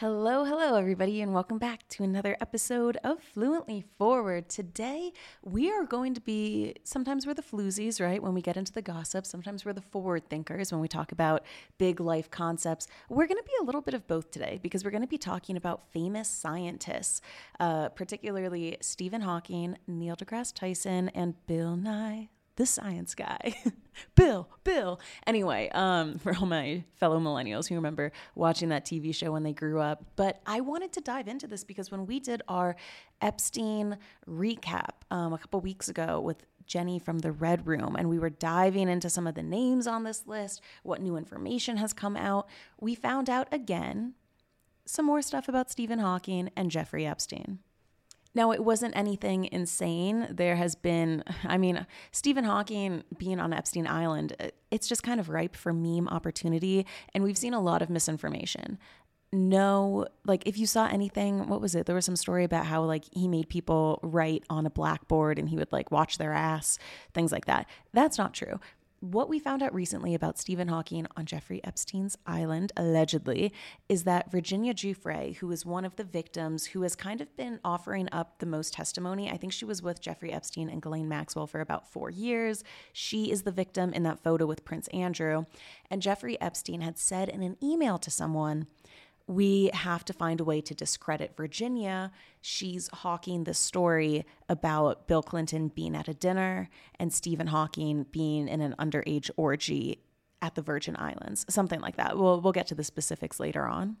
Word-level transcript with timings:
Hello, 0.00 0.44
hello, 0.44 0.74
everybody, 0.74 1.22
and 1.22 1.32
welcome 1.32 1.56
back 1.56 1.88
to 1.88 2.04
another 2.04 2.36
episode 2.38 2.98
of 3.02 3.18
Fluently 3.18 3.82
Forward. 3.96 4.46
Today, 4.46 5.10
we 5.42 5.72
are 5.72 5.84
going 5.84 6.12
to 6.12 6.20
be 6.20 6.74
sometimes 6.84 7.26
we're 7.26 7.32
the 7.32 7.40
floozies, 7.40 7.98
right? 7.98 8.22
When 8.22 8.34
we 8.34 8.42
get 8.42 8.58
into 8.58 8.74
the 8.74 8.82
gossip, 8.82 9.24
sometimes 9.24 9.64
we're 9.64 9.72
the 9.72 9.80
forward 9.80 10.28
thinkers 10.28 10.70
when 10.70 10.82
we 10.82 10.86
talk 10.86 11.12
about 11.12 11.46
big 11.78 11.98
life 11.98 12.30
concepts. 12.30 12.88
We're 13.08 13.26
going 13.26 13.38
to 13.38 13.44
be 13.44 13.54
a 13.62 13.64
little 13.64 13.80
bit 13.80 13.94
of 13.94 14.06
both 14.06 14.30
today 14.30 14.60
because 14.62 14.84
we're 14.84 14.90
going 14.90 15.00
to 15.00 15.08
be 15.08 15.16
talking 15.16 15.56
about 15.56 15.90
famous 15.94 16.28
scientists, 16.28 17.22
uh, 17.58 17.88
particularly 17.88 18.76
Stephen 18.82 19.22
Hawking, 19.22 19.78
Neil 19.86 20.14
deGrasse 20.14 20.52
Tyson, 20.52 21.08
and 21.14 21.36
Bill 21.46 21.74
Nye 21.74 22.28
the 22.56 22.66
science 22.66 23.14
guy. 23.14 23.54
Bill, 24.14 24.48
Bill. 24.64 25.00
Anyway, 25.26 25.70
um, 25.72 26.18
for 26.18 26.34
all 26.34 26.46
my 26.46 26.84
fellow 26.94 27.18
millennials 27.20 27.68
who 27.68 27.74
remember 27.74 28.12
watching 28.34 28.70
that 28.70 28.84
TV 28.84 29.14
show 29.14 29.32
when 29.32 29.42
they 29.42 29.52
grew 29.52 29.80
up. 29.80 30.04
But 30.16 30.40
I 30.46 30.60
wanted 30.60 30.92
to 30.94 31.00
dive 31.00 31.28
into 31.28 31.46
this 31.46 31.64
because 31.64 31.90
when 31.90 32.06
we 32.06 32.20
did 32.20 32.42
our 32.48 32.76
Epstein 33.20 33.98
recap 34.28 34.90
um, 35.10 35.32
a 35.32 35.38
couple 35.38 35.60
weeks 35.60 35.88
ago 35.88 36.20
with 36.20 36.44
Jenny 36.66 36.98
from 36.98 37.20
the 37.20 37.32
Red 37.32 37.66
Room, 37.66 37.94
and 37.96 38.08
we 38.08 38.18
were 38.18 38.30
diving 38.30 38.88
into 38.88 39.08
some 39.08 39.26
of 39.26 39.34
the 39.34 39.42
names 39.42 39.86
on 39.86 40.04
this 40.04 40.26
list, 40.26 40.60
what 40.82 41.00
new 41.00 41.16
information 41.16 41.76
has 41.76 41.92
come 41.92 42.16
out, 42.16 42.48
we 42.80 42.94
found 42.94 43.30
out 43.30 43.48
again 43.52 44.14
some 44.84 45.06
more 45.06 45.22
stuff 45.22 45.48
about 45.48 45.70
Stephen 45.70 45.98
Hawking 45.98 46.50
and 46.56 46.70
Jeffrey 46.70 47.06
Epstein. 47.06 47.58
Now, 48.36 48.52
it 48.52 48.62
wasn't 48.62 48.94
anything 48.94 49.48
insane. 49.50 50.28
There 50.30 50.56
has 50.56 50.74
been, 50.74 51.24
I 51.44 51.56
mean, 51.56 51.86
Stephen 52.12 52.44
Hawking 52.44 53.02
being 53.16 53.40
on 53.40 53.54
Epstein 53.54 53.86
Island, 53.86 54.36
uh, 54.38 54.48
it's 54.70 54.86
just 54.86 55.02
kind 55.02 55.18
of 55.18 55.30
ripe 55.30 55.56
for 55.56 55.72
meme 55.72 56.06
opportunity. 56.06 56.84
And 57.14 57.24
we've 57.24 57.38
seen 57.38 57.54
a 57.54 57.60
lot 57.62 57.80
of 57.80 57.88
misinformation. 57.88 58.78
No, 59.32 60.06
like 60.26 60.46
if 60.46 60.58
you 60.58 60.66
saw 60.66 60.86
anything, 60.86 61.48
what 61.48 61.62
was 61.62 61.74
it? 61.74 61.86
There 61.86 61.94
was 61.94 62.04
some 62.04 62.14
story 62.14 62.44
about 62.44 62.66
how 62.66 62.82
like 62.84 63.04
he 63.10 63.26
made 63.26 63.48
people 63.48 64.00
write 64.02 64.44
on 64.50 64.66
a 64.66 64.70
blackboard 64.70 65.38
and 65.38 65.48
he 65.48 65.56
would 65.56 65.72
like 65.72 65.90
watch 65.90 66.18
their 66.18 66.34
ass, 66.34 66.78
things 67.14 67.32
like 67.32 67.46
that. 67.46 67.66
That's 67.94 68.18
not 68.18 68.34
true 68.34 68.60
what 69.00 69.28
we 69.28 69.38
found 69.38 69.62
out 69.62 69.74
recently 69.74 70.14
about 70.14 70.38
Stephen 70.38 70.68
Hawking 70.68 71.06
on 71.16 71.26
Jeffrey 71.26 71.60
Epstein's 71.62 72.16
island, 72.26 72.72
allegedly, 72.76 73.52
is 73.88 74.04
that 74.04 74.30
Virginia 74.30 74.72
Giuffre, 74.72 75.36
who 75.36 75.50
is 75.50 75.66
one 75.66 75.84
of 75.84 75.96
the 75.96 76.04
victims 76.04 76.66
who 76.66 76.82
has 76.82 76.96
kind 76.96 77.20
of 77.20 77.36
been 77.36 77.60
offering 77.64 78.08
up 78.10 78.38
the 78.38 78.46
most 78.46 78.72
testimony, 78.72 79.30
I 79.30 79.36
think 79.36 79.52
she 79.52 79.64
was 79.64 79.82
with 79.82 80.00
Jeffrey 80.00 80.32
Epstein 80.32 80.70
and 80.70 80.80
Ghislaine 80.80 81.08
Maxwell 81.08 81.46
for 81.46 81.60
about 81.60 81.90
four 81.90 82.10
years. 82.10 82.64
She 82.92 83.30
is 83.30 83.42
the 83.42 83.52
victim 83.52 83.92
in 83.92 84.02
that 84.04 84.22
photo 84.22 84.46
with 84.46 84.64
Prince 84.64 84.88
Andrew. 84.88 85.44
And 85.90 86.02
Jeffrey 86.02 86.40
Epstein 86.40 86.80
had 86.80 86.98
said 86.98 87.28
in 87.28 87.42
an 87.42 87.56
email 87.62 87.98
to 87.98 88.10
someone, 88.10 88.66
we 89.26 89.70
have 89.74 90.04
to 90.04 90.12
find 90.12 90.40
a 90.40 90.44
way 90.44 90.60
to 90.60 90.74
discredit 90.74 91.36
Virginia. 91.36 92.12
She's 92.40 92.88
hawking 92.88 93.44
the 93.44 93.54
story 93.54 94.24
about 94.48 95.08
Bill 95.08 95.22
Clinton 95.22 95.68
being 95.68 95.96
at 95.96 96.08
a 96.08 96.14
dinner 96.14 96.68
and 96.98 97.12
Stephen 97.12 97.48
Hawking 97.48 98.06
being 98.12 98.48
in 98.48 98.60
an 98.60 98.74
underage 98.78 99.30
orgy 99.36 100.02
at 100.42 100.54
the 100.54 100.62
Virgin 100.62 100.96
Islands, 100.96 101.44
something 101.48 101.80
like 101.80 101.96
that. 101.96 102.16
We'll, 102.16 102.40
we'll 102.40 102.52
get 102.52 102.68
to 102.68 102.74
the 102.74 102.84
specifics 102.84 103.40
later 103.40 103.66
on. 103.66 103.96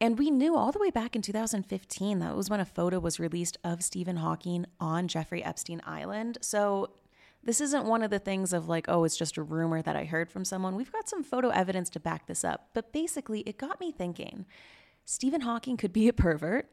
And 0.00 0.18
we 0.18 0.30
knew 0.30 0.56
all 0.56 0.72
the 0.72 0.78
way 0.78 0.90
back 0.90 1.14
in 1.14 1.20
2015 1.20 2.20
that 2.20 2.34
was 2.34 2.48
when 2.48 2.60
a 2.60 2.64
photo 2.64 2.98
was 2.98 3.20
released 3.20 3.58
of 3.62 3.84
Stephen 3.84 4.16
Hawking 4.16 4.64
on 4.78 5.08
Jeffrey 5.08 5.44
Epstein 5.44 5.82
Island. 5.84 6.38
So 6.40 6.90
this 7.42 7.60
isn't 7.60 7.86
one 7.86 8.02
of 8.02 8.10
the 8.10 8.18
things 8.18 8.52
of 8.52 8.68
like, 8.68 8.86
oh, 8.88 9.04
it's 9.04 9.16
just 9.16 9.36
a 9.36 9.42
rumor 9.42 9.82
that 9.82 9.96
I 9.96 10.04
heard 10.04 10.30
from 10.30 10.44
someone. 10.44 10.76
We've 10.76 10.92
got 10.92 11.08
some 11.08 11.22
photo 11.22 11.48
evidence 11.48 11.88
to 11.90 12.00
back 12.00 12.26
this 12.26 12.44
up. 12.44 12.68
But 12.74 12.92
basically, 12.92 13.40
it 13.40 13.58
got 13.58 13.80
me 13.80 13.92
thinking 13.92 14.46
Stephen 15.04 15.40
Hawking 15.40 15.76
could 15.76 15.92
be 15.92 16.08
a 16.08 16.12
pervert. 16.12 16.68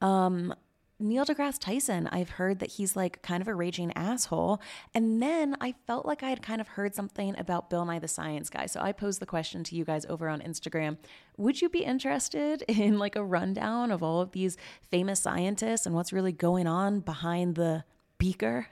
Um, 0.00 0.54
Neil 1.02 1.24
deGrasse 1.24 1.58
Tyson, 1.58 2.06
I've 2.12 2.30
heard 2.30 2.60
that 2.60 2.72
he's 2.72 2.94
like 2.94 3.22
kind 3.22 3.42
of 3.42 3.48
a 3.48 3.54
raging 3.54 3.92
asshole. 3.96 4.60
And 4.94 5.20
then 5.20 5.56
I 5.60 5.74
felt 5.86 6.06
like 6.06 6.22
I 6.22 6.30
had 6.30 6.42
kind 6.42 6.60
of 6.60 6.68
heard 6.68 6.94
something 6.94 7.36
about 7.38 7.70
Bill 7.70 7.84
Nye 7.84 7.98
the 7.98 8.06
Science 8.06 8.48
Guy. 8.48 8.66
So 8.66 8.80
I 8.80 8.92
posed 8.92 9.20
the 9.20 9.26
question 9.26 9.64
to 9.64 9.74
you 9.74 9.84
guys 9.84 10.06
over 10.08 10.28
on 10.28 10.40
Instagram 10.40 10.98
Would 11.36 11.60
you 11.60 11.68
be 11.68 11.84
interested 11.84 12.62
in 12.68 12.98
like 12.98 13.16
a 13.16 13.24
rundown 13.24 13.90
of 13.90 14.02
all 14.02 14.20
of 14.20 14.32
these 14.32 14.56
famous 14.90 15.20
scientists 15.20 15.86
and 15.86 15.94
what's 15.94 16.12
really 16.12 16.32
going 16.32 16.66
on 16.66 17.00
behind 17.00 17.56
the 17.56 17.84
beaker? 18.22 18.68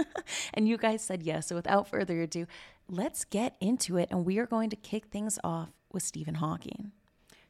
and 0.54 0.66
you 0.66 0.78
guys 0.78 1.04
said 1.04 1.22
yes. 1.22 1.48
So 1.48 1.54
without 1.54 1.86
further 1.86 2.22
ado, 2.22 2.46
let's 2.88 3.26
get 3.26 3.54
into 3.60 3.98
it. 3.98 4.08
And 4.10 4.24
we 4.24 4.38
are 4.38 4.46
going 4.46 4.70
to 4.70 4.76
kick 4.76 5.06
things 5.06 5.38
off 5.44 5.68
with 5.92 6.02
Stephen 6.02 6.36
Hawking. 6.36 6.92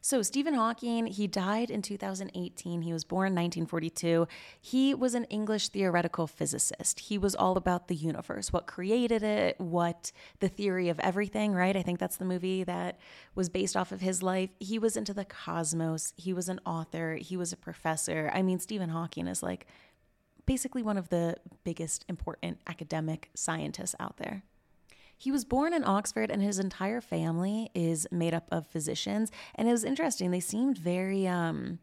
So, 0.00 0.20
Stephen 0.20 0.52
Hawking, 0.52 1.06
he 1.06 1.26
died 1.26 1.70
in 1.70 1.80
2018. 1.80 2.82
He 2.82 2.92
was 2.92 3.04
born 3.04 3.28
in 3.28 3.32
1942. 3.32 4.28
He 4.60 4.92
was 4.92 5.14
an 5.14 5.24
English 5.24 5.68
theoretical 5.68 6.26
physicist. 6.26 7.00
He 7.00 7.16
was 7.16 7.34
all 7.34 7.56
about 7.56 7.88
the 7.88 7.94
universe, 7.94 8.52
what 8.52 8.66
created 8.66 9.22
it, 9.22 9.58
what 9.58 10.12
the 10.40 10.48
theory 10.50 10.90
of 10.90 11.00
everything, 11.00 11.54
right? 11.54 11.74
I 11.74 11.80
think 11.80 12.00
that's 12.00 12.18
the 12.18 12.26
movie 12.26 12.64
that 12.64 12.98
was 13.34 13.48
based 13.48 13.78
off 13.78 13.92
of 13.92 14.02
his 14.02 14.22
life. 14.22 14.50
He 14.60 14.78
was 14.78 14.98
into 14.98 15.14
the 15.14 15.24
cosmos. 15.24 16.12
He 16.18 16.34
was 16.34 16.50
an 16.50 16.60
author. 16.66 17.14
He 17.14 17.38
was 17.38 17.54
a 17.54 17.56
professor. 17.56 18.30
I 18.34 18.42
mean, 18.42 18.58
Stephen 18.58 18.90
Hawking 18.90 19.26
is 19.26 19.42
like 19.42 19.66
basically 20.46 20.82
one 20.82 20.98
of 20.98 21.08
the 21.08 21.36
biggest 21.64 22.04
important 22.08 22.58
academic 22.66 23.30
scientists 23.34 23.94
out 23.98 24.16
there. 24.18 24.42
He 25.16 25.30
was 25.30 25.44
born 25.44 25.72
in 25.72 25.84
Oxford, 25.84 26.30
and 26.30 26.42
his 26.42 26.58
entire 26.58 27.00
family 27.00 27.70
is 27.74 28.06
made 28.10 28.34
up 28.34 28.48
of 28.50 28.66
physicians. 28.66 29.30
And 29.54 29.68
it 29.68 29.72
was 29.72 29.84
interesting; 29.84 30.30
they 30.30 30.40
seemed 30.40 30.76
very, 30.76 31.26
um, 31.26 31.78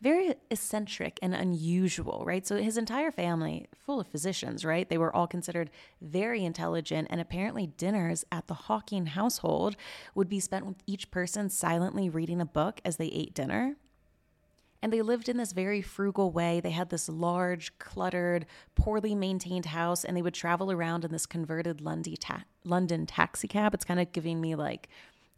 very 0.00 0.34
eccentric 0.50 1.18
and 1.22 1.34
unusual, 1.34 2.24
right? 2.26 2.46
So 2.46 2.56
his 2.56 2.76
entire 2.76 3.10
family, 3.10 3.68
full 3.74 4.00
of 4.00 4.08
physicians, 4.08 4.64
right? 4.64 4.88
They 4.88 4.98
were 4.98 5.14
all 5.14 5.26
considered 5.26 5.70
very 6.02 6.44
intelligent, 6.44 7.08
and 7.10 7.20
apparently 7.20 7.68
dinners 7.68 8.24
at 8.32 8.48
the 8.48 8.54
Hawking 8.54 9.06
household 9.06 9.76
would 10.14 10.28
be 10.28 10.40
spent 10.40 10.66
with 10.66 10.82
each 10.86 11.10
person 11.10 11.48
silently 11.48 12.10
reading 12.10 12.40
a 12.40 12.46
book 12.46 12.80
as 12.84 12.96
they 12.96 13.06
ate 13.06 13.34
dinner. 13.34 13.76
And 14.84 14.92
they 14.92 15.00
lived 15.00 15.30
in 15.30 15.38
this 15.38 15.52
very 15.52 15.80
frugal 15.80 16.30
way. 16.30 16.60
They 16.60 16.72
had 16.72 16.90
this 16.90 17.08
large, 17.08 17.78
cluttered, 17.78 18.44
poorly 18.74 19.14
maintained 19.14 19.64
house, 19.64 20.04
and 20.04 20.14
they 20.14 20.20
would 20.20 20.34
travel 20.34 20.70
around 20.70 21.06
in 21.06 21.10
this 21.10 21.24
converted 21.24 21.80
London, 21.80 22.16
ta- 22.20 22.44
London 22.64 23.06
taxi 23.06 23.48
cab. 23.48 23.72
It's 23.72 23.86
kind 23.86 23.98
of 23.98 24.12
giving 24.12 24.42
me 24.42 24.56
like, 24.56 24.90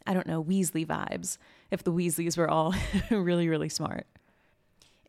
I 0.05 0.13
don't 0.13 0.27
know, 0.27 0.43
Weasley 0.43 0.85
vibes, 0.85 1.37
if 1.71 1.81
the 1.81 1.93
Weasleys 1.93 2.37
were 2.37 2.49
all 2.49 2.75
really, 3.09 3.47
really 3.47 3.69
smart. 3.69 4.05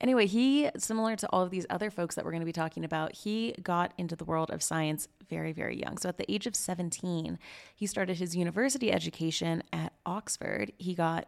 Anyway, 0.01 0.27
he, 0.27 0.71
similar 0.77 1.17
to 1.17 1.27
all 1.31 1.43
of 1.43 1.51
these 1.51 1.67
other 1.69 1.91
folks 1.91 2.15
that 2.15 2.25
we're 2.25 2.31
going 2.31 2.41
to 2.41 2.47
be 2.47 2.53
talking 2.53 2.85
about, 2.85 3.17
he 3.17 3.57
got 3.61 3.93
into 3.99 4.15
the 4.15 4.25
world 4.25 4.53
of 4.53 4.63
science 4.63 5.09
very, 5.29 5.51
very 5.51 5.77
young. 5.77 5.99
So 5.99 6.09
at 6.09 6.17
the 6.17 6.33
age 6.33 6.47
of 6.47 6.55
17, 6.55 7.41
he 7.75 7.87
started 7.89 8.19
his 8.19 8.37
university 8.37 8.93
education 8.93 9.65
at 9.73 9.95
Oxford. 10.07 10.71
He 10.79 10.95
got 10.95 11.27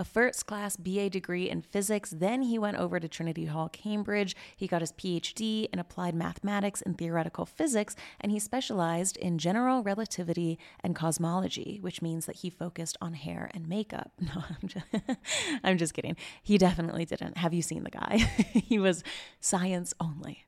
a 0.00 0.04
first 0.04 0.46
class 0.46 0.76
BA 0.78 1.10
degree 1.10 1.50
in 1.50 1.60
physics. 1.60 2.14
Then 2.16 2.40
he 2.40 2.58
went 2.58 2.78
over 2.78 2.98
to 2.98 3.06
Trinity 3.06 3.44
Hall, 3.44 3.68
Cambridge. 3.68 4.34
He 4.56 4.66
got 4.66 4.80
his 4.80 4.92
PhD 4.92 5.68
in 5.70 5.78
applied 5.78 6.14
mathematics 6.14 6.80
and 6.80 6.96
theoretical 6.96 7.44
physics, 7.44 7.94
and 8.18 8.32
he 8.32 8.38
specialized 8.38 9.18
in 9.18 9.36
general 9.36 9.82
relativity 9.82 10.58
and 10.82 10.96
cosmology, 10.96 11.78
which 11.82 12.00
means 12.00 12.24
that 12.24 12.36
he 12.36 12.48
focused 12.48 12.96
on 13.02 13.12
hair 13.12 13.50
and 13.54 13.68
makeup. 13.68 14.10
No, 14.30 14.44
I'm 14.48 14.68
just, 14.68 14.86
I'm 15.64 15.76
just 15.76 15.92
kidding. 15.92 16.16
He 16.42 16.56
definitely 16.56 17.04
didn't. 17.04 17.36
Have 17.36 17.52
you 17.52 17.62
seen 17.62 17.82
the 17.82 17.90
guy? 17.90 18.18
he 18.52 18.78
was 18.78 19.02
science 19.40 19.92
only. 19.98 20.46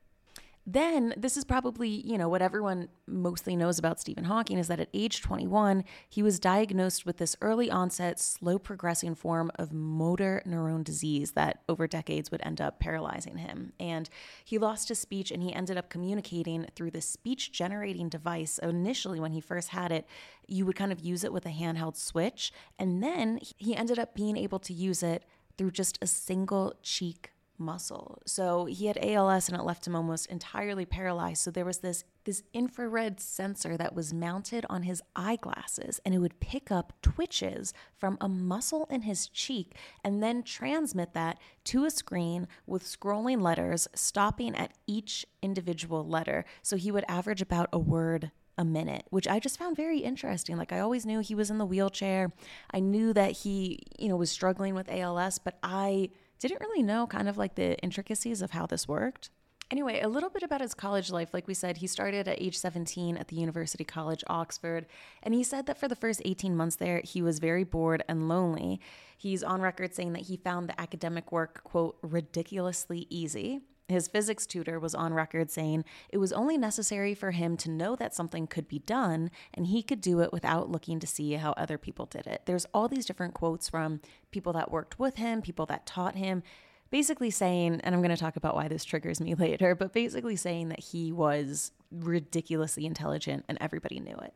Then, 0.65 1.13
this 1.17 1.37
is 1.37 1.45
probably, 1.45 1.89
you 1.89 2.17
know, 2.17 2.29
what 2.29 2.41
everyone 2.41 2.89
mostly 3.09 3.57
knows 3.57 3.81
about 3.81 3.99
Stephen 3.99 4.25
Hawking 4.25 4.59
is 4.59 4.69
that 4.69 4.79
at 4.79 4.89
age 4.95 5.21
21, 5.21 5.83
he 6.09 6.23
was 6.23 6.39
diagnosed 6.39 7.05
with 7.05 7.17
this 7.17 7.35
early 7.41 7.69
onset, 7.69 8.21
slow 8.21 8.61
progressing 8.61 9.17
form 9.17 9.51
of 9.57 9.73
motor 9.73 10.41
neuron 10.47 10.85
disease 10.85 11.33
that 11.33 11.63
over 11.69 11.89
decades 11.89 12.31
would 12.31 12.43
end 12.45 12.61
up 12.61 12.79
paralyzing 12.79 13.39
him. 13.39 13.73
And 13.81 14.09
he 14.45 14.57
lost 14.57 14.89
his 14.89 15.01
speech 15.01 15.33
and 15.33 15.43
he 15.43 15.53
ended 15.53 15.77
up 15.77 15.91
communicating 15.91 16.69
through 16.77 16.93
the 16.93 17.01
speech 17.01 17.51
generating 17.51 18.09
device. 18.09 18.59
Initially, 18.59 19.19
when 19.19 19.33
he 19.33 19.41
first 19.41 19.71
had 19.71 19.91
it, 19.91 20.07
you 20.47 20.65
would 20.65 20.77
kind 20.77 20.93
of 20.93 21.01
use 21.01 21.25
it 21.25 21.33
with 21.33 21.45
a 21.45 21.51
handheld 21.51 21.97
switch. 21.97 22.53
And 22.79 23.03
then 23.03 23.41
he 23.59 23.75
ended 23.75 23.99
up 23.99 24.15
being 24.15 24.37
able 24.37 24.61
to 24.61 24.73
use 24.73 25.03
it 25.03 25.25
through 25.59 25.73
just 25.73 25.99
a 26.01 26.07
single 26.07 26.75
cheek 26.83 27.32
muscle. 27.65 28.21
So 28.27 28.67
he 28.67 28.87
had 28.87 28.99
ALS 29.03 29.49
and 29.49 29.59
it 29.59 29.65
left 29.65 29.87
him 29.87 29.97
almost 29.97 30.27
entirely 30.27 30.85
paralyzed. 30.85 31.43
So 31.43 31.51
there 31.51 31.65
was 31.65 31.79
this 31.79 32.05
this 32.25 32.43
infrared 32.53 33.19
sensor 33.19 33.77
that 33.77 33.97
was 33.97 34.15
mounted 34.15 34.65
on 34.71 34.85
his 34.85 35.03
eyeglasses 35.17 36.01
and 36.05 36.15
it 36.15 36.19
would 36.19 36.39
pick 36.39 36.71
up 36.71 36.93
twitches 37.03 37.75
from 37.97 38.17
a 38.21 38.29
muscle 38.29 38.87
in 38.91 39.03
his 39.03 39.27
cheek 39.29 39.75
and 40.05 40.23
then 40.23 40.43
transmit 40.45 41.15
that 41.15 41.39
to 41.65 41.85
a 41.85 41.91
screen 41.91 42.47
with 42.65 42.85
scrolling 42.85 43.43
letters 43.43 43.89
stopping 43.95 44.55
at 44.55 44.73
each 44.87 45.27
individual 45.43 46.07
letter. 46.07 46.45
So 46.63 46.77
he 46.77 46.93
would 46.93 47.05
average 47.09 47.43
about 47.43 47.69
a 47.73 47.79
word 47.79 48.31
a 48.59 48.65
minute, 48.65 49.07
which 49.11 49.27
I 49.27 49.39
just 49.39 49.59
found 49.59 49.77
very 49.77 49.99
interesting. 49.99 50.57
Like 50.57 50.73
I 50.73 50.81
always 50.81 51.07
knew 51.07 51.21
he 51.21 51.35
was 51.35 51.51
in 51.51 51.59
the 51.59 51.67
wheelchair. 51.67 52.33
I 52.71 52.81
knew 52.81 53.13
that 53.13 53.33
he, 53.33 53.81
you 53.99 54.09
know, 54.09 54.17
was 54.17 54.31
struggling 54.31 54.75
with 54.75 54.91
ALS, 54.91 55.39
but 55.39 55.59
I 55.63 56.11
didn't 56.49 56.61
really 56.61 56.83
know 56.83 57.07
kind 57.07 57.29
of 57.29 57.37
like 57.37 57.55
the 57.55 57.79
intricacies 57.79 58.43
of 58.43 58.53
how 58.53 58.67
this 58.67 58.89
worked. 58.89 59.31
Anyway, 59.71 60.01
a 60.01 60.09
little 60.09 60.29
bit 60.29 60.43
about 60.43 60.61
his 60.61 60.75
college 60.75 61.11
life. 61.11 61.33
Like 61.33 61.49
we 61.49 61.55
said, 61.55 61.79
he 61.79 61.87
started 61.87 62.29
at 62.29 62.43
age 62.43 62.59
17 62.59 63.17
at 63.17 63.29
the 63.29 63.37
University 63.37 63.85
College 63.85 64.23
Oxford, 64.27 64.85
and 65.23 65.33
he 65.33 65.43
said 65.43 65.65
that 65.65 65.79
for 65.79 65.89
the 65.89 65.97
first 65.97 66.21
18 66.27 66.55
months 66.55 66.77
there, 66.77 67.01
he 67.03 67.23
was 67.23 67.39
very 67.39 67.65
bored 67.65 68.05
and 68.07 68.29
lonely. 68.29 68.81
He's 69.17 69.43
on 69.43 69.63
record 69.63 69.95
saying 69.95 70.13
that 70.13 70.27
he 70.27 70.37
found 70.37 70.69
the 70.69 70.79
academic 70.79 71.33
work, 71.33 71.65
quote, 71.65 71.97
ridiculously 72.03 73.07
easy. 73.09 73.63
His 73.93 74.09
physics 74.09 74.47
tutor 74.47 74.81
was 74.81 74.95
on 74.95 75.15
record 75.15 75.51
saying 75.51 75.85
it 76.09 76.19
was 76.19 76.33
only 76.33 76.59
necessary 76.59 77.15
for 77.15 77.31
him 77.31 77.57
to 77.59 77.71
know 77.71 77.95
that 77.97 78.15
something 78.15 78.47
could 78.47 78.69
be 78.69 78.81
done 78.81 79.31
and 79.55 79.67
he 79.67 79.83
could 79.83 80.01
do 80.01 80.21
it 80.21 80.33
without 80.33 80.71
looking 80.71 80.99
to 81.01 81.07
see 81.07 81.35
how 81.35 81.53
other 81.53 81.79
people 81.79 82.07
did 82.07 82.27
it. 82.27 82.43
There's 82.47 82.67
all 82.75 82.89
these 82.89 83.07
different 83.07 83.35
quotes 83.35 83.69
from 83.69 84.01
people 84.31 84.53
that 84.55 84.71
worked 84.71 84.99
with 84.99 85.17
him, 85.17 85.43
people 85.43 85.67
that 85.67 85.87
taught 85.87 86.17
him, 86.17 86.43
basically 86.91 87.31
saying, 87.31 87.81
and 87.83 87.95
I'm 87.95 88.03
going 88.03 88.15
to 88.15 88.21
talk 88.21 88.37
about 88.37 88.55
why 88.55 88.69
this 88.69 88.85
triggers 88.85 89.21
me 89.21 89.35
later, 89.37 89.75
but 89.75 89.93
basically 89.93 90.37
saying 90.37 90.69
that 90.71 90.81
he 90.81 91.13
was 91.13 91.73
ridiculously 91.93 92.87
intelligent 92.87 93.45
and 93.49 93.59
everybody 93.61 94.01
knew 94.01 94.17
it. 94.17 94.35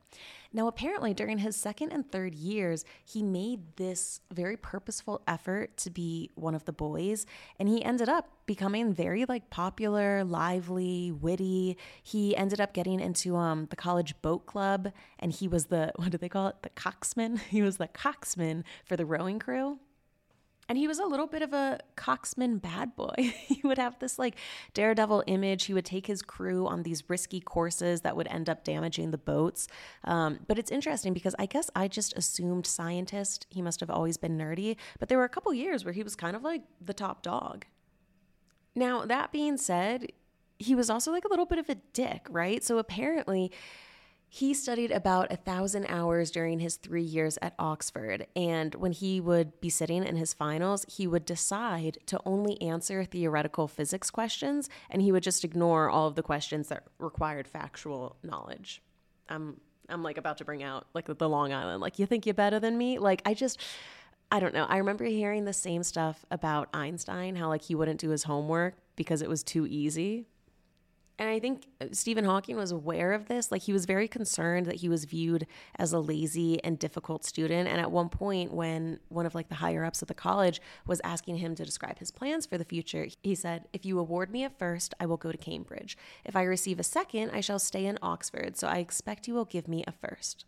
Now, 0.53 0.69
apparently, 0.69 1.12
during 1.12 1.38
his 1.38 1.56
second 1.56 1.93
and 1.93 2.11
third 2.11 2.35
years, 2.35 2.85
he 3.05 3.23
made 3.23 3.76
this 3.76 4.20
very 4.32 4.56
purposeful 4.56 5.23
effort 5.26 5.76
to 5.79 5.91
be 5.91 6.31
one 6.35 6.55
of 6.55 6.64
the 6.64 6.73
boys, 6.73 7.26
and 7.58 7.69
he 7.69 7.85
ended 7.85 8.08
up 8.08 8.29
becoming 8.47 8.93
very 8.93 9.25
like 9.25 9.50
popular, 9.50 10.25
lively, 10.25 11.12
witty. 11.12 11.76
He 12.03 12.37
ended 12.37 12.61
up 12.61 12.73
getting 12.73 13.00
into 13.00 13.37
um 13.37 13.67
the 13.70 13.76
college 13.76 14.14
boat 14.23 14.47
club, 14.47 14.93
and 15.19 15.32
he 15.32 15.49
was 15.49 15.67
the 15.67 15.93
what 15.97 16.11
do 16.11 16.19
they 16.19 16.29
call 16.29 16.49
it? 16.49 16.62
The 16.62 16.70
coxsman. 16.70 17.41
He 17.56 17.62
was 17.62 17.79
the 17.79 17.88
coxsman 17.88 18.64
for 18.85 18.97
the 18.97 19.06
rowing 19.06 19.38
crew. 19.38 19.79
And 20.68 20.76
he 20.76 20.88
was 20.88 20.98
a 20.98 21.04
little 21.04 21.26
bit 21.26 21.42
of 21.42 21.52
a 21.52 21.78
coxman 21.96 22.60
bad 22.60 22.96
boy. 22.96 23.14
he 23.16 23.60
would 23.62 23.78
have 23.78 23.98
this 23.98 24.18
like 24.18 24.36
daredevil 24.74 25.24
image. 25.26 25.64
He 25.64 25.74
would 25.74 25.84
take 25.84 26.06
his 26.06 26.22
crew 26.22 26.66
on 26.66 26.82
these 26.82 27.08
risky 27.08 27.40
courses 27.40 28.00
that 28.00 28.16
would 28.16 28.26
end 28.28 28.48
up 28.48 28.64
damaging 28.64 29.10
the 29.10 29.18
boats. 29.18 29.68
Um, 30.04 30.40
but 30.48 30.58
it's 30.58 30.70
interesting 30.70 31.12
because 31.12 31.34
I 31.38 31.46
guess 31.46 31.70
I 31.76 31.86
just 31.88 32.16
assumed 32.16 32.66
scientist. 32.66 33.46
He 33.50 33.62
must 33.62 33.80
have 33.80 33.90
always 33.90 34.16
been 34.16 34.36
nerdy. 34.36 34.76
But 34.98 35.08
there 35.08 35.18
were 35.18 35.24
a 35.24 35.28
couple 35.28 35.54
years 35.54 35.84
where 35.84 35.94
he 35.94 36.02
was 36.02 36.16
kind 36.16 36.34
of 36.34 36.42
like 36.42 36.62
the 36.80 36.94
top 36.94 37.22
dog. 37.22 37.66
Now, 38.74 39.06
that 39.06 39.32
being 39.32 39.56
said, 39.56 40.12
he 40.58 40.74
was 40.74 40.90
also 40.90 41.12
like 41.12 41.24
a 41.24 41.28
little 41.28 41.46
bit 41.46 41.58
of 41.58 41.68
a 41.68 41.76
dick, 41.92 42.26
right? 42.30 42.62
So 42.62 42.78
apparently, 42.78 43.52
he 44.28 44.52
studied 44.55 44.90
about 44.90 45.32
a 45.32 45.37
thousand 45.37 45.87
hours 45.87 46.31
during 46.31 46.58
his 46.58 46.76
three 46.76 47.02
years 47.02 47.38
at 47.40 47.55
Oxford. 47.58 48.26
And 48.34 48.75
when 48.75 48.93
he 48.93 49.20
would 49.20 49.61
be 49.61 49.70
sitting 49.70 50.05
in 50.05 50.17
his 50.17 50.34
finals, 50.34 50.84
he 50.88 51.06
would 51.06 51.25
decide 51.25 51.99
to 52.06 52.20
only 52.26 52.61
answer 52.61 53.05
theoretical 53.05 53.69
physics 53.69 54.11
questions 54.11 54.69
and 54.90 55.00
he 55.00 55.12
would 55.12 55.23
just 55.23 55.44
ignore 55.44 55.88
all 55.88 56.08
of 56.08 56.17
the 56.17 56.23
questions 56.23 56.69
that 56.69 56.84
required 56.99 57.46
factual 57.46 58.17
knowledge. 58.23 58.82
I'm, 59.28 59.61
I'm 59.88 60.02
like 60.02 60.19
about 60.19 60.38
to 60.38 60.44
bring 60.44 60.62
out 60.62 60.87
like 60.93 61.06
the 61.06 61.28
Long 61.28 61.52
Island, 61.52 61.81
like, 61.81 61.99
you 61.99 62.06
think 62.06 62.26
you're 62.26 62.34
better 62.34 62.58
than 62.58 62.76
me? 62.76 62.99
Like, 62.99 63.23
I 63.25 63.34
just. 63.34 63.61
I 64.28 64.40
don't 64.40 64.52
know. 64.52 64.64
I 64.64 64.78
remember 64.78 65.05
hearing 65.05 65.44
the 65.44 65.52
same 65.52 65.84
stuff 65.84 66.25
about 66.32 66.69
Einstein, 66.75 67.37
how 67.37 67.46
like 67.46 67.62
he 67.62 67.76
wouldn't 67.76 68.00
do 68.00 68.11
his 68.11 68.25
homework 68.25 68.75
because 68.96 69.23
it 69.23 69.28
was 69.28 69.44
too 69.44 69.69
easy 69.69 70.26
and 71.18 71.30
I 71.30 71.38
think 71.38 71.66
uh, 71.80 71.86
Stephen 71.92 72.24
Hawking 72.24 72.56
was 72.56 72.72
aware 72.72 73.12
of 73.12 73.26
this. 73.26 73.50
Like, 73.50 73.62
he 73.62 73.72
was 73.72 73.86
very 73.86 74.06
concerned 74.06 74.66
that 74.66 74.76
he 74.76 74.88
was 74.88 75.06
viewed 75.06 75.46
as 75.78 75.92
a 75.92 75.98
lazy 75.98 76.62
and 76.62 76.78
difficult 76.78 77.24
student. 77.24 77.68
And 77.68 77.80
at 77.80 77.90
one 77.90 78.10
point, 78.10 78.52
when 78.52 79.00
one 79.08 79.24
of 79.24 79.34
like 79.34 79.48
the 79.48 79.54
higher 79.54 79.84
ups 79.84 80.02
at 80.02 80.08
the 80.08 80.14
college 80.14 80.60
was 80.86 81.00
asking 81.04 81.38
him 81.38 81.54
to 81.54 81.64
describe 81.64 81.98
his 81.98 82.10
plans 82.10 82.44
for 82.44 82.58
the 82.58 82.64
future, 82.64 83.08
he 83.22 83.34
said, 83.34 83.66
If 83.72 83.86
you 83.86 83.98
award 83.98 84.30
me 84.30 84.44
a 84.44 84.50
first, 84.50 84.92
I 85.00 85.06
will 85.06 85.16
go 85.16 85.32
to 85.32 85.38
Cambridge. 85.38 85.96
If 86.24 86.36
I 86.36 86.42
receive 86.42 86.78
a 86.78 86.84
second, 86.84 87.30
I 87.30 87.40
shall 87.40 87.58
stay 87.58 87.86
in 87.86 87.98
Oxford. 88.02 88.58
So 88.58 88.68
I 88.68 88.78
expect 88.78 89.26
you 89.26 89.34
will 89.34 89.46
give 89.46 89.68
me 89.68 89.84
a 89.86 89.92
first. 89.92 90.44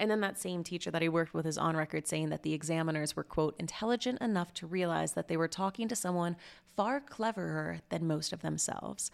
And 0.00 0.10
then 0.10 0.20
that 0.22 0.40
same 0.40 0.64
teacher 0.64 0.90
that 0.90 1.02
he 1.02 1.08
worked 1.08 1.34
with 1.34 1.46
is 1.46 1.58
on 1.58 1.76
record 1.76 2.08
saying 2.08 2.30
that 2.30 2.42
the 2.42 2.52
examiners 2.54 3.14
were, 3.14 3.22
quote, 3.22 3.54
intelligent 3.58 4.20
enough 4.20 4.52
to 4.54 4.66
realize 4.66 5.12
that 5.12 5.28
they 5.28 5.36
were 5.36 5.46
talking 5.46 5.88
to 5.88 5.94
someone 5.94 6.36
far 6.74 7.00
cleverer 7.00 7.80
than 7.90 8.06
most 8.06 8.32
of 8.32 8.42
themselves. 8.42 9.10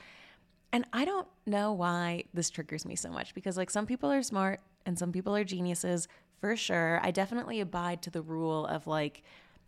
And 0.73 0.85
I 0.93 1.05
don't 1.05 1.27
know 1.47 1.73
why 1.73 2.25
this 2.33 2.51
triggers 2.51 2.85
me 2.85 2.97
so 2.97 3.11
much 3.11 3.35
because, 3.35 3.57
like, 3.57 3.71
some 3.71 3.87
people 3.87 4.11
are 4.11 4.23
smart 4.23 4.61
and 4.87 4.99
some 4.99 5.13
people 5.13 5.35
are 5.35 5.45
geniuses 5.45 6.07
for 6.41 6.57
sure. 6.57 7.01
I 7.03 7.11
definitely 7.11 7.61
abide 7.61 8.03
to 8.03 8.11
the 8.11 8.23
rule 8.23 8.67
of, 8.67 8.87
like, 8.87 9.23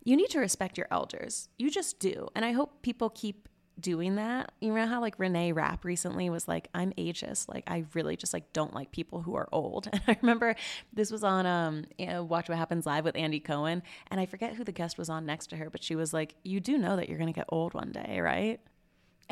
you 0.05 0.15
need 0.15 0.29
to 0.29 0.39
respect 0.39 0.77
your 0.77 0.87
elders. 0.91 1.49
You 1.57 1.69
just 1.69 1.99
do. 1.99 2.27
And 2.35 2.43
I 2.45 2.51
hope 2.51 2.81
people 2.81 3.09
keep 3.09 3.47
doing 3.79 4.15
that. 4.15 4.51
You 4.61 4.73
know 4.73 4.85
how 4.85 5.01
like 5.01 5.17
Renee 5.17 5.51
Rapp 5.51 5.83
recently 5.85 6.29
was 6.29 6.47
like, 6.47 6.67
I'm 6.73 6.91
ageist. 6.93 7.49
Like 7.49 7.63
I 7.67 7.85
really 7.93 8.15
just 8.15 8.33
like 8.33 8.51
don't 8.53 8.73
like 8.73 8.91
people 8.91 9.21
who 9.21 9.35
are 9.35 9.47
old. 9.51 9.87
And 9.93 10.01
I 10.07 10.17
remember 10.21 10.55
this 10.91 11.11
was 11.11 11.23
on 11.23 11.45
um 11.45 11.85
Watch 12.27 12.49
What 12.49 12.57
Happens 12.57 12.85
Live 12.85 13.03
with 13.03 13.15
Andy 13.15 13.39
Cohen. 13.39 13.83
And 14.11 14.19
I 14.19 14.25
forget 14.25 14.55
who 14.55 14.63
the 14.63 14.71
guest 14.71 14.97
was 14.97 15.09
on 15.09 15.25
next 15.25 15.47
to 15.47 15.57
her, 15.57 15.69
but 15.69 15.83
she 15.83 15.95
was 15.95 16.13
like, 16.13 16.35
You 16.43 16.59
do 16.59 16.77
know 16.77 16.95
that 16.95 17.09
you're 17.09 17.17
gonna 17.17 17.31
get 17.33 17.45
old 17.49 17.73
one 17.73 17.91
day, 17.91 18.19
right? 18.19 18.59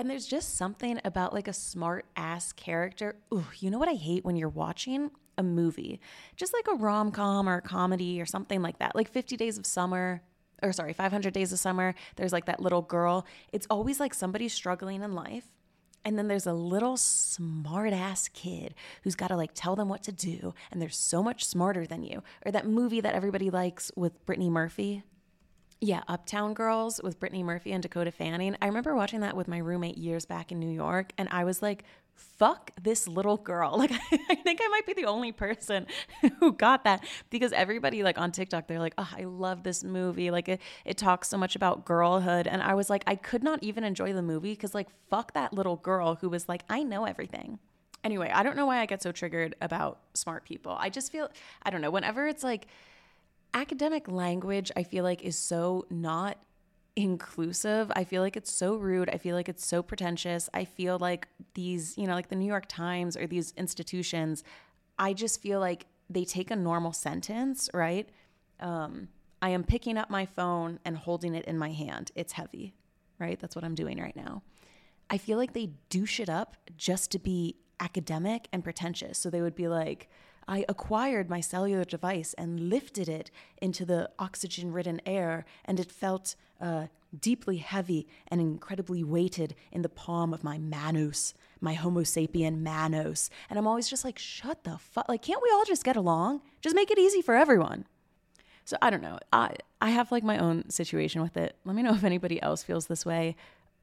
And 0.02 0.10
there's 0.10 0.26
just 0.26 0.58
something 0.58 1.00
about 1.06 1.32
like 1.32 1.48
a 1.48 1.54
smart 1.54 2.08
ass 2.16 2.54
character. 2.54 3.18
Ooh, 3.32 3.46
you 3.60 3.70
know 3.70 3.78
what 3.78 3.88
I 3.88 3.94
hate 3.94 4.26
when 4.26 4.36
you're 4.36 4.50
watching 4.50 5.12
a 5.38 5.44
movie, 5.44 6.00
just 6.36 6.54
like 6.54 6.68
a 6.68 6.74
rom 6.74 7.12
com 7.12 7.48
or 7.48 7.58
a 7.58 7.62
comedy 7.62 8.20
or 8.20 8.26
something 8.26 8.64
like 8.64 8.80
that, 8.80 8.96
like 8.96 9.08
50 9.08 9.38
Days 9.38 9.60
of 9.60 9.66
Summer, 9.68 10.24
or 10.64 10.74
sorry, 10.74 10.94
500 10.94 11.32
Days 11.36 11.54
of 11.54 11.60
Summer. 11.60 11.94
There's 12.16 12.34
like 12.34 12.46
that 12.46 12.60
little 12.60 12.82
girl. 12.82 13.28
It's 13.54 13.68
always 13.70 14.00
like 14.00 14.16
somebody 14.16 14.50
struggling 14.50 15.04
in 15.04 15.14
life. 15.14 15.46
And 16.04 16.18
then 16.18 16.28
there's 16.28 16.48
a 16.48 16.54
little 16.54 16.98
smart 16.98 17.94
ass 17.94 18.28
kid 18.28 18.74
who's 19.04 19.14
got 19.14 19.28
to 19.28 19.38
like 19.38 19.52
tell 19.54 19.76
them 19.76 19.88
what 19.88 20.02
to 20.06 20.12
do. 20.12 20.56
And 20.72 20.82
they're 20.82 20.90
so 20.90 21.22
much 21.22 21.46
smarter 21.46 21.86
than 21.86 22.02
you. 22.02 22.24
Or 22.44 22.52
that 22.52 22.66
movie 22.66 23.02
that 23.02 23.14
everybody 23.14 23.52
likes 23.52 23.92
with 23.96 24.26
Brittany 24.26 24.50
Murphy. 24.50 25.04
Yeah, 25.84 26.04
Uptown 26.08 26.54
Girls 26.54 27.02
with 27.04 27.20
Brittany 27.20 27.42
Murphy 27.42 27.72
and 27.72 27.82
Dakota 27.82 28.12
Fanning. 28.12 28.56
I 28.62 28.68
remember 28.68 28.96
watching 28.96 29.22
that 29.22 29.36
with 29.36 29.48
my 29.48 29.58
roommate 29.58 29.98
years 29.98 30.26
back 30.28 30.52
in 30.52 30.60
New 30.60 30.70
York, 30.70 31.12
and 31.18 31.28
I 31.32 31.44
was 31.44 31.64
like, 31.64 31.84
fuck 32.14 32.70
this 32.80 33.08
little 33.08 33.38
girl. 33.38 33.72
Like, 33.82 33.92
I 33.92 34.36
think 34.36 34.60
I 34.64 34.68
might 34.68 34.86
be 34.86 34.94
the 34.94 35.06
only 35.08 35.32
person 35.32 35.88
who 36.40 36.54
got 36.54 36.84
that 36.84 37.04
because 37.32 37.52
everybody, 37.52 38.04
like, 38.04 38.20
on 38.20 38.32
TikTok, 38.32 38.68
they're 38.68 38.78
like, 38.78 38.94
oh, 39.00 39.10
I 39.18 39.24
love 39.24 39.64
this 39.64 39.84
movie. 39.84 40.30
Like, 40.30 40.50
it, 40.50 40.62
it 40.86 40.98
talks 41.00 41.30
so 41.30 41.38
much 41.38 41.56
about 41.56 41.84
girlhood. 41.84 42.46
And 42.46 42.62
I 42.62 42.76
was 42.76 42.92
like, 42.92 43.04
I 43.08 43.16
could 43.16 43.44
not 43.44 43.64
even 43.64 43.84
enjoy 43.84 44.14
the 44.14 44.22
movie 44.22 44.52
because, 44.52 44.76
like, 44.76 44.88
fuck 45.10 45.34
that 45.34 45.52
little 45.52 45.78
girl 45.78 46.14
who 46.14 46.30
was 46.30 46.48
like, 46.48 46.62
I 46.70 46.84
know 46.84 47.06
everything. 47.06 47.58
Anyway, 48.04 48.32
I 48.32 48.44
don't 48.44 48.56
know 48.56 48.68
why 48.68 48.82
I 48.82 48.86
get 48.86 49.02
so 49.02 49.12
triggered 49.12 49.56
about 49.62 50.00
smart 50.14 50.46
people. 50.46 50.78
I 50.80 50.90
just 50.90 51.12
feel, 51.12 51.28
I 51.64 51.72
don't 51.72 51.82
know, 51.82 51.92
whenever 51.92 52.28
it's 52.28 52.44
like, 52.44 52.68
academic 53.54 54.08
language, 54.08 54.72
I 54.76 54.84
feel 54.84 55.04
like, 55.04 55.22
is 55.22 55.38
so 55.38 55.86
not 55.90 56.38
inclusive. 56.96 57.92
I 57.96 58.04
feel 58.04 58.22
like 58.22 58.36
it's 58.36 58.52
so 58.52 58.76
rude. 58.76 59.10
I 59.10 59.18
feel 59.18 59.36
like 59.36 59.50
it's 59.50 59.66
so 59.66 59.82
pretentious. 59.82 60.50
I 60.54 60.66
feel 60.66 61.00
like 61.00 61.28
these, 61.54 61.98
you 61.98 62.08
know, 62.08 62.14
like 62.14 62.30
the 62.30 62.36
New 62.36 62.46
York 62.46 62.66
Times 62.68 63.16
or 63.16 63.28
these 63.28 63.54
institutions, 63.58 64.44
I 65.00 65.14
just 65.14 65.42
feel 65.42 65.60
like 65.60 65.86
they 66.10 66.26
take 66.26 66.52
a 66.52 66.56
normal 66.56 66.92
sentence, 66.92 67.70
right? 67.74 68.10
Um, 68.60 69.08
I 69.42 69.50
am 69.50 69.64
picking 69.64 69.98
up 69.98 70.10
my 70.10 70.26
phone 70.26 70.80
and 70.86 70.98
holding 70.98 71.34
it 71.34 71.46
in 71.46 71.58
my 71.58 71.72
hand. 71.72 72.12
It's 72.16 72.34
heavy, 72.34 72.76
right? 73.20 73.40
That's 73.40 73.56
what 73.56 73.66
I'm 73.66 73.76
doing 73.76 74.00
right 74.00 74.16
now. 74.16 74.44
I 75.10 75.18
feel 75.18 75.38
like 75.38 75.54
they 75.54 75.72
douche 75.90 76.20
it 76.20 76.30
up 76.30 76.58
just 76.78 77.12
to 77.12 77.20
be 77.20 77.56
academic 77.80 78.48
and 78.54 78.64
pretentious. 78.64 79.18
So 79.18 79.30
they 79.30 79.42
would 79.42 79.56
be 79.56 79.68
like, 79.68 80.10
I 80.48 80.66
acquired 80.68 81.30
my 81.30 81.40
cellular 81.40 81.84
device 81.84 82.34
and 82.38 82.70
lifted 82.70 83.08
it 83.08 83.32
into 83.62 83.86
the 83.86 84.10
oxygen 84.20 84.72
ridden 84.72 85.02
air, 85.06 85.46
and 85.66 85.80
it 85.80 85.92
felt 85.92 86.36
uh, 86.60 86.88
deeply 87.20 87.58
heavy 87.58 88.08
and 88.28 88.42
incredibly 88.42 89.04
weighted 89.04 89.56
in 89.72 89.82
the 89.82 89.90
palm 89.90 90.34
of 90.34 90.44
my 90.44 90.58
manus, 90.58 91.34
my 91.60 91.74
Homo 91.74 92.02
sapien 92.02 92.60
manus. 92.60 93.30
And 93.50 93.60
I'm 93.60 93.68
always 93.68 93.90
just 93.90 94.06
like, 94.06 94.18
shut 94.18 94.64
the 94.64 94.78
fuck. 94.78 95.08
Like, 95.10 95.22
can't 95.22 95.42
we 95.42 95.50
all 95.54 95.66
just 95.66 95.84
get 95.84 95.96
along? 95.96 96.42
Just 96.62 96.76
make 96.76 96.92
it 96.92 97.00
easy 97.00 97.22
for 97.22 97.36
everyone. 97.36 97.86
So 98.66 98.78
I 98.82 98.90
don't 98.90 99.02
know. 99.02 99.20
I, 99.34 99.56
I 99.82 99.90
have 99.90 100.12
like 100.12 100.24
my 100.24 100.38
own 100.38 100.70
situation 100.70 101.22
with 101.22 101.36
it. 101.36 101.56
Let 101.66 101.76
me 101.76 101.82
know 101.82 101.94
if 101.94 102.04
anybody 102.04 102.42
else 102.42 102.64
feels 102.64 102.88
this 102.88 103.06
way. 103.06 103.36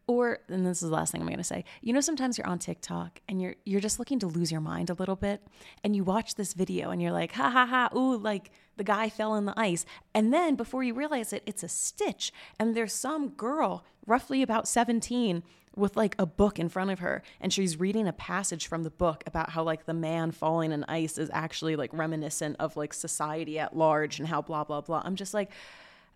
Or, 0.09 0.39
and 0.49 0.67
this 0.67 0.83
is 0.83 0.89
the 0.89 0.95
last 0.95 1.13
thing 1.13 1.21
I'm 1.21 1.27
going 1.27 1.37
to 1.37 1.45
say. 1.45 1.65
You 1.83 1.93
know, 1.93 2.01
sometimes 2.01 2.39
you're 2.39 2.47
on 2.47 2.59
TikTok 2.59 3.21
and 3.29 3.41
you're 3.41 3.55
you're 3.67 3.81
just 3.81 3.99
looking 3.99 4.19
to 4.21 4.27
lose 4.27 4.51
your 4.51 4.63
mind 4.63 4.89
a 4.89 4.95
little 4.95 5.17
bit, 5.17 5.47
and 5.85 5.95
you 5.95 6.03
watch 6.03 6.35
this 6.35 6.55
video 6.55 6.91
and 6.91 7.01
you're 7.01 7.13
like, 7.13 7.33
ha 7.33 7.51
ha 7.51 7.67
ha, 7.67 7.91
ooh, 7.95 8.17
like 8.17 8.51
the 8.77 8.85
guy 8.85 9.11
fell 9.11 9.35
in 9.35 9.45
the 9.45 9.55
ice, 9.57 9.85
and 10.15 10.33
then 10.33 10.57
before 10.57 10.83
you 10.83 10.95
realize 10.95 11.33
it, 11.33 11.43
it's 11.47 11.63
a 11.63 11.69
stitch, 11.69 12.33
and 12.59 12.75
there's 12.75 12.93
some 12.93 13.29
girl, 13.29 13.85
roughly 14.07 14.43
about 14.43 14.67
17, 14.67 15.43
with 15.77 15.97
like 15.97 16.17
a 16.19 16.27
book 16.27 16.59
in 16.59 16.69
front 16.69 16.91
of 16.91 16.99
her 16.99 17.23
and 17.41 17.53
she's 17.53 17.79
reading 17.79 18.09
a 18.09 18.13
passage 18.13 18.67
from 18.67 18.83
the 18.83 18.91
book 18.91 19.23
about 19.27 19.51
how 19.51 19.63
like 19.63 19.87
the 19.87 19.95
man 19.95 20.33
falling 20.33 20.73
in 20.73 20.85
ice 20.89 21.19
is 21.19 21.31
actually 21.33 21.77
like 21.77 21.91
reminiscent 21.93 22.57
of 22.59 22.77
like 22.77 22.93
society 22.93 23.59
at 23.59 23.77
large 23.77 24.19
and 24.19 24.29
how 24.29 24.43
blah 24.43 24.65
blah 24.65 24.81
blah. 24.81 25.01
I'm 25.05 25.15
just 25.15 25.35
like 25.35 25.51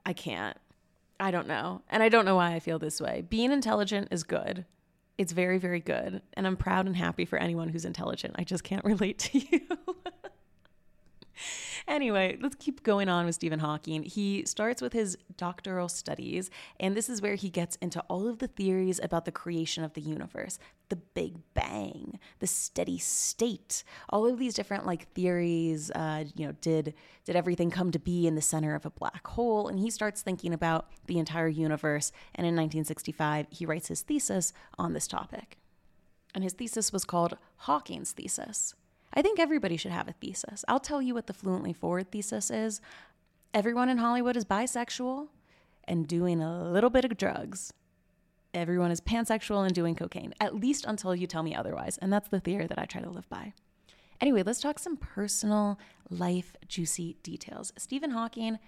I 0.05 0.13
can't. 0.13 0.57
I 1.23 1.31
don't 1.31 1.47
know. 1.47 1.83
And 1.89 2.03
I 2.03 2.09
don't 2.09 2.25
know 2.25 2.35
why 2.35 2.53
I 2.53 2.59
feel 2.59 2.81
this 2.81 3.01
way. 3.01 3.25
Being 3.31 3.53
intelligent 3.53 4.09
is 4.11 4.25
good. 4.25 4.65
It's 5.19 5.31
very 5.31 5.59
very 5.59 5.79
good 5.79 6.21
and 6.33 6.49
I'm 6.49 6.57
proud 6.57 6.87
and 6.87 6.97
happy 6.97 7.25
for 7.25 7.39
anyone 7.39 7.69
who's 7.69 7.85
intelligent. 7.85 8.35
I 8.39 8.45
just 8.45 8.65
can't 8.65 8.85
relate 8.93 9.21
to 9.21 9.39
you. 9.39 9.61
Anyway, 11.89 12.39
let's 12.41 12.57
keep 12.57 12.83
going 12.83 13.09
on 13.09 13.27
with 13.27 13.35
Stephen 13.35 13.59
Hawking. 13.59 14.03
He 14.03 14.45
starts 14.45 14.83
with 14.83 14.93
his 14.93 15.17
doctoral 15.37 15.89
studies, 15.89 16.51
and 16.79 16.97
this 16.97 17.09
is 17.09 17.23
where 17.23 17.35
he 17.35 17.51
gets 17.51 17.77
into 17.77 18.01
all 18.09 18.29
of 18.29 18.39
the 18.39 18.49
theories 18.49 19.01
about 19.03 19.25
the 19.25 19.33
creation 19.33 19.85
of 19.85 19.95
the 19.95 20.01
universe, 20.01 20.59
the 20.89 20.97
Big 20.97 21.37
Bang, 21.55 22.19
the 22.39 22.47
steady 22.47 22.99
state, 22.99 23.83
all 24.11 24.27
of 24.27 24.39
these 24.39 24.55
different 24.55 24.87
like 24.87 25.11
theories. 25.13 25.91
Uh, 25.91 26.25
you 26.37 26.47
know, 26.47 26.53
did 26.61 26.95
did 27.25 27.37
everything 27.37 27.71
come 27.71 27.91
to 27.93 27.99
be 27.99 28.27
in 28.27 28.35
the 28.35 28.43
center 28.43 28.75
of 28.75 28.85
a 28.85 28.91
black 28.91 29.27
hole? 29.27 29.69
And 29.69 29.79
he 29.79 29.91
starts 29.91 30.23
thinking 30.23 30.53
about 30.53 30.89
the 31.07 31.19
entire 31.19 31.49
universe. 31.49 32.13
And 32.35 32.47
in 32.47 32.55
1965, 32.55 33.47
he 33.51 33.65
writes 33.65 33.89
his 33.89 34.03
thesis 34.03 34.53
on 34.79 34.93
this 34.93 35.07
topic. 35.07 35.59
And 36.35 36.43
his 36.45 36.55
thesis 36.55 36.93
was 36.93 37.05
called 37.05 37.37
Hawking's 37.57 38.13
thesis. 38.13 38.75
I 39.15 39.23
think 39.23 39.39
everybody 39.39 39.77
should 39.77 39.93
have 39.93 40.09
a 40.09 40.13
thesis. 40.13 40.65
I'll 40.69 40.81
tell 40.81 41.03
you 41.03 41.15
what 41.15 41.27
the 41.27 41.35
Fluently 41.35 41.73
Forward 41.73 42.11
thesis 42.11 42.51
is. 42.51 42.81
Everyone 43.53 43.89
in 43.89 43.99
Hollywood 43.99 44.37
is 44.37 44.45
bisexual 44.45 45.29
and 45.85 46.09
doing 46.09 46.41
a 46.43 46.71
little 46.71 46.91
bit 46.91 47.05
of 47.05 47.17
drugs. 47.17 47.73
Everyone 48.55 48.91
is 48.91 49.01
pansexual 49.01 49.65
and 49.65 49.75
doing 49.75 49.95
cocaine, 49.95 50.35
at 50.41 50.55
least 50.55 50.85
until 50.87 51.15
you 51.15 51.27
tell 51.27 51.43
me 51.43 51.55
otherwise. 51.55 51.99
And 51.99 52.13
that's 52.13 52.29
the 52.29 52.41
theory 52.41 52.67
that 52.67 52.79
I 52.79 52.85
try 52.85 53.01
to 53.03 53.11
live 53.11 53.29
by. 53.29 53.53
Anyway, 54.21 54.43
let's 54.43 54.61
talk 54.61 54.79
some 54.79 54.97
personal 54.97 55.79
life 56.09 56.57
juicy 56.69 57.17
details. 57.23 57.73
Stephen 57.77 58.13
Hawking 58.13 58.59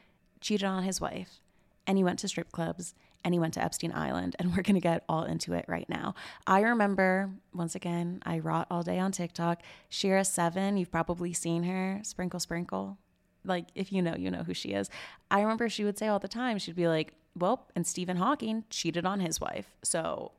cheated 0.40 0.64
on 0.64 0.82
his 0.82 1.00
wife 1.00 1.40
and 1.86 1.96
he 1.96 2.04
went 2.04 2.18
to 2.18 2.28
strip 2.28 2.50
clubs 2.50 2.94
and 3.25 3.35
he 3.35 3.40
went 3.40 3.54
to 3.54 3.64
Epstein 3.64 3.93
Island, 3.93 4.37
and 4.38 4.52
we're 4.57 4.62
gonna 4.62 4.81
get 4.81 5.04
all 5.09 5.25
into 5.25 5.54
it 5.54 5.64
right 5.69 5.88
now. 5.88 6.14
I 6.47 6.61
remember, 6.61 7.31
once 7.52 7.75
again, 7.75 8.23
I 8.25 8.38
rot 8.38 8.66
all 8.71 8.83
day 8.83 8.99
on 8.99 9.12
TikTok. 9.12 9.62
Shera 9.88 10.25
Seven, 10.25 10.76
you've 10.76 10.93
probably 10.93 11.33
seen 11.33 11.64
her, 11.64 12.00
Sprinkle 12.02 12.40
Sprinkle. 12.40 12.99
Like, 13.45 13.66
if 13.75 13.93
you 13.93 14.00
know, 14.00 14.14
you 14.16 14.31
know 14.31 14.43
who 14.43 14.54
she 14.54 14.71
is. 14.71 14.88
I 15.31 15.43
remember 15.43 15.69
she 15.69 15.85
would 15.85 15.99
say 15.99 16.09
all 16.09 16.19
the 16.19 16.28
time, 16.28 16.59
she'd 16.59 16.76
be 16.76 16.88
like, 16.88 17.12
well, 17.37 17.69
and 17.75 17.87
Stephen 17.87 18.16
Hawking 18.16 18.64
cheated 18.71 19.04
on 19.04 19.21
his 19.21 19.40
wife. 19.40 19.75
So 19.83 20.33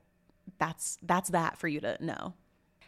that's 0.58 0.98
that's 1.02 1.30
that 1.30 1.58
for 1.58 1.68
you 1.68 1.80
to 1.82 1.98
know. 2.04 2.34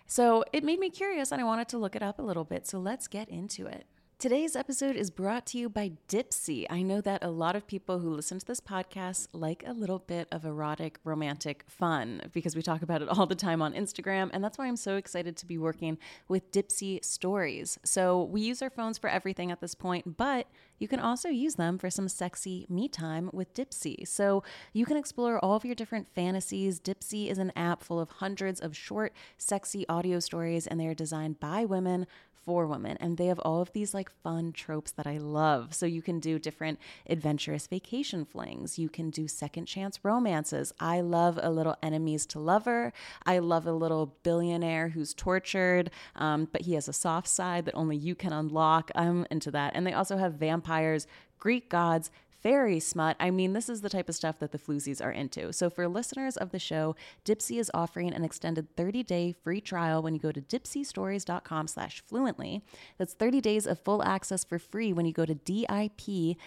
So 0.05 0.43
it 0.53 0.63
made 0.63 0.79
me 0.79 0.89
curious 0.89 1.31
and 1.31 1.41
I 1.41 1.43
wanted 1.43 1.67
to 1.69 1.77
look 1.77 1.95
it 1.95 2.01
up 2.01 2.17
a 2.17 2.21
little 2.21 2.45
bit. 2.45 2.65
So 2.65 2.79
let's 2.79 3.07
get 3.07 3.27
into 3.29 3.67
it. 3.67 3.85
Today's 4.19 4.55
episode 4.55 4.95
is 4.95 5.11
brought 5.11 5.45
to 5.45 5.59
you 5.59 5.69
by 5.69 5.91
Dipsea. 6.09 6.65
I 6.71 6.81
know 6.81 7.01
that 7.01 7.23
a 7.23 7.29
lot 7.29 7.55
of 7.55 7.67
people 7.67 7.99
who 7.99 8.09
listen 8.09 8.39
to 8.39 8.45
this 8.47 8.59
podcast 8.59 9.27
like 9.31 9.63
a 9.63 9.73
little 9.73 9.99
bit 9.99 10.27
of 10.31 10.43
erotic, 10.43 10.97
romantic 11.03 11.63
fun 11.67 12.23
because 12.33 12.55
we 12.55 12.63
talk 12.63 12.81
about 12.81 13.03
it 13.03 13.09
all 13.09 13.27
the 13.27 13.35
time 13.35 13.61
on 13.61 13.75
Instagram. 13.75 14.31
And 14.33 14.43
that's 14.43 14.57
why 14.57 14.65
I'm 14.65 14.75
so 14.75 14.95
excited 14.95 15.37
to 15.37 15.45
be 15.45 15.59
working 15.59 15.99
with 16.27 16.51
Dipsea 16.51 17.05
Stories. 17.05 17.77
So 17.85 18.23
we 18.23 18.41
use 18.41 18.63
our 18.63 18.71
phones 18.71 18.97
for 18.97 19.07
everything 19.07 19.51
at 19.51 19.61
this 19.61 19.75
point, 19.75 20.17
but 20.17 20.47
you 20.79 20.87
can 20.87 20.99
also 20.99 21.29
use 21.29 21.53
them 21.53 21.77
for 21.77 21.91
some 21.91 22.07
sexy 22.07 22.65
me 22.69 22.87
time 22.87 23.29
with 23.33 23.53
Dipsea. 23.53 24.07
So 24.07 24.43
you 24.73 24.87
can 24.87 24.97
explore 24.97 25.37
all 25.45 25.55
of 25.55 25.63
your 25.63 25.75
different 25.75 26.07
fantasies. 26.07 26.79
Dipsea 26.79 27.29
is 27.29 27.37
an 27.37 27.51
app 27.55 27.83
full 27.83 27.99
of 27.99 28.09
hundreds 28.09 28.59
of 28.59 28.75
short, 28.75 29.13
sexy 29.37 29.87
audio 29.87 30.19
stories, 30.19 30.65
and 30.65 30.79
they 30.79 30.87
are 30.87 30.95
designed 30.95 31.39
by 31.39 31.65
women 31.65 32.07
for 32.47 32.65
women. 32.65 32.95
And 33.01 33.17
they 33.17 33.25
have 33.25 33.39
all 33.39 33.61
of 33.61 33.73
these 33.73 33.93
like 33.93 34.09
fun 34.23 34.53
tropes 34.53 34.93
that 34.93 35.05
I 35.05 35.17
love. 35.17 35.75
So 35.75 35.85
you 35.85 36.01
can 36.01 36.21
do 36.21 36.39
different 36.39 36.79
adventurous 37.09 37.67
vacation 37.67 38.23
flings. 38.23 38.79
You 38.79 38.87
can 38.87 39.09
do 39.09 39.27
second 39.27 39.65
chance 39.65 39.99
romances. 40.01 40.73
I 40.79 41.01
love 41.01 41.37
a 41.43 41.51
little 41.51 41.75
enemies 41.83 42.25
to 42.27 42.39
lover. 42.39 42.93
I 43.25 43.39
love 43.39 43.67
a 43.67 43.73
little 43.73 44.15
billionaire 44.23 44.87
who's 44.87 45.13
tortured, 45.13 45.91
um, 46.15 46.47
but 46.49 46.61
he 46.61 46.75
has 46.75 46.87
a 46.87 46.93
soft 46.93 47.27
side 47.27 47.65
that 47.65 47.75
only 47.75 47.97
you 47.97 48.15
can 48.15 48.31
unlock. 48.31 48.91
I'm 48.95 49.27
into 49.29 49.51
that. 49.51 49.73
And 49.75 49.85
they 49.85 49.91
also 49.91 50.15
have 50.15 50.35
vampires, 50.35 51.05
Greek 51.39 51.69
gods, 51.69 52.09
fairy 52.41 52.79
smut. 52.79 53.15
I 53.19 53.31
mean, 53.31 53.53
this 53.53 53.69
is 53.69 53.81
the 53.81 53.89
type 53.89 54.09
of 54.09 54.15
stuff 54.15 54.39
that 54.39 54.51
the 54.51 54.57
floozies 54.57 55.03
are 55.03 55.11
into. 55.11 55.51
So 55.53 55.69
for 55.69 55.87
listeners 55.87 56.37
of 56.37 56.51
the 56.51 56.59
show, 56.59 56.95
Dipsea 57.25 57.59
is 57.59 57.71
offering 57.73 58.13
an 58.13 58.23
extended 58.23 58.75
30-day 58.75 59.33
free 59.43 59.61
trial 59.61 60.01
when 60.01 60.13
you 60.13 60.19
go 60.19 60.31
to 60.31 60.41
dipseastories.com 60.41 61.67
slash 61.67 62.01
fluently. 62.05 62.63
That's 62.97 63.13
30 63.13 63.41
days 63.41 63.67
of 63.67 63.79
full 63.79 64.03
access 64.03 64.43
for 64.43 64.59
free 64.59 64.93
when 64.93 65.05
you 65.05 65.13
go 65.13 65.25
to 65.25 65.35
D-I-P-S-E-A 65.35 66.37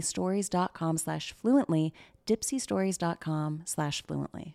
stories.com 0.00 0.98
slash 0.98 1.32
fluently, 1.32 1.92
dipseastories.com 2.26 3.62
slash 3.64 4.02
fluently. 4.02 4.54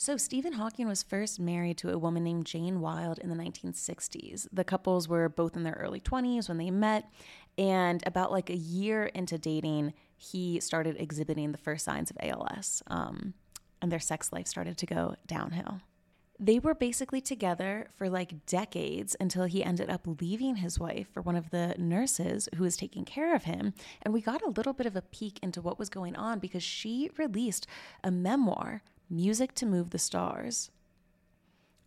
So, 0.00 0.16
Stephen 0.16 0.52
Hawking 0.52 0.86
was 0.86 1.02
first 1.02 1.40
married 1.40 1.76
to 1.78 1.90
a 1.90 1.98
woman 1.98 2.22
named 2.22 2.46
Jane 2.46 2.80
Wilde 2.80 3.18
in 3.18 3.30
the 3.30 3.34
1960s. 3.34 4.46
The 4.52 4.62
couples 4.62 5.08
were 5.08 5.28
both 5.28 5.56
in 5.56 5.64
their 5.64 5.72
early 5.72 5.98
20s 5.98 6.46
when 6.46 6.56
they 6.56 6.70
met, 6.70 7.10
and 7.58 8.02
about 8.06 8.30
like 8.30 8.48
a 8.48 8.56
year 8.56 9.06
into 9.06 9.36
dating, 9.36 9.92
he 10.16 10.60
started 10.60 10.96
exhibiting 10.98 11.52
the 11.52 11.58
first 11.58 11.84
signs 11.84 12.10
of 12.10 12.16
ALS, 12.20 12.82
um, 12.86 13.34
and 13.82 13.90
their 13.90 14.00
sex 14.00 14.32
life 14.32 14.46
started 14.46 14.78
to 14.78 14.86
go 14.86 15.16
downhill. 15.26 15.80
They 16.40 16.60
were 16.60 16.74
basically 16.74 17.20
together 17.20 17.88
for 17.96 18.08
like 18.08 18.46
decades 18.46 19.16
until 19.18 19.44
he 19.44 19.64
ended 19.64 19.90
up 19.90 20.06
leaving 20.20 20.56
his 20.56 20.78
wife 20.78 21.08
for 21.12 21.20
one 21.20 21.34
of 21.34 21.50
the 21.50 21.74
nurses 21.78 22.48
who 22.54 22.62
was 22.62 22.76
taking 22.76 23.04
care 23.04 23.34
of 23.34 23.42
him. 23.42 23.74
And 24.02 24.14
we 24.14 24.20
got 24.20 24.42
a 24.42 24.50
little 24.50 24.72
bit 24.72 24.86
of 24.86 24.94
a 24.94 25.02
peek 25.02 25.40
into 25.42 25.60
what 25.60 25.80
was 25.80 25.88
going 25.88 26.14
on 26.14 26.38
because 26.38 26.62
she 26.62 27.10
released 27.18 27.66
a 28.04 28.12
memoir, 28.12 28.82
Music 29.10 29.52
to 29.56 29.66
Move 29.66 29.90
the 29.90 29.98
Stars. 29.98 30.70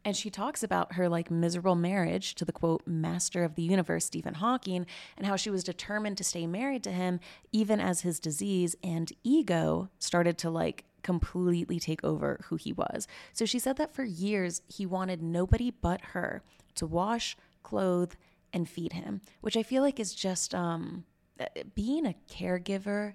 And 0.03 0.15
she 0.15 0.29
talks 0.29 0.63
about 0.63 0.93
her 0.93 1.07
like 1.07 1.29
miserable 1.29 1.75
marriage 1.75 2.33
to 2.35 2.45
the 2.45 2.51
quote 2.51 2.85
master 2.87 3.43
of 3.43 3.55
the 3.55 3.61
universe, 3.61 4.05
Stephen 4.05 4.35
Hawking, 4.35 4.85
and 5.17 5.27
how 5.27 5.35
she 5.35 5.49
was 5.49 5.63
determined 5.63 6.17
to 6.17 6.23
stay 6.23 6.47
married 6.47 6.83
to 6.83 6.91
him 6.91 7.19
even 7.51 7.79
as 7.79 8.01
his 8.01 8.19
disease 8.19 8.75
and 8.83 9.11
ego 9.23 9.89
started 9.99 10.37
to 10.39 10.49
like 10.49 10.85
completely 11.03 11.79
take 11.79 12.03
over 12.03 12.39
who 12.45 12.55
he 12.55 12.73
was. 12.73 13.07
So 13.33 13.45
she 13.45 13.59
said 13.59 13.77
that 13.77 13.93
for 13.93 14.03
years 14.03 14.61
he 14.67 14.85
wanted 14.85 15.21
nobody 15.21 15.71
but 15.71 16.01
her 16.13 16.43
to 16.75 16.85
wash, 16.85 17.37
clothe, 17.63 18.13
and 18.53 18.67
feed 18.67 18.93
him, 18.93 19.21
which 19.41 19.57
I 19.57 19.63
feel 19.63 19.81
like 19.81 19.99
is 19.99 20.13
just 20.13 20.53
um, 20.53 21.05
being 21.75 22.05
a 22.05 22.15
caregiver 22.29 23.13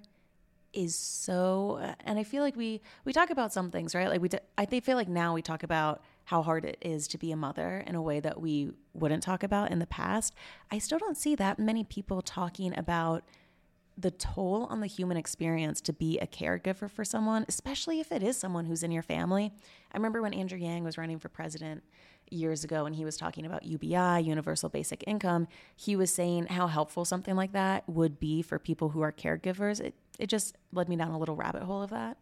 is 0.73 0.95
so 0.95 1.79
and 2.01 2.19
I 2.19 2.23
feel 2.23 2.43
like 2.43 2.55
we 2.55 2.81
we 3.05 3.13
talk 3.13 3.29
about 3.29 3.53
some 3.53 3.71
things, 3.71 3.95
right? 3.95 4.09
Like 4.09 4.21
we 4.21 4.29
I 4.57 4.65
feel 4.65 4.97
like 4.97 5.07
now 5.07 5.33
we 5.33 5.41
talk 5.41 5.63
about 5.63 6.01
how 6.27 6.41
hard 6.41 6.65
it 6.65 6.77
is 6.81 7.07
to 7.07 7.17
be 7.17 7.31
a 7.31 7.37
mother 7.37 7.81
in 7.87 7.95
a 7.95 8.01
way 8.01 8.19
that 8.19 8.41
we 8.41 8.69
wouldn't 8.93 9.23
talk 9.23 9.43
about 9.43 9.71
in 9.71 9.79
the 9.79 9.87
past, 9.87 10.35
I 10.69 10.77
still 10.77 10.99
don't 10.99 11.15
see 11.15 11.35
that 11.35 11.57
many 11.57 11.85
people 11.85 12.21
talking 12.21 12.77
about 12.77 13.23
the 13.97 14.11
toll 14.11 14.67
on 14.69 14.81
the 14.81 14.87
human 14.87 15.15
experience 15.15 15.79
to 15.79 15.93
be 15.93 16.19
a 16.19 16.27
caregiver 16.27 16.91
for 16.91 17.05
someone, 17.05 17.45
especially 17.47 18.01
if 18.01 18.11
it 18.11 18.21
is 18.21 18.35
someone 18.35 18.65
who's 18.65 18.83
in 18.83 18.91
your 18.91 19.03
family. 19.03 19.53
I 19.93 19.95
remember 19.95 20.21
when 20.21 20.33
Andrew 20.33 20.57
Yang 20.57 20.83
was 20.83 20.97
running 20.97 21.17
for 21.17 21.29
president 21.29 21.81
years 22.29 22.65
ago 22.65 22.85
and 22.85 22.93
he 22.93 23.05
was 23.05 23.15
talking 23.15 23.45
about 23.45 23.63
UBI, 23.63 24.21
universal 24.21 24.67
basic 24.67 25.05
income, 25.07 25.47
he 25.77 25.95
was 25.95 26.13
saying 26.13 26.47
how 26.47 26.67
helpful 26.67 27.05
something 27.05 27.37
like 27.37 27.53
that 27.53 27.87
would 27.87 28.19
be 28.19 28.41
for 28.41 28.59
people 28.59 28.89
who 28.89 28.99
are 28.99 29.13
caregivers. 29.13 29.79
It 29.79 29.95
it 30.19 30.27
just 30.27 30.57
led 30.73 30.89
me 30.89 30.97
down 30.97 31.11
a 31.11 31.17
little 31.17 31.37
rabbit 31.37 31.63
hole 31.63 31.83
of 31.83 31.91
that. 31.91 32.17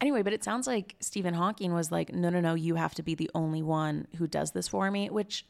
Anyway, 0.00 0.22
but 0.22 0.32
it 0.32 0.42
sounds 0.42 0.66
like 0.66 0.96
Stephen 1.00 1.34
Hawking 1.34 1.74
was 1.74 1.92
like, 1.92 2.12
no, 2.12 2.30
no, 2.30 2.40
no, 2.40 2.54
you 2.54 2.76
have 2.76 2.94
to 2.94 3.02
be 3.02 3.14
the 3.14 3.30
only 3.34 3.62
one 3.62 4.06
who 4.16 4.26
does 4.26 4.52
this 4.52 4.66
for 4.66 4.90
me, 4.90 5.10
which, 5.10 5.44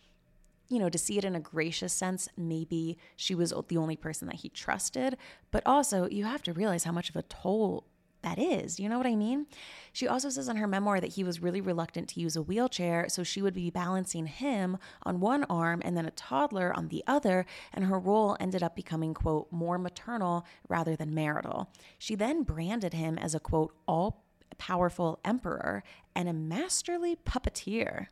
you 0.68 0.78
know, 0.78 0.88
to 0.88 0.98
see 0.98 1.18
it 1.18 1.24
in 1.24 1.36
a 1.36 1.40
gracious 1.40 1.92
sense, 1.92 2.28
maybe 2.36 2.98
she 3.16 3.34
was 3.34 3.54
the 3.68 3.76
only 3.76 3.96
person 3.96 4.26
that 4.26 4.36
he 4.36 4.48
trusted. 4.48 5.16
But 5.52 5.62
also, 5.66 6.08
you 6.08 6.24
have 6.24 6.42
to 6.42 6.52
realize 6.52 6.84
how 6.84 6.92
much 6.92 7.10
of 7.10 7.16
a 7.16 7.22
toll 7.22 7.84
that 8.22 8.38
is. 8.38 8.78
You 8.78 8.88
know 8.88 8.98
what 8.98 9.06
I 9.06 9.14
mean? 9.14 9.46
She 9.92 10.06
also 10.06 10.28
says 10.28 10.48
in 10.48 10.56
her 10.56 10.66
memoir 10.66 11.00
that 11.00 11.14
he 11.14 11.24
was 11.24 11.40
really 11.40 11.60
reluctant 11.60 12.08
to 12.10 12.20
use 12.20 12.36
a 12.36 12.42
wheelchair, 12.42 13.08
so 13.08 13.22
she 13.22 13.42
would 13.42 13.54
be 13.54 13.70
balancing 13.70 14.26
him 14.26 14.78
on 15.04 15.20
one 15.20 15.44
arm 15.44 15.80
and 15.84 15.96
then 15.96 16.06
a 16.06 16.10
toddler 16.10 16.76
on 16.76 16.88
the 16.88 17.02
other, 17.06 17.46
and 17.72 17.84
her 17.84 17.98
role 17.98 18.36
ended 18.38 18.62
up 18.62 18.76
becoming, 18.76 19.14
quote, 19.14 19.48
more 19.50 19.78
maternal 19.78 20.44
rather 20.68 20.96
than 20.96 21.14
marital. 21.14 21.70
She 21.98 22.14
then 22.14 22.42
branded 22.42 22.94
him 22.94 23.16
as 23.16 23.34
a, 23.34 23.40
quote, 23.40 23.74
all 23.86 24.24
powerful 24.56 25.20
emperor 25.24 25.82
and 26.14 26.28
a 26.28 26.32
masterly 26.32 27.16
puppeteer. 27.16 28.06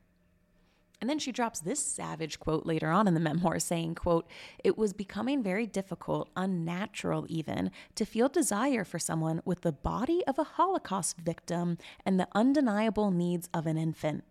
And 1.01 1.09
then 1.09 1.19
she 1.19 1.31
drops 1.31 1.61
this 1.61 1.81
savage 1.81 2.41
quote 2.41 2.67
later 2.67 2.91
on 2.91 3.07
in 3.07 3.15
the 3.15 3.21
memoir 3.29 3.59
saying, 3.59 3.95
quote, 3.95 4.27
"It 4.65 4.77
was 4.77 4.93
becoming 4.93 5.43
very 5.43 5.67
difficult, 5.67 6.29
unnatural 6.37 7.27
even, 7.29 7.71
to 7.95 8.05
feel 8.05 8.29
desire 8.29 8.85
for 8.85 8.99
someone 8.99 9.41
with 9.45 9.61
the 9.61 9.73
body 9.73 10.25
of 10.27 10.39
a 10.39 10.45
Holocaust 10.45 11.19
victim 11.19 11.79
and 12.05 12.19
the 12.19 12.29
undeniable 12.35 13.11
needs 13.11 13.49
of 13.55 13.67
an 13.67 13.79
infant." 13.79 14.25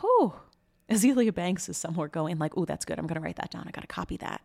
Whew. 0.00 0.34
Azealia 0.88 1.32
Banks 1.32 1.68
is 1.68 1.76
somewhere 1.76 2.08
going 2.08 2.38
like, 2.38 2.56
"Oh, 2.56 2.64
that's 2.64 2.84
good. 2.84 2.98
I'm 2.98 3.06
going 3.06 3.20
to 3.20 3.24
write 3.24 3.36
that 3.36 3.50
down. 3.50 3.64
I 3.66 3.70
got 3.70 3.82
to 3.82 3.86
copy 3.86 4.16
that." 4.18 4.42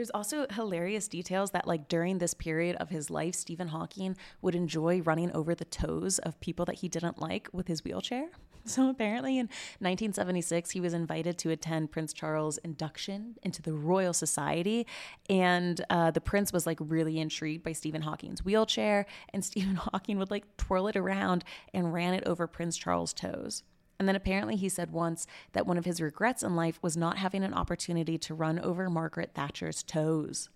There's 0.00 0.08
also 0.08 0.46
hilarious 0.50 1.08
details 1.08 1.50
that, 1.50 1.66
like, 1.66 1.86
during 1.86 2.16
this 2.16 2.32
period 2.32 2.74
of 2.76 2.88
his 2.88 3.10
life, 3.10 3.34
Stephen 3.34 3.68
Hawking 3.68 4.16
would 4.40 4.54
enjoy 4.54 5.02
running 5.02 5.30
over 5.32 5.54
the 5.54 5.66
toes 5.66 6.18
of 6.20 6.40
people 6.40 6.64
that 6.64 6.76
he 6.76 6.88
didn't 6.88 7.20
like 7.20 7.50
with 7.52 7.68
his 7.68 7.84
wheelchair. 7.84 8.30
So, 8.66 8.88
apparently, 8.88 9.38
in 9.38 9.46
1976, 9.80 10.70
he 10.70 10.80
was 10.80 10.94
invited 10.94 11.38
to 11.38 11.50
attend 11.50 11.92
Prince 11.92 12.12
Charles' 12.12 12.58
induction 12.58 13.36
into 13.42 13.62
the 13.62 13.72
Royal 13.72 14.12
Society. 14.12 14.86
And 15.28 15.82
uh, 15.90 16.10
the 16.10 16.20
prince 16.20 16.52
was 16.52 16.66
like 16.66 16.78
really 16.78 17.18
intrigued 17.18 17.64
by 17.64 17.72
Stephen 17.72 18.02
Hawking's 18.02 18.44
wheelchair. 18.44 19.06
And 19.34 19.44
Stephen 19.50 19.76
Hawking 19.76 20.18
would 20.18 20.30
like 20.30 20.56
twirl 20.58 20.88
it 20.88 20.96
around 20.96 21.42
and 21.72 21.92
ran 21.92 22.12
it 22.12 22.24
over 22.26 22.46
Prince 22.46 22.76
Charles' 22.76 23.14
toes. 23.14 23.64
And 24.00 24.08
then 24.08 24.16
apparently 24.16 24.56
he 24.56 24.70
said 24.70 24.92
once 24.92 25.26
that 25.52 25.66
one 25.66 25.76
of 25.76 25.84
his 25.84 26.00
regrets 26.00 26.42
in 26.42 26.56
life 26.56 26.78
was 26.80 26.96
not 26.96 27.18
having 27.18 27.44
an 27.44 27.52
opportunity 27.52 28.16
to 28.16 28.34
run 28.34 28.58
over 28.58 28.88
Margaret 28.88 29.32
Thatcher's 29.34 29.82
toes. 29.82 30.48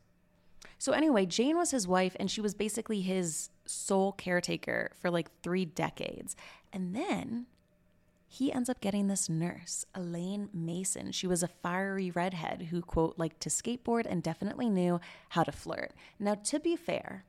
So, 0.79 0.93
anyway, 0.93 1.27
Jane 1.27 1.59
was 1.59 1.71
his 1.71 1.87
wife, 1.87 2.17
and 2.19 2.31
she 2.31 2.41
was 2.41 2.55
basically 2.55 3.03
his 3.03 3.51
sole 3.67 4.13
caretaker 4.13 4.93
for 4.99 5.11
like 5.11 5.31
three 5.43 5.67
decades. 5.67 6.35
And 6.73 6.97
then 6.97 7.45
he 8.27 8.51
ends 8.51 8.71
up 8.71 8.81
getting 8.81 9.09
this 9.09 9.29
nurse, 9.29 9.85
Elaine 9.95 10.49
Mason. 10.55 11.13
She 11.13 11.27
was 11.27 11.43
a 11.43 11.49
fiery 11.49 12.11
redhead 12.11 12.69
who, 12.71 12.81
quote, 12.81 13.19
liked 13.19 13.41
to 13.41 13.51
skateboard 13.51 14.07
and 14.09 14.23
definitely 14.23 14.71
knew 14.71 15.01
how 15.29 15.43
to 15.43 15.53
flirt. 15.53 15.93
Now, 16.19 16.35
to 16.35 16.59
be 16.59 16.77
fair, 16.77 17.27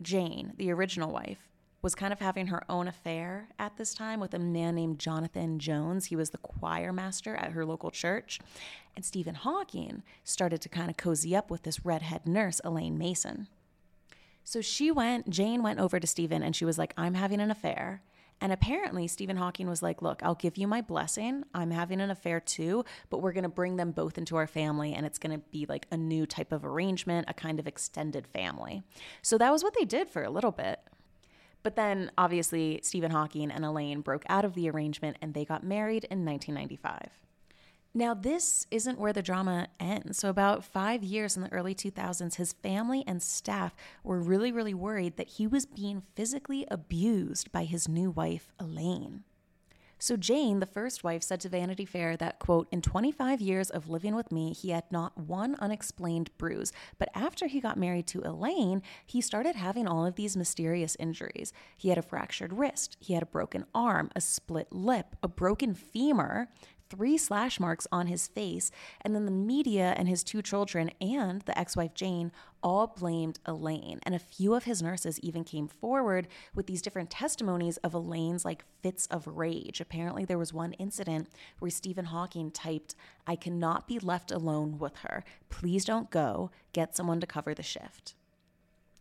Jane, 0.00 0.52
the 0.56 0.70
original 0.70 1.10
wife, 1.10 1.48
was 1.80 1.94
kind 1.94 2.12
of 2.12 2.18
having 2.18 2.48
her 2.48 2.62
own 2.68 2.88
affair 2.88 3.48
at 3.58 3.76
this 3.76 3.94
time 3.94 4.20
with 4.20 4.34
a 4.34 4.38
man 4.38 4.74
named 4.74 4.98
Jonathan 4.98 5.58
Jones. 5.58 6.06
He 6.06 6.16
was 6.16 6.30
the 6.30 6.38
choir 6.38 6.92
master 6.92 7.36
at 7.36 7.52
her 7.52 7.64
local 7.64 7.90
church. 7.90 8.40
And 8.96 9.04
Stephen 9.04 9.36
Hawking 9.36 10.02
started 10.24 10.60
to 10.62 10.68
kind 10.68 10.90
of 10.90 10.96
cozy 10.96 11.36
up 11.36 11.50
with 11.50 11.62
this 11.62 11.84
redhead 11.84 12.26
nurse, 12.26 12.60
Elaine 12.64 12.98
Mason. 12.98 13.46
So 14.42 14.60
she 14.60 14.90
went, 14.90 15.30
Jane 15.30 15.62
went 15.62 15.78
over 15.78 16.00
to 16.00 16.06
Stephen 16.06 16.42
and 16.42 16.56
she 16.56 16.64
was 16.64 16.78
like, 16.78 16.94
I'm 16.96 17.14
having 17.14 17.40
an 17.40 17.50
affair. 17.50 18.02
And 18.40 18.52
apparently, 18.52 19.08
Stephen 19.08 19.36
Hawking 19.36 19.68
was 19.68 19.82
like, 19.82 20.00
Look, 20.00 20.22
I'll 20.22 20.36
give 20.36 20.56
you 20.56 20.68
my 20.68 20.80
blessing. 20.80 21.42
I'm 21.54 21.70
having 21.72 22.00
an 22.00 22.10
affair 22.10 22.40
too, 22.40 22.84
but 23.10 23.20
we're 23.20 23.32
going 23.32 23.42
to 23.42 23.48
bring 23.48 23.76
them 23.76 23.90
both 23.90 24.16
into 24.16 24.36
our 24.36 24.46
family 24.46 24.94
and 24.94 25.04
it's 25.04 25.18
going 25.18 25.36
to 25.36 25.44
be 25.50 25.66
like 25.68 25.86
a 25.90 25.96
new 25.96 26.24
type 26.24 26.52
of 26.52 26.64
arrangement, 26.64 27.26
a 27.28 27.34
kind 27.34 27.58
of 27.58 27.66
extended 27.66 28.26
family. 28.26 28.82
So 29.22 29.38
that 29.38 29.50
was 29.50 29.64
what 29.64 29.74
they 29.78 29.84
did 29.84 30.08
for 30.08 30.22
a 30.22 30.30
little 30.30 30.52
bit. 30.52 30.80
But 31.68 31.76
then 31.76 32.10
obviously, 32.16 32.80
Stephen 32.82 33.10
Hawking 33.10 33.50
and 33.50 33.62
Elaine 33.62 34.00
broke 34.00 34.24
out 34.30 34.46
of 34.46 34.54
the 34.54 34.70
arrangement 34.70 35.18
and 35.20 35.34
they 35.34 35.44
got 35.44 35.62
married 35.62 36.04
in 36.04 36.24
1995. 36.24 37.10
Now, 37.92 38.14
this 38.14 38.66
isn't 38.70 38.98
where 38.98 39.12
the 39.12 39.20
drama 39.20 39.66
ends. 39.78 40.16
So, 40.16 40.30
about 40.30 40.64
five 40.64 41.04
years 41.04 41.36
in 41.36 41.42
the 41.42 41.52
early 41.52 41.74
2000s, 41.74 42.36
his 42.36 42.54
family 42.54 43.04
and 43.06 43.22
staff 43.22 43.76
were 44.02 44.18
really, 44.18 44.50
really 44.50 44.72
worried 44.72 45.18
that 45.18 45.28
he 45.28 45.46
was 45.46 45.66
being 45.66 46.04
physically 46.14 46.66
abused 46.70 47.52
by 47.52 47.64
his 47.64 47.86
new 47.86 48.10
wife, 48.10 48.50
Elaine. 48.58 49.24
So 50.00 50.16
Jane, 50.16 50.60
the 50.60 50.66
first 50.66 51.02
wife, 51.02 51.24
said 51.24 51.40
to 51.40 51.48
Vanity 51.48 51.84
Fair 51.84 52.16
that, 52.16 52.38
quote, 52.38 52.68
in 52.70 52.80
25 52.82 53.40
years 53.40 53.68
of 53.68 53.88
living 53.88 54.14
with 54.14 54.30
me, 54.30 54.52
he 54.52 54.70
had 54.70 54.84
not 54.92 55.18
one 55.18 55.56
unexplained 55.56 56.30
bruise. 56.38 56.72
But 56.98 57.08
after 57.14 57.48
he 57.48 57.60
got 57.60 57.76
married 57.76 58.06
to 58.08 58.22
Elaine, 58.22 58.82
he 59.04 59.20
started 59.20 59.56
having 59.56 59.88
all 59.88 60.06
of 60.06 60.14
these 60.14 60.36
mysterious 60.36 60.96
injuries. 61.00 61.52
He 61.76 61.88
had 61.88 61.98
a 61.98 62.02
fractured 62.02 62.52
wrist, 62.52 62.96
he 63.00 63.14
had 63.14 63.24
a 63.24 63.26
broken 63.26 63.64
arm, 63.74 64.10
a 64.14 64.20
split 64.20 64.72
lip, 64.72 65.16
a 65.22 65.28
broken 65.28 65.74
femur, 65.74 66.48
three 66.90 67.18
slash 67.18 67.60
marks 67.60 67.86
on 67.92 68.06
his 68.06 68.26
face, 68.26 68.70
and 69.00 69.14
then 69.14 69.24
the 69.24 69.30
media 69.30 69.94
and 69.96 70.08
his 70.08 70.24
two 70.24 70.42
children 70.42 70.90
and 71.00 71.42
the 71.42 71.58
ex 71.58 71.76
wife 71.76 71.94
Jane 71.94 72.32
all 72.62 72.88
blamed 72.88 73.38
Elaine. 73.46 74.00
And 74.02 74.14
a 74.14 74.18
few 74.18 74.54
of 74.54 74.64
his 74.64 74.82
nurses 74.82 75.20
even 75.20 75.44
came 75.44 75.68
forward 75.68 76.28
with 76.54 76.66
these 76.66 76.82
different 76.82 77.10
testimonies 77.10 77.76
of 77.78 77.94
Elaine's 77.94 78.44
like 78.44 78.64
fits 78.82 79.06
of 79.06 79.26
rage. 79.26 79.80
Apparently, 79.80 80.24
there 80.24 80.38
was 80.38 80.52
one 80.52 80.72
incident 80.74 81.28
where 81.58 81.70
Stephen 81.70 82.06
Hawking 82.06 82.50
typed, 82.50 82.94
I 83.26 83.36
cannot 83.36 83.86
be 83.86 83.98
left 83.98 84.30
alone 84.30 84.78
with 84.78 84.96
her. 84.98 85.24
Please 85.50 85.84
don't 85.84 86.10
go. 86.10 86.50
Get 86.72 86.96
someone 86.96 87.20
to 87.20 87.26
cover 87.26 87.54
the 87.54 87.62
shift 87.62 88.14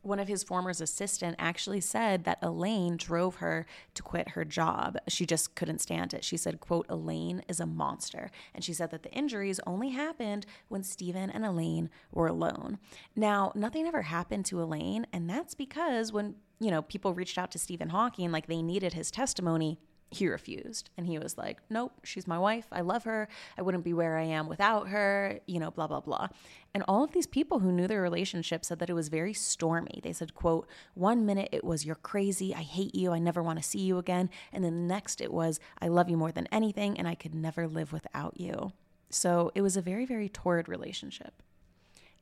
one 0.07 0.19
of 0.19 0.27
his 0.27 0.43
former 0.43 0.69
assistant 0.69 1.35
actually 1.37 1.81
said 1.81 2.23
that 2.23 2.39
Elaine 2.41 2.97
drove 2.97 3.35
her 3.35 3.65
to 3.93 4.01
quit 4.01 4.29
her 4.29 4.45
job. 4.45 4.97
She 5.07 5.25
just 5.25 5.55
couldn't 5.55 5.81
stand 5.81 6.13
it. 6.13 6.23
She 6.23 6.37
said, 6.37 6.59
quote, 6.59 6.85
Elaine 6.89 7.43
is 7.47 7.59
a 7.59 7.65
monster. 7.65 8.31
And 8.55 8.63
she 8.63 8.73
said 8.73 8.89
that 8.91 9.03
the 9.03 9.11
injuries 9.11 9.59
only 9.67 9.89
happened 9.89 10.45
when 10.69 10.83
Stephen 10.83 11.29
and 11.29 11.45
Elaine 11.45 11.89
were 12.11 12.27
alone. 12.27 12.79
Now, 13.15 13.51
nothing 13.53 13.85
ever 13.85 14.03
happened 14.03 14.45
to 14.45 14.61
Elaine, 14.61 15.05
and 15.11 15.29
that's 15.29 15.53
because 15.53 16.11
when, 16.11 16.35
you 16.59 16.71
know, 16.71 16.81
people 16.81 17.13
reached 17.13 17.37
out 17.37 17.51
to 17.51 17.59
Stephen 17.59 17.89
Hawking, 17.89 18.31
like 18.31 18.47
they 18.47 18.61
needed 18.61 18.93
his 18.93 19.11
testimony, 19.11 19.79
he 20.09 20.27
refused. 20.27 20.89
And 20.97 21.07
he 21.07 21.19
was 21.19 21.37
like 21.37 21.59
nope 21.69 21.93
she's 22.03 22.27
my 22.27 22.37
wife. 22.37 22.67
I 22.71 22.81
love 22.81 23.03
her. 23.03 23.27
I 23.57 23.61
wouldn't 23.61 23.83
be 23.83 23.93
where 23.93 24.17
i 24.17 24.23
am 24.23 24.47
without 24.47 24.89
her 24.89 25.39
you 25.45 25.59
know 25.59 25.71
blah 25.71 25.87
blah 25.87 26.01
blah. 26.01 26.27
And 26.73 26.83
all 26.87 27.03
of 27.03 27.11
these 27.11 27.27
people 27.27 27.59
who 27.59 27.71
knew 27.71 27.87
their 27.87 28.01
relationship 28.01 28.63
said 28.63 28.79
that 28.79 28.89
it 28.89 28.93
was 28.93 29.09
very 29.09 29.33
stormy. 29.33 29.99
They 30.03 30.13
said 30.13 30.35
quote 30.35 30.67
one 30.93 31.25
minute 31.25 31.49
it 31.51 31.63
was 31.63 31.85
you're 31.85 31.95
crazy 31.95 32.53
i 32.53 32.61
hate 32.61 32.95
you 32.95 33.11
i 33.11 33.19
never 33.19 33.43
want 33.43 33.59
to 33.59 33.63
see 33.63 33.79
you 33.79 33.97
again. 33.97 34.29
And 34.53 34.63
then 34.63 34.73
the 34.73 34.93
next 34.93 35.21
it 35.21 35.33
was 35.33 35.59
i 35.81 35.87
love 35.87 36.09
you 36.09 36.17
more 36.17 36.31
than 36.31 36.47
anything 36.47 36.97
and 36.97 37.07
i 37.07 37.15
could 37.15 37.35
never 37.35 37.67
live 37.67 37.91
without 37.93 38.39
you. 38.39 38.73
So 39.09 39.51
it 39.55 39.61
was 39.61 39.77
a 39.77 39.81
very 39.81 40.05
very 40.05 40.29
torrid 40.29 40.67
relationship 40.69 41.41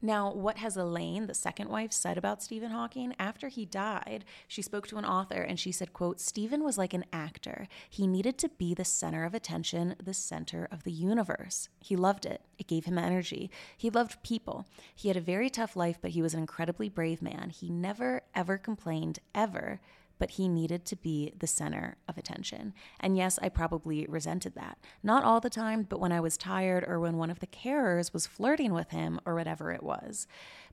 now, 0.02 0.32
what 0.32 0.58
has 0.58 0.78
Elaine, 0.78 1.28
the 1.28 1.34
second 1.34 1.70
wife, 1.70 1.92
said 1.92 2.18
about 2.18 2.44
Stephen 2.44 2.72
Hawking? 2.72 3.16
After 3.18 3.48
he 3.48 3.66
died, 3.66 4.26
she 4.48 4.62
spoke 4.62 4.88
to 4.88 4.98
an 4.98 5.06
author 5.06 5.42
and 5.42 5.60
she 5.60 5.72
said, 5.72 5.94
quote, 5.94 6.20
Stephen 6.20 6.64
was 6.64 6.78
like 6.78 6.94
an 6.94 7.06
actor. 7.14 7.68
He 7.90 8.06
needed 8.06 8.38
to 8.40 8.50
be 8.50 8.74
the 8.74 8.86
center 8.86 9.24
of 9.24 9.34
attention, 9.34 9.96
the 10.04 10.14
center 10.14 10.68
of 10.72 10.84
the 10.84 10.92
universe. 10.92 11.70
He 11.80 11.96
loved 11.96 12.26
it. 12.26 12.42
It 12.58 12.68
gave 12.68 12.86
him 12.86 12.98
energy. 12.98 13.50
He 13.78 13.90
loved 13.90 14.22
people. 14.24 14.66
He 14.94 15.08
had 15.08 15.18
a 15.18 15.22
very 15.22 15.50
tough 15.50 15.76
life, 15.76 15.98
but 16.02 16.12
he 16.12 16.22
was 16.22 16.34
an 16.34 16.40
incredibly 16.40 16.90
brave 16.90 17.22
man. 17.22 17.50
He 17.50 17.70
never, 17.70 18.22
ever 18.34 18.58
complained, 18.58 19.20
ever 19.34 19.80
but 20.18 20.32
he 20.32 20.48
needed 20.48 20.86
to 20.86 20.96
be 20.96 21.34
the 21.38 21.48
center 21.48 21.98
of 22.08 22.18
attention. 22.18 22.74
And 23.00 23.18
yes, 23.18 23.40
I 23.42 23.50
probably 23.50 24.06
resented 24.08 24.56
that. 24.56 24.78
Not 25.04 25.24
all 25.24 25.40
the 25.40 25.50
time, 25.50 25.84
but 25.84 26.00
when 26.00 26.12
I 26.12 26.20
was 26.20 26.38
tired 26.38 26.86
or 26.88 27.00
when 27.00 27.18
one 27.18 27.30
of 27.30 27.40
the 27.40 27.48
carers 27.48 28.14
was 28.14 28.28
flirting 28.28 28.74
with 28.74 28.92
him 28.92 29.20
or 29.26 29.36
whatever 29.36 29.72
it 29.72 29.84
was. 29.84 30.28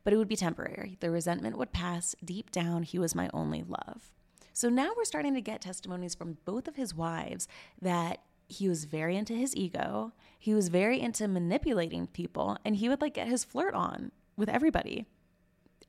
But 0.04 0.12
it 0.12 0.16
would 0.16 0.28
be 0.28 0.36
temporary. 0.36 0.96
The 1.00 1.10
resentment 1.10 1.58
would 1.58 1.72
pass. 1.72 2.14
Deep 2.24 2.50
down, 2.50 2.82
he 2.82 2.98
was 2.98 3.14
my 3.14 3.28
only 3.32 3.62
love. 3.62 4.12
So 4.52 4.68
now 4.68 4.90
we're 4.96 5.04
starting 5.04 5.34
to 5.34 5.40
get 5.40 5.62
testimonies 5.62 6.14
from 6.14 6.38
both 6.44 6.68
of 6.68 6.76
his 6.76 6.94
wives 6.94 7.48
that 7.80 8.22
he 8.48 8.68
was 8.68 8.84
very 8.84 9.16
into 9.16 9.32
his 9.32 9.56
ego, 9.56 10.12
he 10.38 10.52
was 10.52 10.68
very 10.68 11.00
into 11.00 11.26
manipulating 11.26 12.06
people, 12.06 12.58
and 12.64 12.76
he 12.76 12.88
would 12.88 13.00
like 13.00 13.14
get 13.14 13.28
his 13.28 13.44
flirt 13.44 13.74
on 13.74 14.12
with 14.36 14.48
everybody. 14.48 15.06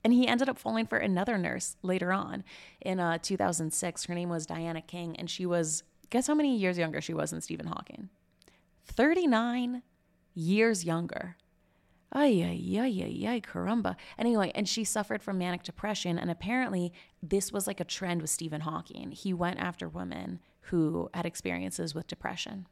And 0.04 0.12
he 0.12 0.28
ended 0.28 0.50
up 0.50 0.58
falling 0.58 0.86
for 0.86 0.98
another 0.98 1.38
nurse 1.38 1.76
later 1.82 2.12
on 2.12 2.44
in 2.80 3.00
uh, 3.00 3.18
2006. 3.18 4.04
Her 4.04 4.14
name 4.14 4.28
was 4.28 4.44
Diana 4.44 4.82
King, 4.82 5.16
and 5.16 5.30
she 5.30 5.46
was, 5.46 5.82
guess 6.10 6.26
how 6.26 6.34
many 6.34 6.56
years 6.56 6.76
younger 6.76 7.00
she 7.00 7.14
was 7.14 7.30
than 7.30 7.40
Stephen 7.40 7.66
Hawking? 7.66 8.10
39 8.84 9.82
years 10.34 10.84
younger. 10.84 11.36
Ay, 12.12 12.42
ay, 12.44 12.78
ay, 12.78 13.02
ay, 13.02 13.28
ay, 13.28 13.40
caramba. 13.40 13.96
Anyway, 14.18 14.52
and 14.54 14.68
she 14.68 14.84
suffered 14.84 15.22
from 15.22 15.38
manic 15.38 15.64
depression. 15.64 16.16
And 16.18 16.30
apparently, 16.30 16.92
this 17.22 17.50
was 17.50 17.66
like 17.66 17.80
a 17.80 17.84
trend 17.84 18.20
with 18.20 18.30
Stephen 18.30 18.60
Hawking. 18.60 19.10
He 19.10 19.32
went 19.32 19.58
after 19.58 19.88
women 19.88 20.38
who 20.68 21.10
had 21.12 21.26
experiences 21.26 21.94
with 21.94 22.06
depression. 22.06 22.66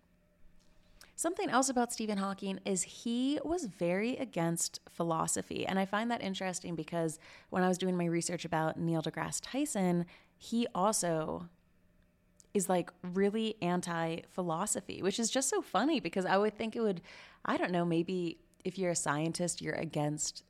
Something 1.22 1.50
else 1.50 1.68
about 1.68 1.92
Stephen 1.92 2.18
Hawking 2.18 2.58
is 2.64 2.82
he 2.82 3.38
was 3.44 3.66
very 3.66 4.16
against 4.16 4.80
philosophy. 4.90 5.64
And 5.64 5.78
I 5.78 5.84
find 5.84 6.10
that 6.10 6.20
interesting 6.20 6.74
because 6.74 7.20
when 7.50 7.62
I 7.62 7.68
was 7.68 7.78
doing 7.78 7.96
my 7.96 8.06
research 8.06 8.44
about 8.44 8.76
Neil 8.76 9.02
deGrasse 9.02 9.38
Tyson, 9.40 10.06
he 10.36 10.66
also 10.74 11.48
is 12.54 12.68
like 12.68 12.90
really 13.04 13.54
anti 13.62 14.22
philosophy, 14.32 15.00
which 15.00 15.20
is 15.20 15.30
just 15.30 15.48
so 15.48 15.62
funny 15.62 16.00
because 16.00 16.26
I 16.26 16.36
would 16.38 16.58
think 16.58 16.74
it 16.74 16.80
would, 16.80 17.00
I 17.44 17.56
don't 17.56 17.70
know, 17.70 17.84
maybe 17.84 18.38
if 18.64 18.76
you're 18.76 18.90
a 18.90 18.96
scientist, 18.96 19.62
you're 19.62 19.74
against 19.74 20.42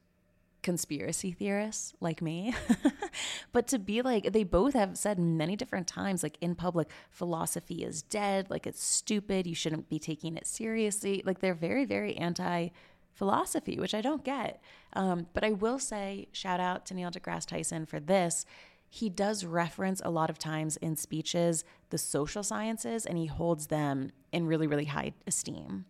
conspiracy 0.62 1.33
theorists 1.33 1.92
like 2.01 2.22
me. 2.22 2.55
but 3.53 3.66
to 3.68 3.79
be 3.79 4.03
like, 4.03 4.33
they 4.33 4.44
both 4.44 4.75
have 4.75 4.96
said 4.96 5.18
many 5.18 5.57
different 5.57 5.87
times, 5.87 6.22
like 6.22 6.38
in 6.40 6.55
public, 6.55 6.88
philosophy 7.11 7.85
is 7.85 8.03
dead, 8.03 8.48
like 8.51 8.66
it's 8.66 8.83
stupid, 8.83 9.46
you 9.46 9.55
shouldn't 9.55 9.88
be 9.88 9.98
taking 9.98 10.37
it 10.37 10.46
seriously. 10.46 11.22
Like 11.25 11.40
they're 11.40 11.55
very, 11.55 11.85
very 11.85 12.16
anti 12.16 12.68
philosophy, 13.12 13.79
which 13.79 13.94
I 13.94 14.01
don't 14.01 14.25
get. 14.25 14.62
Um, 14.94 15.27
but 15.35 15.44
I 15.44 15.51
will 15.51 15.79
say, 15.79 16.29
shout 16.33 16.61
out 16.61 16.87
to 16.87 16.94
Neil 16.94 17.11
deGrasse 17.11 17.46
Tyson 17.46 17.87
for 17.87 18.01
this. 18.01 18.46
He 18.88 19.09
does 19.09 19.44
reference 19.44 20.03
a 20.05 20.11
lot 20.11 20.31
of 20.31 20.38
times 20.38 20.77
in 20.79 20.96
speeches 20.96 21.64
the 21.90 21.98
social 21.98 22.42
sciences 22.42 23.07
and 23.07 23.16
he 23.16 23.27
holds 23.27 23.68
them 23.68 24.11
in 24.33 24.46
really, 24.46 24.66
really 24.66 24.87
high 24.87 25.12
esteem. 25.27 25.87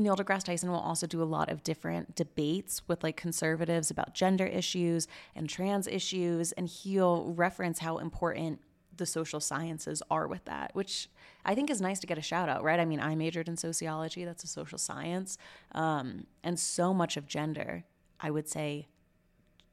Neil 0.00 0.16
deGrasse 0.16 0.44
Tyson 0.44 0.70
will 0.70 0.78
also 0.78 1.06
do 1.06 1.22
a 1.22 1.24
lot 1.24 1.50
of 1.50 1.62
different 1.62 2.14
debates 2.16 2.82
with 2.88 3.02
like 3.02 3.16
conservatives 3.16 3.90
about 3.90 4.14
gender 4.14 4.46
issues 4.46 5.06
and 5.34 5.48
trans 5.48 5.86
issues, 5.86 6.52
and 6.52 6.68
he'll 6.68 7.32
reference 7.34 7.78
how 7.78 7.98
important 7.98 8.60
the 8.96 9.06
social 9.06 9.40
sciences 9.40 10.02
are 10.10 10.28
with 10.28 10.44
that, 10.44 10.74
which 10.74 11.08
I 11.44 11.54
think 11.54 11.70
is 11.70 11.80
nice 11.80 12.00
to 12.00 12.06
get 12.06 12.18
a 12.18 12.22
shout 12.22 12.48
out, 12.48 12.62
right? 12.62 12.78
I 12.78 12.84
mean, 12.84 13.00
I 13.00 13.14
majored 13.14 13.48
in 13.48 13.56
sociology, 13.56 14.24
that's 14.24 14.44
a 14.44 14.46
social 14.46 14.78
science. 14.78 15.38
Um, 15.72 16.26
and 16.44 16.58
so 16.58 16.92
much 16.92 17.16
of 17.16 17.26
gender, 17.26 17.84
I 18.20 18.30
would 18.30 18.48
say, 18.48 18.88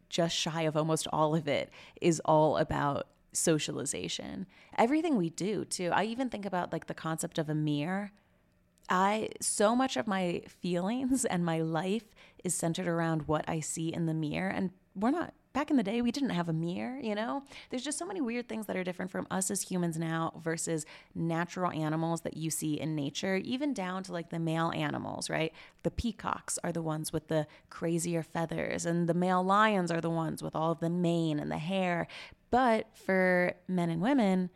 just 0.09 0.35
shy 0.35 0.61
of 0.61 0.77
almost 0.77 1.07
all 1.11 1.35
of 1.35 1.47
it, 1.47 1.69
is 2.01 2.21
all 2.23 2.57
about 2.57 3.07
socialization. 3.33 4.47
Everything 4.77 5.17
we 5.17 5.29
do, 5.29 5.65
too. 5.65 5.91
I 5.93 6.05
even 6.05 6.29
think 6.29 6.45
about 6.45 6.71
like 6.71 6.87
the 6.87 6.93
concept 6.93 7.37
of 7.37 7.49
a 7.49 7.55
mirror 7.55 8.13
I 8.89 9.29
so 9.41 9.75
much 9.75 9.97
of 9.97 10.07
my 10.07 10.43
feelings 10.47 11.25
and 11.25 11.45
my 11.45 11.61
life 11.61 12.05
is 12.43 12.55
centered 12.55 12.87
around 12.87 13.27
what 13.27 13.45
I 13.47 13.59
see 13.59 13.93
in 13.93 14.05
the 14.05 14.13
mirror 14.13 14.49
and 14.49 14.71
we're 14.95 15.11
not 15.11 15.33
back 15.57 15.71
in 15.71 15.77
the 15.77 15.81
day 15.83 16.03
we 16.03 16.11
didn't 16.11 16.29
have 16.29 16.49
a 16.49 16.53
mirror, 16.53 16.99
you 16.99 17.15
know? 17.15 17.41
There's 17.71 17.83
just 17.83 17.97
so 17.97 18.05
many 18.05 18.21
weird 18.21 18.47
things 18.47 18.67
that 18.67 18.75
are 18.75 18.83
different 18.83 19.09
from 19.09 19.25
us 19.31 19.49
as 19.49 19.63
humans 19.63 19.97
now 19.97 20.39
versus 20.43 20.85
natural 21.15 21.71
animals 21.71 22.21
that 22.21 22.37
you 22.37 22.51
see 22.51 22.79
in 22.79 22.93
nature, 22.93 23.37
even 23.37 23.73
down 23.73 24.03
to 24.03 24.13
like 24.13 24.29
the 24.29 24.37
male 24.37 24.71
animals, 24.75 25.31
right? 25.31 25.51
The 25.81 25.89
peacocks 25.89 26.59
are 26.63 26.71
the 26.71 26.83
ones 26.83 27.11
with 27.11 27.27
the 27.27 27.47
crazier 27.71 28.21
feathers 28.21 28.85
and 28.85 29.09
the 29.09 29.15
male 29.15 29.43
lions 29.43 29.91
are 29.91 29.99
the 29.99 30.11
ones 30.11 30.43
with 30.43 30.55
all 30.55 30.71
of 30.71 30.79
the 30.79 30.91
mane 30.91 31.39
and 31.39 31.49
the 31.49 31.57
hair. 31.57 32.05
But 32.51 32.95
for 32.95 33.53
men 33.67 33.89
and 33.89 33.99
women, 33.99 34.51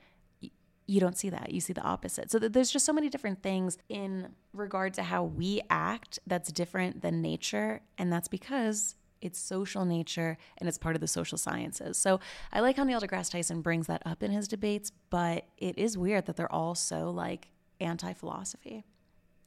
you 0.92 1.00
don't 1.00 1.18
see 1.18 1.30
that. 1.30 1.54
You 1.54 1.62
see 1.62 1.72
the 1.72 1.82
opposite. 1.84 2.30
So 2.30 2.38
there's 2.38 2.70
just 2.70 2.86
so 2.86 2.92
many 2.92 3.08
different 3.08 3.42
things 3.42 3.78
in 3.88 4.28
regard 4.52 4.94
to 4.96 5.04
how 5.04 5.24
we 5.24 5.62
act 5.70 6.20
that's 6.28 6.52
different 6.52 7.02
than 7.02 7.22
nature. 7.22 7.80
And 7.98 8.12
that's 8.12 8.28
because 8.28 8.96
it's 9.22 9.40
social 9.40 9.86
nature 9.86 10.38
and 10.58 10.68
it's 10.68 10.78
part 10.78 10.96
of 10.96 11.00
the 11.00 11.08
social 11.08 11.38
sciences. 11.38 11.98
So 11.98 12.20
I 12.52 12.60
like 12.60 12.76
how 12.76 12.84
Neil 12.84 13.00
deGrasse 13.00 13.32
Tyson 13.32 13.62
brings 13.62 13.88
that 13.88 14.02
up 14.06 14.22
in 14.22 14.32
his 14.32 14.50
debates, 14.50 14.92
but 15.10 15.46
it 15.58 15.78
is 15.78 15.98
weird 15.98 16.26
that 16.26 16.36
they're 16.36 16.52
all 16.52 16.76
so 16.76 17.10
like 17.10 17.48
anti 17.80 18.12
philosophy. 18.12 18.84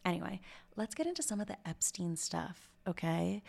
Anyway, 0.07 0.40
let's 0.76 0.94
get 0.94 1.07
into 1.07 1.22
some 1.22 1.42
of 1.42 1.46
the 1.46 1.59
Epstein 1.68 2.16
stuff, 2.16 2.70
okay? 2.88 3.42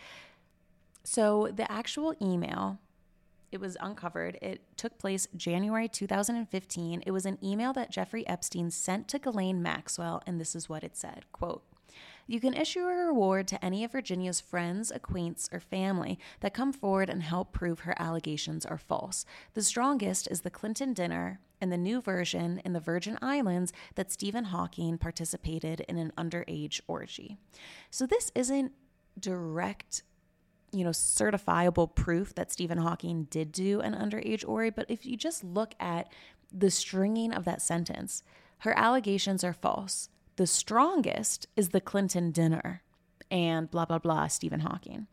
So 1.02 1.50
the 1.54 1.70
actual 1.72 2.14
email 2.20 2.78
it 3.52 3.60
was 3.60 3.76
uncovered. 3.80 4.38
It 4.42 4.62
took 4.76 4.98
place 4.98 5.28
January 5.36 5.88
2015. 5.88 7.02
It 7.06 7.10
was 7.10 7.26
an 7.26 7.38
email 7.42 7.72
that 7.72 7.90
Jeffrey 7.90 8.26
Epstein 8.28 8.70
sent 8.70 9.08
to 9.08 9.18
Ghislaine 9.18 9.62
Maxwell, 9.62 10.22
and 10.26 10.40
this 10.40 10.54
is 10.54 10.68
what 10.68 10.84
it 10.84 10.96
said 10.96 11.24
quote, 11.32 11.62
you 12.26 12.40
can 12.40 12.54
issue 12.54 12.80
a 12.80 12.94
reward 12.94 13.46
to 13.48 13.64
any 13.64 13.84
of 13.84 13.92
Virginia's 13.92 14.40
friends, 14.40 14.90
acquaintances, 14.90 15.48
or 15.52 15.60
family 15.60 16.18
that 16.40 16.54
come 16.54 16.72
forward 16.72 17.08
and 17.08 17.22
help 17.22 17.52
prove 17.52 17.80
her 17.80 17.94
allegations 17.98 18.66
are 18.66 18.78
false. 18.78 19.24
The 19.54 19.62
strongest 19.62 20.28
is 20.30 20.40
the 20.40 20.50
Clinton 20.50 20.92
dinner 20.92 21.40
and 21.60 21.70
the 21.70 21.78
new 21.78 22.00
version 22.00 22.60
in 22.64 22.72
the 22.72 22.80
Virgin 22.80 23.16
Islands 23.22 23.72
that 23.94 24.10
Stephen 24.10 24.46
Hawking 24.46 24.98
participated 24.98 25.80
in 25.88 25.98
an 25.98 26.12
underage 26.18 26.80
orgy. 26.88 27.38
So 27.90 28.06
this 28.06 28.32
isn't 28.34 28.72
direct 29.18 30.02
you 30.72 30.84
know, 30.84 30.90
certifiable 30.90 31.94
proof 31.94 32.34
that 32.34 32.52
Stephen 32.52 32.78
Hawking 32.78 33.24
did 33.30 33.52
do 33.52 33.80
an 33.80 33.94
underage 33.94 34.46
Ori, 34.46 34.70
but 34.70 34.86
if 34.88 35.06
you 35.06 35.16
just 35.16 35.44
look 35.44 35.74
at 35.80 36.12
the 36.52 36.70
stringing 36.70 37.32
of 37.32 37.44
that 37.44 37.62
sentence, 37.62 38.22
her 38.58 38.76
allegations 38.78 39.44
are 39.44 39.52
false. 39.52 40.08
The 40.36 40.46
strongest 40.46 41.46
is 41.56 41.70
the 41.70 41.80
Clinton 41.80 42.30
dinner 42.30 42.82
and 43.30 43.70
blah, 43.70 43.84
blah, 43.84 43.98
blah, 43.98 44.26
Stephen 44.28 44.60
Hawking. 44.60 45.06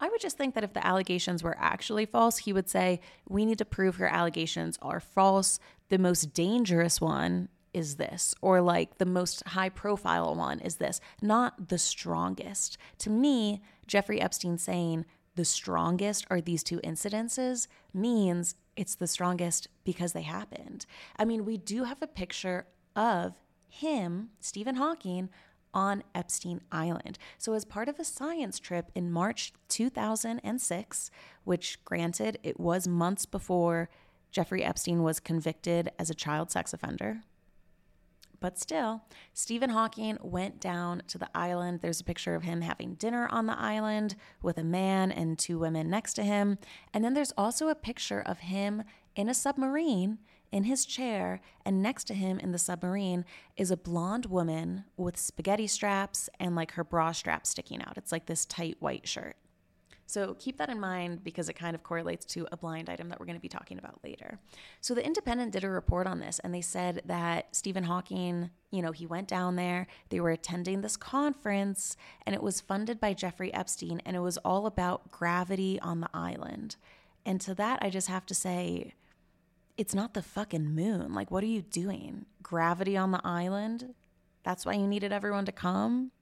I 0.00 0.08
would 0.08 0.20
just 0.20 0.36
think 0.36 0.54
that 0.54 0.64
if 0.64 0.72
the 0.72 0.86
allegations 0.86 1.42
were 1.42 1.56
actually 1.58 2.04
false, 2.04 2.38
he 2.38 2.52
would 2.52 2.68
say, 2.68 3.00
We 3.28 3.46
need 3.46 3.58
to 3.58 3.64
prove 3.64 3.96
her 3.96 4.08
allegations 4.08 4.78
are 4.82 5.00
false. 5.00 5.58
The 5.88 5.98
most 5.98 6.34
dangerous 6.34 7.00
one 7.00 7.48
is 7.74 7.96
this, 7.96 8.34
or 8.40 8.60
like 8.60 8.98
the 8.98 9.06
most 9.06 9.42
high 9.48 9.68
profile 9.68 10.34
one 10.34 10.60
is 10.60 10.76
this, 10.76 11.00
not 11.20 11.68
the 11.68 11.78
strongest. 11.78 12.78
To 12.98 13.10
me, 13.10 13.62
Jeffrey 13.86 14.20
Epstein 14.20 14.56
saying 14.56 15.04
the 15.34 15.44
strongest 15.44 16.26
are 16.30 16.40
these 16.40 16.62
two 16.62 16.78
incidences 16.80 17.66
means 17.92 18.54
it's 18.76 18.94
the 18.94 19.06
strongest 19.06 19.68
because 19.84 20.12
they 20.12 20.22
happened. 20.22 20.86
I 21.18 21.24
mean, 21.24 21.44
we 21.44 21.56
do 21.56 21.84
have 21.84 22.00
a 22.00 22.06
picture 22.06 22.66
of 22.94 23.34
him, 23.68 24.30
Stephen 24.40 24.76
Hawking, 24.76 25.28
on 25.72 26.04
Epstein 26.14 26.60
Island. 26.70 27.18
So, 27.36 27.54
as 27.54 27.64
part 27.64 27.88
of 27.88 27.98
a 27.98 28.04
science 28.04 28.60
trip 28.60 28.92
in 28.94 29.10
March 29.10 29.52
2006, 29.68 31.10
which 31.42 31.84
granted 31.84 32.38
it 32.44 32.60
was 32.60 32.86
months 32.86 33.26
before 33.26 33.90
Jeffrey 34.30 34.62
Epstein 34.62 35.02
was 35.02 35.20
convicted 35.20 35.90
as 35.98 36.10
a 36.10 36.14
child 36.14 36.50
sex 36.50 36.72
offender, 36.72 37.22
but 38.44 38.58
still, 38.58 39.00
Stephen 39.32 39.70
Hawking 39.70 40.18
went 40.20 40.60
down 40.60 41.02
to 41.06 41.16
the 41.16 41.30
island. 41.34 41.80
There's 41.80 42.02
a 42.02 42.04
picture 42.04 42.34
of 42.34 42.42
him 42.42 42.60
having 42.60 42.92
dinner 42.92 43.26
on 43.30 43.46
the 43.46 43.58
island 43.58 44.16
with 44.42 44.58
a 44.58 44.62
man 44.62 45.10
and 45.10 45.38
two 45.38 45.58
women 45.58 45.88
next 45.88 46.12
to 46.16 46.22
him. 46.22 46.58
And 46.92 47.02
then 47.02 47.14
there's 47.14 47.32
also 47.38 47.68
a 47.68 47.74
picture 47.74 48.20
of 48.20 48.40
him 48.40 48.82
in 49.16 49.30
a 49.30 49.34
submarine 49.34 50.18
in 50.52 50.64
his 50.64 50.84
chair, 50.84 51.40
and 51.64 51.82
next 51.82 52.04
to 52.08 52.12
him 52.12 52.38
in 52.38 52.52
the 52.52 52.58
submarine 52.58 53.24
is 53.56 53.70
a 53.70 53.78
blonde 53.78 54.26
woman 54.26 54.84
with 54.98 55.16
spaghetti 55.16 55.66
straps 55.66 56.28
and 56.38 56.54
like 56.54 56.72
her 56.72 56.84
bra 56.84 57.12
strap 57.12 57.46
sticking 57.46 57.80
out. 57.80 57.96
It's 57.96 58.12
like 58.12 58.26
this 58.26 58.44
tight 58.44 58.76
white 58.78 59.08
shirt. 59.08 59.36
So 60.06 60.34
keep 60.38 60.58
that 60.58 60.68
in 60.68 60.78
mind 60.78 61.24
because 61.24 61.48
it 61.48 61.54
kind 61.54 61.74
of 61.74 61.82
correlates 61.82 62.24
to 62.26 62.46
a 62.52 62.56
blind 62.56 62.90
item 62.90 63.08
that 63.08 63.18
we're 63.18 63.26
going 63.26 63.38
to 63.38 63.42
be 63.42 63.48
talking 63.48 63.78
about 63.78 63.98
later. 64.04 64.38
So 64.80 64.94
the 64.94 65.04
Independent 65.04 65.52
did 65.52 65.64
a 65.64 65.70
report 65.70 66.06
on 66.06 66.20
this 66.20 66.38
and 66.40 66.54
they 66.54 66.60
said 66.60 67.02
that 67.06 67.54
Stephen 67.56 67.84
Hawking, 67.84 68.50
you 68.70 68.82
know, 68.82 68.92
he 68.92 69.06
went 69.06 69.28
down 69.28 69.56
there, 69.56 69.86
they 70.10 70.20
were 70.20 70.30
attending 70.30 70.82
this 70.82 70.96
conference 70.96 71.96
and 72.26 72.34
it 72.34 72.42
was 72.42 72.60
funded 72.60 73.00
by 73.00 73.14
Jeffrey 73.14 73.52
Epstein 73.54 74.02
and 74.04 74.14
it 74.14 74.20
was 74.20 74.36
all 74.38 74.66
about 74.66 75.10
gravity 75.10 75.80
on 75.80 76.00
the 76.00 76.10
island. 76.12 76.76
And 77.24 77.40
to 77.42 77.54
that 77.54 77.78
I 77.82 77.88
just 77.88 78.08
have 78.08 78.26
to 78.26 78.34
say 78.34 78.92
it's 79.76 79.94
not 79.94 80.14
the 80.14 80.22
fucking 80.22 80.74
moon. 80.74 81.14
Like 81.14 81.30
what 81.30 81.42
are 81.42 81.48
you 81.48 81.62
doing? 81.62 82.26
Gravity 82.42 82.96
on 82.96 83.10
the 83.10 83.22
island? 83.24 83.94
That's 84.44 84.66
why 84.66 84.74
you 84.74 84.86
needed 84.86 85.12
everyone 85.12 85.46
to 85.46 85.52
come? 85.52 86.12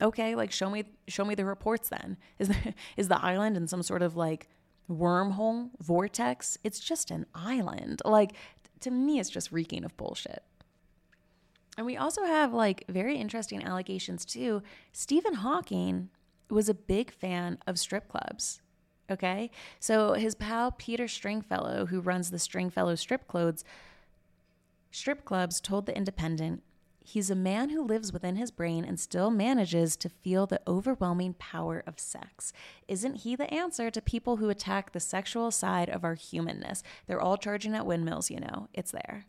Okay, 0.00 0.34
like 0.34 0.52
show 0.52 0.70
me 0.70 0.84
show 1.06 1.24
me 1.24 1.34
the 1.34 1.44
reports 1.44 1.88
then. 1.88 2.16
Is 2.38 2.48
the, 2.48 2.74
is 2.96 3.08
the 3.08 3.22
island 3.22 3.56
in 3.56 3.66
some 3.66 3.82
sort 3.82 4.02
of 4.02 4.16
like 4.16 4.48
wormhole 4.90 5.70
vortex? 5.80 6.58
It's 6.64 6.80
just 6.80 7.10
an 7.10 7.26
island. 7.34 8.02
Like 8.04 8.32
to 8.80 8.90
me 8.90 9.18
it's 9.18 9.30
just 9.30 9.52
reeking 9.52 9.84
of 9.84 9.96
bullshit. 9.96 10.42
And 11.76 11.86
we 11.86 11.96
also 11.96 12.24
have 12.24 12.52
like 12.52 12.84
very 12.88 13.16
interesting 13.16 13.62
allegations 13.62 14.24
too. 14.24 14.62
Stephen 14.92 15.34
Hawking 15.34 16.10
was 16.50 16.68
a 16.68 16.74
big 16.74 17.12
fan 17.12 17.58
of 17.66 17.78
strip 17.78 18.08
clubs. 18.08 18.60
Okay? 19.10 19.50
So 19.78 20.14
his 20.14 20.34
pal 20.34 20.72
Peter 20.72 21.08
Stringfellow, 21.08 21.86
who 21.86 22.00
runs 22.00 22.30
the 22.30 22.38
Stringfellow 22.38 22.94
strip 22.94 23.26
clubs, 23.28 23.64
strip 24.90 25.24
clubs 25.24 25.60
told 25.60 25.86
the 25.86 25.96
Independent 25.96 26.62
He's 27.08 27.30
a 27.30 27.34
man 27.34 27.70
who 27.70 27.80
lives 27.80 28.12
within 28.12 28.36
his 28.36 28.50
brain 28.50 28.84
and 28.84 29.00
still 29.00 29.30
manages 29.30 29.96
to 29.96 30.10
feel 30.10 30.46
the 30.46 30.60
overwhelming 30.68 31.32
power 31.38 31.82
of 31.86 31.98
sex. 31.98 32.52
Isn't 32.86 33.22
he 33.22 33.34
the 33.34 33.50
answer 33.50 33.90
to 33.90 34.02
people 34.02 34.36
who 34.36 34.50
attack 34.50 34.92
the 34.92 35.00
sexual 35.00 35.50
side 35.50 35.88
of 35.88 36.04
our 36.04 36.12
humanness? 36.12 36.82
They're 37.06 37.18
all 37.18 37.38
charging 37.38 37.74
at 37.74 37.86
windmills, 37.86 38.30
you 38.30 38.40
know. 38.40 38.68
It's 38.74 38.90
there. 38.90 39.24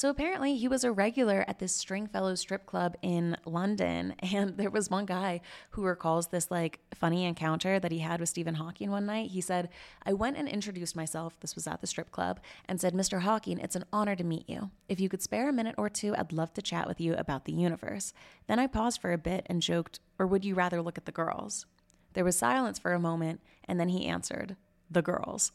So 0.00 0.08
apparently, 0.08 0.56
he 0.56 0.66
was 0.66 0.82
a 0.82 0.92
regular 0.92 1.44
at 1.46 1.58
this 1.58 1.74
Stringfellow 1.74 2.34
strip 2.34 2.64
club 2.64 2.96
in 3.02 3.36
London. 3.44 4.14
And 4.32 4.56
there 4.56 4.70
was 4.70 4.88
one 4.88 5.04
guy 5.04 5.42
who 5.72 5.82
recalls 5.82 6.28
this 6.28 6.50
like 6.50 6.80
funny 6.94 7.26
encounter 7.26 7.78
that 7.78 7.92
he 7.92 7.98
had 7.98 8.18
with 8.18 8.30
Stephen 8.30 8.54
Hawking 8.54 8.90
one 8.90 9.04
night. 9.04 9.28
He 9.32 9.42
said, 9.42 9.68
I 10.06 10.14
went 10.14 10.38
and 10.38 10.48
introduced 10.48 10.96
myself. 10.96 11.38
This 11.40 11.54
was 11.54 11.66
at 11.66 11.82
the 11.82 11.86
strip 11.86 12.12
club 12.12 12.40
and 12.66 12.80
said, 12.80 12.94
Mr. 12.94 13.20
Hawking, 13.20 13.58
it's 13.58 13.76
an 13.76 13.84
honor 13.92 14.16
to 14.16 14.24
meet 14.24 14.48
you. 14.48 14.70
If 14.88 15.00
you 15.00 15.10
could 15.10 15.20
spare 15.20 15.50
a 15.50 15.52
minute 15.52 15.74
or 15.76 15.90
two, 15.90 16.16
I'd 16.16 16.32
love 16.32 16.54
to 16.54 16.62
chat 16.62 16.88
with 16.88 16.98
you 16.98 17.12
about 17.16 17.44
the 17.44 17.52
universe. 17.52 18.14
Then 18.46 18.58
I 18.58 18.68
paused 18.68 19.02
for 19.02 19.12
a 19.12 19.18
bit 19.18 19.44
and 19.50 19.60
joked, 19.60 20.00
Or 20.18 20.26
would 20.26 20.46
you 20.46 20.54
rather 20.54 20.80
look 20.80 20.96
at 20.96 21.04
the 21.04 21.12
girls? 21.12 21.66
There 22.14 22.24
was 22.24 22.36
silence 22.36 22.78
for 22.78 22.94
a 22.94 22.98
moment, 22.98 23.42
and 23.68 23.78
then 23.78 23.90
he 23.90 24.06
answered, 24.06 24.56
the 24.90 25.02
girls. 25.02 25.52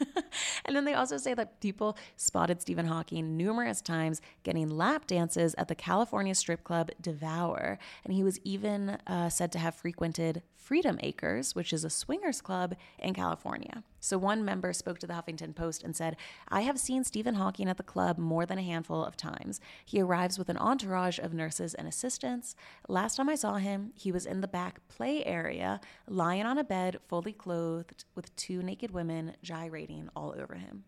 and 0.64 0.76
then 0.76 0.84
they 0.84 0.94
also 0.94 1.16
say 1.16 1.34
that 1.34 1.60
people 1.60 1.96
spotted 2.16 2.60
Stephen 2.60 2.86
Hawking 2.86 3.36
numerous 3.36 3.80
times 3.80 4.20
getting 4.42 4.68
lap 4.68 5.06
dances 5.06 5.54
at 5.56 5.68
the 5.68 5.74
California 5.74 6.34
strip 6.34 6.64
club 6.64 6.90
Devour. 7.00 7.78
And 8.04 8.12
he 8.12 8.22
was 8.22 8.38
even 8.44 8.90
uh, 9.06 9.28
said 9.28 9.52
to 9.52 9.58
have 9.58 9.74
frequented 9.74 10.42
Freedom 10.54 10.98
Acres, 11.02 11.54
which 11.54 11.72
is 11.72 11.84
a 11.84 11.90
swingers 11.90 12.40
club 12.40 12.74
in 12.98 13.14
California. 13.14 13.82
So 14.04 14.18
one 14.18 14.44
member 14.44 14.74
spoke 14.74 14.98
to 14.98 15.06
the 15.06 15.14
Huffington 15.14 15.54
Post 15.54 15.82
and 15.82 15.96
said, 15.96 16.18
I 16.48 16.60
have 16.60 16.78
seen 16.78 17.04
Stephen 17.04 17.36
Hawking 17.36 17.70
at 17.70 17.78
the 17.78 17.82
club 17.82 18.18
more 18.18 18.44
than 18.44 18.58
a 18.58 18.62
handful 18.62 19.02
of 19.02 19.16
times. 19.16 19.62
He 19.82 19.98
arrives 19.98 20.38
with 20.38 20.50
an 20.50 20.58
entourage 20.58 21.18
of 21.18 21.32
nurses 21.32 21.72
and 21.72 21.88
assistants. 21.88 22.54
Last 22.86 23.16
time 23.16 23.30
I 23.30 23.34
saw 23.34 23.54
him, 23.54 23.92
he 23.94 24.12
was 24.12 24.26
in 24.26 24.42
the 24.42 24.46
back 24.46 24.86
play 24.88 25.24
area, 25.24 25.80
lying 26.06 26.44
on 26.44 26.58
a 26.58 26.64
bed, 26.64 26.98
fully 27.08 27.32
clothed, 27.32 28.04
with 28.14 28.36
two 28.36 28.62
naked 28.62 28.90
women 28.90 29.36
gyrating 29.42 30.10
all 30.14 30.34
over 30.38 30.56
him. 30.56 30.84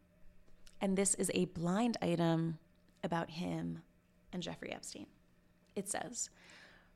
And 0.82 0.94
this 0.94 1.14
is 1.14 1.30
a 1.32 1.46
blind 1.46 1.96
item 2.02 2.58
about 3.02 3.30
him 3.30 3.80
and 4.30 4.42
Jeffrey 4.42 4.74
Epstein. 4.74 5.06
It 5.74 5.88
says, 5.88 6.28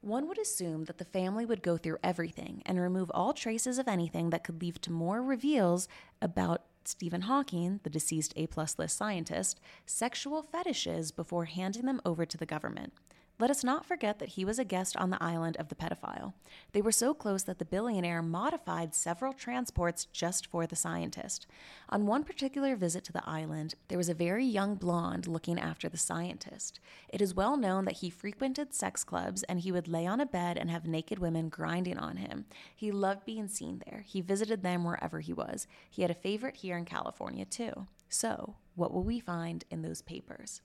one 0.00 0.26
would 0.28 0.38
assume 0.38 0.84
that 0.84 0.98
the 0.98 1.04
family 1.04 1.44
would 1.44 1.62
go 1.62 1.76
through 1.76 1.98
everything 2.02 2.62
and 2.64 2.80
remove 2.80 3.10
all 3.12 3.32
traces 3.32 3.78
of 3.78 3.88
anything 3.88 4.30
that 4.30 4.44
could 4.44 4.60
lead 4.60 4.76
to 4.76 4.92
more 4.92 5.22
reveals 5.22 5.88
about 6.22 6.62
Stephen 6.84 7.22
Hawking, 7.22 7.80
the 7.82 7.90
deceased 7.90 8.32
A 8.36 8.46
plus 8.46 8.78
list 8.78 8.96
scientist, 8.96 9.60
sexual 9.84 10.42
fetishes 10.42 11.12
before 11.12 11.44
handing 11.44 11.84
them 11.84 12.00
over 12.04 12.24
to 12.24 12.38
the 12.38 12.46
government. 12.46 12.92
Let 13.40 13.50
us 13.50 13.64
not 13.64 13.86
forget 13.86 14.18
that 14.18 14.28
he 14.28 14.44
was 14.44 14.58
a 14.58 14.66
guest 14.66 14.98
on 14.98 15.08
the 15.08 15.22
island 15.22 15.56
of 15.56 15.68
the 15.68 15.74
pedophile. 15.74 16.34
They 16.72 16.82
were 16.82 16.92
so 16.92 17.14
close 17.14 17.42
that 17.44 17.58
the 17.58 17.64
billionaire 17.64 18.20
modified 18.20 18.94
several 18.94 19.32
transports 19.32 20.04
just 20.12 20.46
for 20.46 20.66
the 20.66 20.76
scientist. 20.76 21.46
On 21.88 22.04
one 22.04 22.22
particular 22.22 22.76
visit 22.76 23.02
to 23.04 23.14
the 23.14 23.26
island, 23.26 23.76
there 23.88 23.96
was 23.96 24.10
a 24.10 24.14
very 24.14 24.44
young 24.44 24.74
blonde 24.74 25.26
looking 25.26 25.58
after 25.58 25.88
the 25.88 25.96
scientist. 25.96 26.80
It 27.08 27.22
is 27.22 27.34
well 27.34 27.56
known 27.56 27.86
that 27.86 28.00
he 28.00 28.10
frequented 28.10 28.74
sex 28.74 29.04
clubs 29.04 29.42
and 29.44 29.60
he 29.60 29.72
would 29.72 29.88
lay 29.88 30.06
on 30.06 30.20
a 30.20 30.26
bed 30.26 30.58
and 30.58 30.70
have 30.70 30.86
naked 30.86 31.18
women 31.18 31.48
grinding 31.48 31.96
on 31.96 32.18
him. 32.18 32.44
He 32.76 32.92
loved 32.92 33.24
being 33.24 33.48
seen 33.48 33.82
there. 33.86 34.04
He 34.06 34.20
visited 34.20 34.62
them 34.62 34.84
wherever 34.84 35.20
he 35.20 35.32
was. 35.32 35.66
He 35.88 36.02
had 36.02 36.10
a 36.10 36.14
favorite 36.14 36.56
here 36.56 36.76
in 36.76 36.84
California, 36.84 37.46
too. 37.46 37.86
So, 38.10 38.56
what 38.74 38.92
will 38.92 39.02
we 39.02 39.18
find 39.18 39.64
in 39.70 39.80
those 39.80 40.02
papers? 40.02 40.60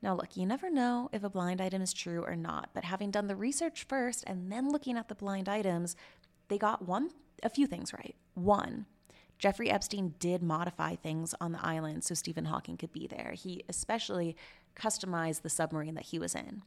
Now, 0.00 0.14
look, 0.14 0.36
you 0.36 0.46
never 0.46 0.70
know 0.70 1.08
if 1.12 1.24
a 1.24 1.30
blind 1.30 1.60
item 1.60 1.82
is 1.82 1.92
true 1.92 2.24
or 2.24 2.36
not, 2.36 2.70
but 2.72 2.84
having 2.84 3.10
done 3.10 3.26
the 3.26 3.36
research 3.36 3.84
first 3.88 4.24
and 4.26 4.50
then 4.50 4.70
looking 4.70 4.96
at 4.96 5.08
the 5.08 5.14
blind 5.14 5.48
items, 5.48 5.96
they 6.48 6.58
got 6.58 6.86
one 6.86 7.10
a 7.42 7.48
few 7.48 7.66
things 7.66 7.92
right. 7.92 8.16
One, 8.34 8.86
Jeffrey 9.38 9.70
Epstein 9.70 10.14
did 10.18 10.42
modify 10.42 10.96
things 10.96 11.34
on 11.40 11.52
the 11.52 11.64
island 11.64 12.04
so 12.04 12.14
Stephen 12.14 12.46
Hawking 12.46 12.76
could 12.76 12.92
be 12.92 13.06
there. 13.06 13.34
He 13.36 13.62
especially 13.68 14.36
customized 14.76 15.42
the 15.42 15.48
submarine 15.48 15.94
that 15.94 16.06
he 16.06 16.18
was 16.18 16.34
in. 16.34 16.62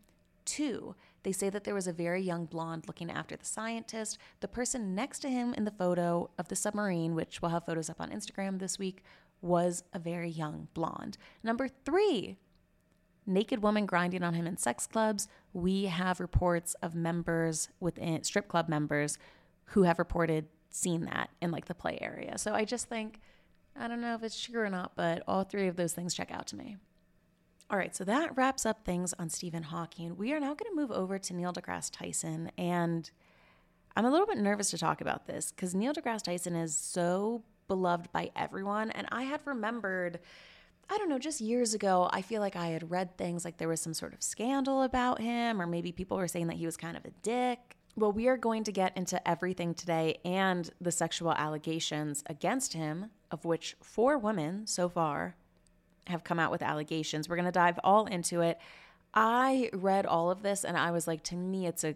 Two, 0.46 0.96
they 1.24 1.32
say 1.32 1.50
that 1.50 1.66
there 1.66 1.76
was 1.76 1.88
a 1.88 1.94
very 1.94 2.22
young 2.22 2.46
blonde 2.46 2.86
looking 2.88 3.12
after 3.12 3.36
the 3.36 3.46
scientist. 3.46 4.18
The 4.40 4.48
person 4.48 4.96
next 4.96 5.20
to 5.20 5.30
him 5.30 5.54
in 5.54 5.66
the 5.66 5.72
photo 5.72 6.30
of 6.38 6.48
the 6.48 6.56
submarine, 6.56 7.14
which 7.14 7.42
we'll 7.42 7.52
have 7.52 7.66
photos 7.66 7.90
up 7.90 8.02
on 8.02 8.10
Instagram 8.10 8.60
this 8.60 8.80
week, 8.80 9.04
was 9.42 9.84
a 9.94 10.00
very 10.00 10.30
young 10.30 10.68
blonde. 10.74 11.18
Number 11.44 11.68
three, 11.68 12.38
naked 13.34 13.62
woman 13.62 13.86
grinding 13.86 14.24
on 14.24 14.34
him 14.34 14.48
in 14.48 14.58
sex 14.58 14.88
clubs. 14.88 15.28
We 15.54 15.86
have 15.86 16.20
reports 16.20 16.76
of 16.82 16.96
members 16.96 17.70
within 17.80 18.24
strip 18.24 18.48
club 18.48 18.70
members 18.70 19.18
who 19.66 19.84
have 19.84 20.00
reported 20.00 20.48
seeing 20.70 21.02
that 21.06 21.30
in 21.42 21.52
like 21.52 21.66
the 21.66 21.76
play 21.76 21.98
area. 22.02 22.38
So 22.38 22.54
I 22.54 22.66
just 22.66 22.88
think, 22.88 23.20
I 23.76 23.88
don't 23.88 24.02
know 24.02 24.16
if 24.16 24.24
it's 24.24 24.42
true 24.42 24.62
or 24.62 24.70
not, 24.70 24.94
but 24.96 25.24
all 25.28 25.44
three 25.44 25.68
of 25.68 25.76
those 25.76 25.94
things 25.94 26.14
check 26.14 26.32
out 26.32 26.48
to 26.48 26.56
me. 26.56 26.78
All 27.70 27.78
right, 27.78 27.96
so 27.96 28.04
that 28.04 28.36
wraps 28.36 28.66
up 28.66 28.84
things 28.84 29.14
on 29.18 29.30
Stephen 29.30 29.64
Hawking. 29.64 30.18
We 30.18 30.34
are 30.34 30.40
now 30.42 30.54
going 30.54 30.70
to 30.70 30.76
move 30.76 30.92
over 30.92 31.18
to 31.18 31.34
Neil 31.34 31.54
deGrasse 31.54 31.90
Tyson. 31.90 32.52
And 32.58 33.10
I'm 33.96 34.06
a 34.06 34.12
little 34.12 34.28
bit 34.28 34.38
nervous 34.38 34.72
to 34.72 34.78
talk 34.78 35.00
about 35.00 35.26
this 35.26 35.52
because 35.52 35.74
Neil 35.74 35.94
deGrasse 35.94 36.24
Tyson 36.24 36.56
is 36.56 36.78
so 36.78 37.44
beloved 37.70 38.12
by 38.12 38.30
everyone. 38.36 38.92
And 38.92 39.08
I 39.10 39.24
had 39.24 39.40
remembered 39.46 40.20
I 40.92 40.98
don't 40.98 41.08
know, 41.08 41.20
just 41.20 41.40
years 41.40 41.74
ago, 41.74 42.10
I 42.12 42.22
feel 42.22 42.42
like 42.42 42.58
I 42.58 42.68
had 42.68 42.92
read 42.92 43.18
things 43.18 43.46
like 43.46 43.56
there 43.56 43.70
was 43.70 43.80
some 43.80 43.94
sort 43.94 44.14
of 44.14 44.22
scandal 44.22 44.84
about 44.84 45.22
him, 45.22 45.62
or 45.62 45.66
maybe 45.66 45.94
people 45.94 46.18
were 46.18 46.28
saying 46.28 46.48
that 46.48 46.58
he 46.58 46.66
was 46.66 46.76
kind 46.76 46.98
of 46.98 47.06
a 47.06 47.12
dick. 47.24 47.78
Well, 47.96 48.12
we 48.12 48.28
are 48.28 48.36
going 48.36 48.66
to 48.66 48.74
get 48.74 48.98
into 48.98 49.26
everything 49.26 49.74
today 49.74 50.20
and 50.26 50.70
the 50.82 50.92
sexual 50.92 51.32
allegations 51.32 52.26
against 52.26 52.74
him, 52.74 53.10
of 53.32 53.46
which 53.46 53.78
four 53.82 54.18
women 54.18 54.68
so 54.68 54.90
far 54.90 55.38
have 56.08 56.26
come 56.26 56.40
out 56.40 56.52
with 56.52 56.62
allegations. 56.62 57.30
We're 57.30 57.38
going 57.38 57.46
to 57.46 57.54
dive 57.54 57.80
all 57.86 58.06
into 58.08 58.42
it. 58.42 58.60
I 59.14 59.70
read 59.72 60.06
all 60.06 60.30
of 60.30 60.44
this 60.44 60.66
and 60.66 60.76
I 60.76 60.92
was 60.92 61.08
like, 61.08 61.24
to 61.24 61.36
me, 61.38 61.68
it's 61.68 61.86
a 61.86 61.96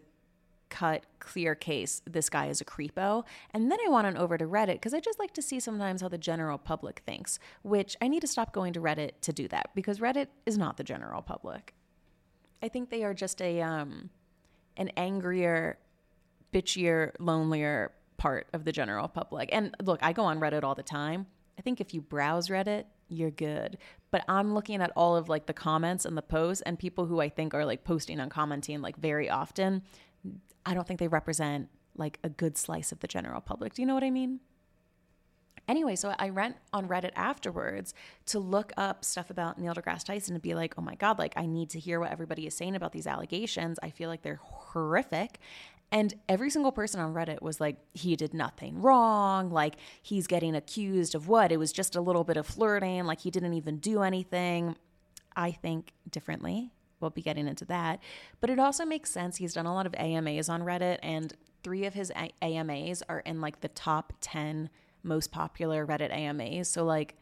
cut, 0.69 1.06
clear 1.19 1.56
case 1.56 2.01
this 2.06 2.30
guy 2.30 2.47
is 2.47 2.62
a 2.62 2.65
creepo. 2.65 3.23
And 3.51 3.71
then 3.71 3.80
I 3.86 3.89
went 3.89 4.08
on 4.08 4.17
over 4.17 4.38
to 4.38 4.45
Reddit 4.45 4.73
because 4.73 4.93
I 4.93 4.99
just 4.99 5.19
like 5.19 5.34
to 5.34 5.41
see 5.41 5.60
sometimes 5.60 6.01
how 6.01 6.10
the 6.10 6.17
general 6.17 6.58
public 6.58 7.01
thinks, 7.06 7.39
which 7.63 7.95
I 8.01 8.08
need 8.08 8.21
to 8.21 8.28
stop 8.28 8.54
going 8.54 8.73
to 8.73 8.82
Reddit 8.82 9.12
to 9.21 9.34
do 9.34 9.47
that 9.49 9.69
because 9.75 9.99
Reddit 9.99 10.28
is 10.45 10.58
not 10.58 10.78
the 10.78 10.84
general 10.84 11.21
public. 11.21 11.73
I 12.62 12.67
think 12.67 12.89
they 12.89 13.04
are 13.04 13.13
just 13.13 13.41
a 13.41 13.62
um, 13.62 14.10
an 14.78 14.89
angrier, 14.97 15.78
bitchier, 16.54 17.12
lonelier 17.19 17.91
part 18.17 18.47
of 18.54 18.65
the 18.65 18.71
general 18.71 19.08
public. 19.08 19.49
And 19.51 19.75
look, 19.84 19.99
I 20.01 20.13
go 20.13 20.23
on 20.23 20.39
Reddit 20.39 20.63
all 20.63 20.75
the 20.75 20.84
time. 20.84 21.28
I 21.58 21.62
think 21.62 21.80
if 21.80 21.93
you 21.93 22.01
browse 22.01 22.49
Reddit, 22.49 22.86
you're 23.08 23.32
good. 23.32 23.78
But 24.12 24.23
I'm 24.28 24.54
looking 24.54 24.82
at 24.82 24.91
all 24.95 25.15
of 25.15 25.30
like 25.30 25.45
the 25.45 25.54
comments 25.54 26.06
and 26.06 26.17
the 26.17 26.21
posts 26.21 26.62
and 26.63 26.78
people 26.80 27.06
who 27.06 27.21
I 27.21 27.30
think 27.30 27.54
are 27.54 27.65
like 27.65 27.84
posting 27.84 28.19
and 28.19 28.32
commenting 28.32 28.82
like 28.82 28.97
very 28.97 29.30
often. 29.30 29.84
I 30.66 30.74
don't 30.74 30.88
think 30.88 31.00
they 31.00 31.08
represent 31.08 31.70
like 31.96 32.20
a 32.24 32.30
good 32.30 32.58
slice 32.58 32.92
of 32.92 33.00
the 33.00 33.08
general 33.08 33.42
public. 33.42 33.74
Do 33.74 33.82
you 33.82 33.86
know 33.86 33.94
what 33.94 34.04
I 34.04 34.12
mean? 34.12 34.40
Anyway, 35.68 35.96
so 35.96 36.14
I 36.20 36.30
went 36.30 36.58
on 36.74 36.88
Reddit 36.88 37.12
afterwards 37.16 37.94
to 38.28 38.40
look 38.40 38.72
up 38.78 39.04
stuff 39.04 39.32
about 39.32 39.60
Neil 39.60 39.74
deGrasse 39.74 40.04
Tyson 40.04 40.36
and 40.36 40.42
be 40.42 40.54
like, 40.54 40.76
oh 40.78 40.82
my 40.82 40.96
God, 40.96 41.18
like 41.18 41.34
I 41.36 41.48
need 41.48 41.72
to 41.72 41.80
hear 41.80 42.00
what 42.00 42.12
everybody 42.12 42.46
is 42.46 42.56
saying 42.56 42.76
about 42.76 42.92
these 42.92 43.08
allegations. 43.08 43.80
I 43.82 43.90
feel 43.90 44.10
like 44.10 44.22
they're 44.22 44.40
horrific. 44.42 45.40
And 45.92 46.14
every 46.28 46.50
single 46.50 46.72
person 46.72 47.00
on 47.00 47.14
Reddit 47.14 47.42
was 47.42 47.60
like, 47.60 47.78
he 47.94 48.16
did 48.16 48.34
nothing 48.34 48.82
wrong. 48.82 49.50
Like, 49.52 49.76
he's 50.02 50.28
getting 50.28 50.56
accused 50.56 51.14
of 51.14 51.28
what? 51.28 51.52
It 51.52 51.58
was 51.58 51.72
just 51.72 51.96
a 51.96 52.02
little 52.02 52.24
bit 52.24 52.38
of 52.38 52.48
flirting. 52.48 53.06
Like, 53.06 53.22
he 53.22 53.30
didn't 53.30 53.54
even 53.54 53.78
do 53.78 54.02
anything. 54.02 54.76
I 55.36 55.52
think 55.52 55.94
differently 56.10 56.72
we'll 57.06 57.12
be 57.12 57.22
getting 57.22 57.48
into 57.48 57.65
that. 57.65 58.00
But 58.41 58.50
it 58.50 58.60
also 58.60 58.84
makes 58.86 59.12
sense. 59.12 59.38
He's 59.38 59.54
done 59.54 59.65
a 59.65 59.74
lot 59.74 59.86
of 59.86 59.94
AMAs 59.96 60.50
on 60.50 60.62
Reddit, 60.63 60.98
and 61.04 61.34
three 61.63 61.86
of 61.86 61.94
his 61.94 62.12
a- 62.15 62.34
AMAs 62.44 63.04
are 63.08 63.20
in 63.20 63.41
like 63.41 63.62
the 63.62 63.68
top 63.70 64.13
10 64.22 64.70
most 65.04 65.32
popular 65.32 65.86
Reddit 65.86 66.12
AMAs. 66.12 66.68
So, 66.68 66.84
like, 66.84 67.15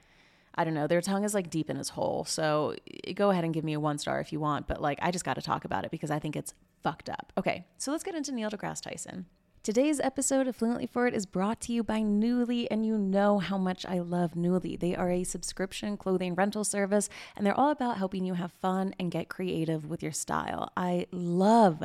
I 0.56 0.64
don't 0.64 0.74
know, 0.74 0.88
their 0.88 1.02
tongue 1.02 1.24
is 1.24 1.34
like 1.34 1.50
deep 1.50 1.70
in 1.70 1.76
his 1.76 1.90
hole. 1.90 2.26
So 2.26 2.76
eh, 3.08 3.14
go 3.14 3.30
ahead 3.32 3.44
and 3.44 3.54
give 3.54 3.64
me 3.64 3.74
a 3.74 3.80
one 3.80 3.98
star 3.98 4.20
if 4.20 4.32
you 4.32 4.40
want, 4.40 4.68
but 4.68 4.82
like, 4.82 5.00
I 5.02 5.12
just 5.12 5.26
got 5.26 5.34
to 5.34 5.42
talk 5.42 5.66
about 5.66 5.84
it 5.84 5.92
because 5.92 6.12
I 6.12 6.20
think 6.20 6.36
it's 6.36 6.54
fucked 6.82 7.10
up. 7.10 7.34
Okay, 7.38 7.66
so 7.78 7.92
let's 7.92 8.04
get 8.04 8.16
into 8.16 8.32
Neil 8.32 8.50
deGrasse 8.50 8.82
Tyson. 8.82 9.26
Today's 9.64 10.02
episode 10.02 10.50
of 10.50 10.58
Fluently 10.58 10.86
Forward 10.86 11.14
is 11.14 11.26
brought 11.26 11.62
to 11.62 11.72
you 11.72 11.86
by 11.86 12.02
Nuuly, 12.02 12.68
and 12.70 12.86
you 12.86 12.98
know 12.98 13.40
how 13.40 13.58
much 13.58 13.86
I 13.86 14.00
love 14.00 14.34
Nuuly. 14.34 14.78
They 14.78 14.94
are 14.94 15.10
a 15.10 15.24
subscription 15.24 15.96
clothing 15.96 16.36
rental 16.36 16.66
service, 16.66 17.08
and 17.34 17.46
they're 17.46 17.58
all 17.58 17.70
about 17.72 17.98
helping 17.98 18.26
you 18.26 18.34
have 18.34 18.52
fun 18.52 18.94
and 19.00 19.10
get 19.10 19.30
creative 19.30 19.90
with 19.90 20.04
your 20.04 20.12
style. 20.12 20.70
I 20.76 21.08
love 21.14 21.82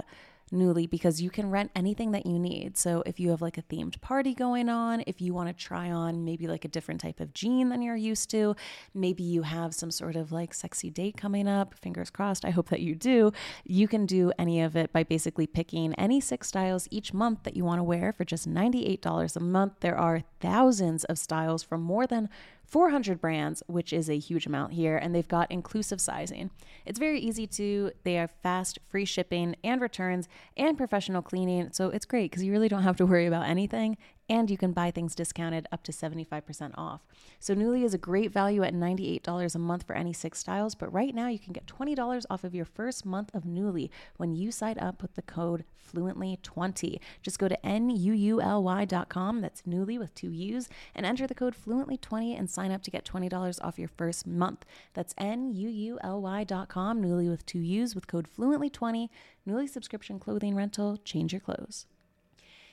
Nuuly 0.50 0.88
because 0.88 1.20
you 1.20 1.30
can 1.30 1.50
rent 1.50 1.70
anything 1.74 2.12
that 2.12 2.26
you 2.26 2.38
need. 2.38 2.76
So 2.76 3.02
if 3.06 3.20
you 3.20 3.30
have 3.30 3.42
like 3.42 3.58
a 3.58 3.62
themed 3.62 4.00
party 4.00 4.34
going 4.34 4.68
on, 4.68 5.02
if 5.06 5.20
you 5.20 5.34
want 5.34 5.48
to 5.48 5.64
try 5.64 5.90
on 5.90 6.24
maybe 6.24 6.46
like 6.46 6.64
a 6.64 6.68
different 6.68 7.00
type 7.00 7.20
of 7.20 7.34
jean 7.34 7.68
than 7.68 7.82
you're 7.82 7.96
used 7.96 8.30
to, 8.30 8.56
maybe 8.94 9.22
you 9.22 9.42
have 9.42 9.74
some 9.74 9.90
sort 9.90 10.16
of 10.16 10.32
like 10.32 10.54
sexy 10.54 10.90
date 10.90 11.16
coming 11.16 11.48
up, 11.48 11.74
fingers 11.74 12.10
crossed, 12.10 12.44
I 12.44 12.50
hope 12.50 12.68
that 12.70 12.80
you 12.80 12.94
do. 12.94 13.32
You 13.64 13.88
can 13.88 14.06
do 14.06 14.32
any 14.38 14.60
of 14.62 14.76
it 14.76 14.92
by 14.92 15.02
basically 15.02 15.46
picking 15.46 15.94
any 15.94 16.20
six 16.20 16.48
styles 16.48 16.88
each 16.90 17.12
month 17.12 17.42
that 17.44 17.56
you 17.56 17.64
want 17.64 17.78
to 17.78 17.84
wear 17.84 18.12
for 18.12 18.24
just 18.24 18.48
$98 18.48 19.36
a 19.36 19.40
month. 19.40 19.74
There 19.80 19.98
are 19.98 20.22
thousands 20.40 21.04
of 21.04 21.18
styles 21.18 21.62
from 21.62 21.82
more 21.82 22.06
than 22.06 22.28
400 22.68 23.20
brands, 23.20 23.62
which 23.66 23.92
is 23.92 24.10
a 24.10 24.18
huge 24.18 24.46
amount 24.46 24.74
here, 24.74 24.96
and 24.96 25.14
they've 25.14 25.26
got 25.26 25.50
inclusive 25.50 26.00
sizing. 26.00 26.50
It's 26.84 26.98
very 26.98 27.18
easy 27.18 27.46
to, 27.46 27.92
they 28.04 28.14
have 28.14 28.30
fast, 28.42 28.78
free 28.88 29.06
shipping 29.06 29.56
and 29.64 29.80
returns 29.80 30.28
and 30.56 30.76
professional 30.76 31.22
cleaning. 31.22 31.70
So 31.72 31.88
it's 31.88 32.04
great 32.04 32.30
because 32.30 32.44
you 32.44 32.52
really 32.52 32.68
don't 32.68 32.82
have 32.82 32.96
to 32.96 33.06
worry 33.06 33.26
about 33.26 33.46
anything 33.46 33.96
and 34.28 34.50
you 34.50 34.56
can 34.56 34.72
buy 34.72 34.90
things 34.90 35.14
discounted 35.14 35.66
up 35.72 35.82
to 35.84 35.92
75% 35.92 36.72
off. 36.76 37.00
So 37.40 37.54
Nuuly 37.54 37.84
is 37.84 37.94
a 37.94 37.98
great 37.98 38.30
value 38.30 38.62
at 38.62 38.74
$98 38.74 39.54
a 39.54 39.58
month 39.58 39.84
for 39.84 39.94
any 39.94 40.12
six 40.12 40.38
styles, 40.38 40.74
but 40.74 40.92
right 40.92 41.14
now 41.14 41.28
you 41.28 41.38
can 41.38 41.52
get 41.52 41.66
$20 41.66 42.24
off 42.28 42.44
of 42.44 42.54
your 42.54 42.64
first 42.64 43.06
month 43.06 43.34
of 43.34 43.44
Nuuly 43.44 43.90
when 44.16 44.34
you 44.34 44.50
sign 44.50 44.78
up 44.78 45.02
with 45.02 45.14
the 45.14 45.22
code 45.22 45.64
FLUENTLY20. 45.92 47.00
Just 47.22 47.38
go 47.38 47.48
to 47.48 47.66
N-U-U-L-Y.com, 47.66 49.40
that's 49.40 49.62
Nuuly 49.62 49.98
with 49.98 50.14
two 50.14 50.30
U's, 50.30 50.68
and 50.94 51.06
enter 51.06 51.26
the 51.26 51.34
code 51.34 51.54
FLUENTLY20 51.54 52.38
and 52.38 52.50
sign 52.50 52.70
up 52.70 52.82
to 52.82 52.90
get 52.90 53.04
$20 53.04 53.58
off 53.62 53.78
your 53.78 53.88
first 53.88 54.26
month. 54.26 54.64
That's 54.94 55.14
N-U-U-L-Y.com, 55.18 57.02
Nuuly 57.02 57.30
with 57.30 57.46
two 57.46 57.60
U's 57.60 57.94
with 57.94 58.06
code 58.06 58.28
FLUENTLY20. 58.28 59.08
Nuuly 59.48 59.68
subscription 59.68 60.18
clothing 60.18 60.54
rental, 60.54 60.98
change 60.98 61.32
your 61.32 61.40
clothes. 61.40 61.86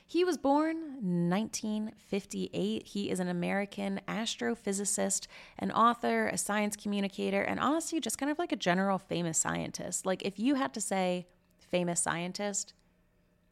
He 0.08 0.24
was 0.24 0.38
born 0.38 0.76
1958. 1.28 2.86
He 2.86 3.10
is 3.10 3.18
an 3.18 3.26
American 3.26 4.00
astrophysicist, 4.06 5.26
an 5.58 5.72
author, 5.72 6.28
a 6.28 6.38
science 6.38 6.76
communicator, 6.76 7.42
and 7.42 7.58
honestly, 7.58 7.98
just 7.98 8.16
kind 8.16 8.30
of 8.30 8.38
like 8.38 8.52
a 8.52 8.56
general 8.56 8.98
famous 8.98 9.36
scientist. 9.36 10.06
Like, 10.06 10.24
if 10.24 10.38
you 10.38 10.54
had 10.54 10.72
to 10.74 10.80
say 10.80 11.26
famous 11.58 12.00
scientist, 12.00 12.72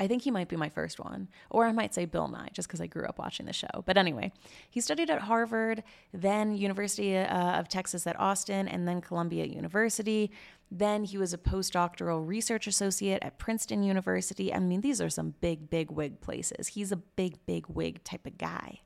I 0.00 0.06
think 0.08 0.22
he 0.22 0.30
might 0.30 0.48
be 0.48 0.56
my 0.56 0.68
first 0.68 0.98
one. 0.98 1.28
Or 1.50 1.66
I 1.66 1.72
might 1.72 1.94
say 1.94 2.04
Bill 2.04 2.28
Nye, 2.28 2.48
just 2.52 2.68
because 2.68 2.80
I 2.80 2.86
grew 2.86 3.06
up 3.06 3.18
watching 3.18 3.46
the 3.46 3.52
show. 3.52 3.84
But 3.86 3.96
anyway, 3.96 4.32
he 4.68 4.80
studied 4.80 5.10
at 5.10 5.22
Harvard, 5.22 5.84
then 6.12 6.56
University 6.56 7.16
uh, 7.16 7.58
of 7.58 7.68
Texas 7.68 8.06
at 8.06 8.18
Austin, 8.18 8.66
and 8.68 8.88
then 8.88 9.00
Columbia 9.00 9.44
University. 9.44 10.32
Then 10.70 11.04
he 11.04 11.16
was 11.16 11.32
a 11.32 11.38
postdoctoral 11.38 12.26
research 12.26 12.66
associate 12.66 13.22
at 13.22 13.38
Princeton 13.38 13.82
University. 13.84 14.52
I 14.52 14.58
mean, 14.58 14.80
these 14.80 15.00
are 15.00 15.10
some 15.10 15.34
big, 15.40 15.70
big 15.70 15.90
wig 15.90 16.20
places. 16.20 16.68
He's 16.68 16.90
a 16.90 16.96
big, 16.96 17.38
big 17.46 17.66
wig 17.68 18.02
type 18.02 18.26
of 18.26 18.36
guy. 18.36 18.80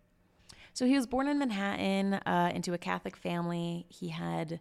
So 0.75 0.87
he 0.87 0.95
was 0.95 1.07
born 1.07 1.27
in 1.27 1.39
Manhattan 1.39 2.15
uh, 2.15 2.53
into 2.55 2.75
a 2.75 2.79
Catholic 2.79 3.17
family. 3.17 3.87
He 3.89 4.09
had 4.09 4.61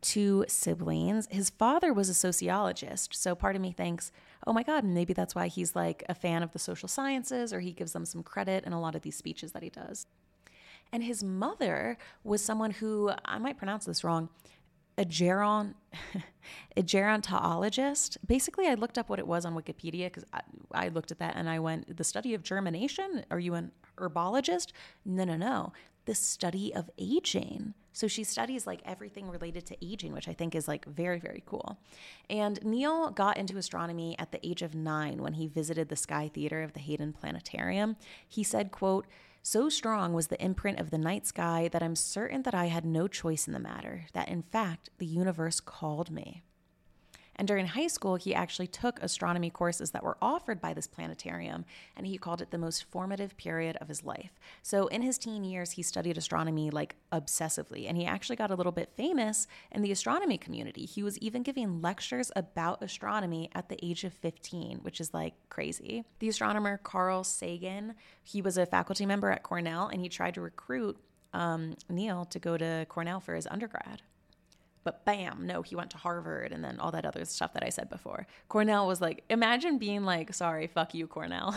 two 0.00 0.44
siblings. 0.48 1.26
His 1.30 1.50
father 1.50 1.92
was 1.92 2.08
a 2.08 2.14
sociologist. 2.14 3.14
So 3.14 3.34
part 3.34 3.56
of 3.56 3.62
me 3.62 3.72
thinks, 3.72 4.12
oh 4.46 4.52
my 4.52 4.62
God, 4.62 4.84
maybe 4.84 5.12
that's 5.12 5.34
why 5.34 5.48
he's 5.48 5.74
like 5.74 6.04
a 6.08 6.14
fan 6.14 6.42
of 6.42 6.52
the 6.52 6.58
social 6.58 6.88
sciences 6.88 7.52
or 7.52 7.60
he 7.60 7.72
gives 7.72 7.92
them 7.92 8.04
some 8.04 8.22
credit 8.22 8.64
in 8.64 8.72
a 8.72 8.80
lot 8.80 8.94
of 8.94 9.02
these 9.02 9.16
speeches 9.16 9.52
that 9.52 9.62
he 9.62 9.70
does. 9.70 10.06
And 10.92 11.02
his 11.02 11.22
mother 11.22 11.98
was 12.24 12.42
someone 12.42 12.70
who, 12.70 13.12
I 13.24 13.38
might 13.38 13.58
pronounce 13.58 13.84
this 13.84 14.04
wrong, 14.04 14.30
a 14.96 15.04
geron 15.04 15.74
a 16.76 16.82
gerontologist. 16.82 18.16
Basically, 18.26 18.66
I 18.66 18.74
looked 18.74 18.98
up 18.98 19.08
what 19.08 19.18
it 19.18 19.26
was 19.26 19.44
on 19.44 19.54
Wikipedia 19.54 20.06
because 20.06 20.24
I, 20.32 20.40
I, 20.72 20.88
looked 20.88 21.10
at 21.10 21.18
that 21.20 21.36
and 21.36 21.48
I 21.48 21.58
went, 21.60 21.96
the 21.96 22.04
study 22.04 22.34
of 22.34 22.42
germination? 22.42 23.24
Are 23.30 23.38
you 23.38 23.54
an 23.54 23.70
herbologist? 23.96 24.72
No, 25.04 25.24
no, 25.24 25.36
no. 25.36 25.72
The 26.08 26.14
study 26.14 26.74
of 26.74 26.88
aging. 26.96 27.74
So 27.92 28.08
she 28.08 28.24
studies 28.24 28.66
like 28.66 28.80
everything 28.86 29.28
related 29.28 29.66
to 29.66 29.76
aging, 29.84 30.14
which 30.14 30.26
I 30.26 30.32
think 30.32 30.54
is 30.54 30.66
like 30.66 30.86
very, 30.86 31.18
very 31.18 31.42
cool. 31.44 31.78
And 32.30 32.58
Neil 32.64 33.10
got 33.10 33.36
into 33.36 33.58
astronomy 33.58 34.16
at 34.18 34.32
the 34.32 34.40
age 34.46 34.62
of 34.62 34.74
nine 34.74 35.20
when 35.20 35.34
he 35.34 35.46
visited 35.46 35.90
the 35.90 35.96
Sky 35.96 36.30
Theater 36.32 36.62
of 36.62 36.72
the 36.72 36.80
Hayden 36.80 37.12
Planetarium. 37.12 37.96
He 38.26 38.42
said, 38.42 38.72
quote, 38.72 39.06
so 39.42 39.68
strong 39.68 40.14
was 40.14 40.28
the 40.28 40.42
imprint 40.42 40.80
of 40.80 40.90
the 40.90 40.96
night 40.96 41.26
sky 41.26 41.68
that 41.72 41.82
I'm 41.82 41.94
certain 41.94 42.42
that 42.44 42.54
I 42.54 42.66
had 42.68 42.86
no 42.86 43.06
choice 43.06 43.46
in 43.46 43.52
the 43.52 43.58
matter, 43.58 44.06
that 44.14 44.30
in 44.30 44.40
fact 44.40 44.88
the 44.96 45.04
universe 45.04 45.60
called 45.60 46.10
me. 46.10 46.42
And 47.38 47.46
during 47.46 47.66
high 47.66 47.86
school, 47.86 48.16
he 48.16 48.34
actually 48.34 48.66
took 48.66 49.00
astronomy 49.00 49.48
courses 49.48 49.92
that 49.92 50.02
were 50.02 50.18
offered 50.20 50.60
by 50.60 50.74
this 50.74 50.88
planetarium, 50.88 51.64
and 51.96 52.04
he 52.04 52.18
called 52.18 52.42
it 52.42 52.50
the 52.50 52.58
most 52.58 52.84
formative 52.90 53.36
period 53.36 53.76
of 53.76 53.86
his 53.86 54.04
life. 54.04 54.32
So 54.62 54.88
in 54.88 55.02
his 55.02 55.18
teen 55.18 55.44
years, 55.44 55.72
he 55.72 55.82
studied 55.82 56.18
astronomy 56.18 56.70
like 56.70 56.96
obsessively, 57.12 57.88
and 57.88 57.96
he 57.96 58.04
actually 58.04 58.34
got 58.34 58.50
a 58.50 58.56
little 58.56 58.72
bit 58.72 58.90
famous 58.96 59.46
in 59.70 59.82
the 59.82 59.92
astronomy 59.92 60.36
community. 60.36 60.84
He 60.84 61.04
was 61.04 61.16
even 61.18 61.44
giving 61.44 61.80
lectures 61.80 62.32
about 62.34 62.82
astronomy 62.82 63.50
at 63.54 63.68
the 63.68 63.78
age 63.86 64.02
of 64.02 64.12
15, 64.14 64.78
which 64.78 65.00
is 65.00 65.14
like 65.14 65.34
crazy. 65.48 66.04
The 66.18 66.28
astronomer 66.28 66.78
Carl 66.78 67.22
Sagan, 67.22 67.94
he 68.22 68.42
was 68.42 68.58
a 68.58 68.66
faculty 68.66 69.06
member 69.06 69.30
at 69.30 69.44
Cornell, 69.44 69.86
and 69.86 70.00
he 70.00 70.08
tried 70.08 70.34
to 70.34 70.40
recruit 70.40 70.98
um, 71.32 71.76
Neil 71.88 72.24
to 72.26 72.38
go 72.40 72.56
to 72.56 72.84
Cornell 72.88 73.20
for 73.20 73.34
his 73.34 73.46
undergrad. 73.46 74.02
But 74.88 75.04
bam, 75.04 75.46
no, 75.46 75.60
he 75.60 75.76
went 75.76 75.90
to 75.90 75.98
Harvard 75.98 76.50
and 76.50 76.64
then 76.64 76.80
all 76.80 76.90
that 76.92 77.04
other 77.04 77.22
stuff 77.26 77.52
that 77.52 77.62
I 77.62 77.68
said 77.68 77.90
before. 77.90 78.26
Cornell 78.48 78.86
was 78.86 79.02
like, 79.02 79.22
imagine 79.28 79.76
being 79.76 80.02
like, 80.02 80.32
sorry, 80.32 80.66
fuck 80.66 80.94
you, 80.94 81.06
Cornell. 81.06 81.54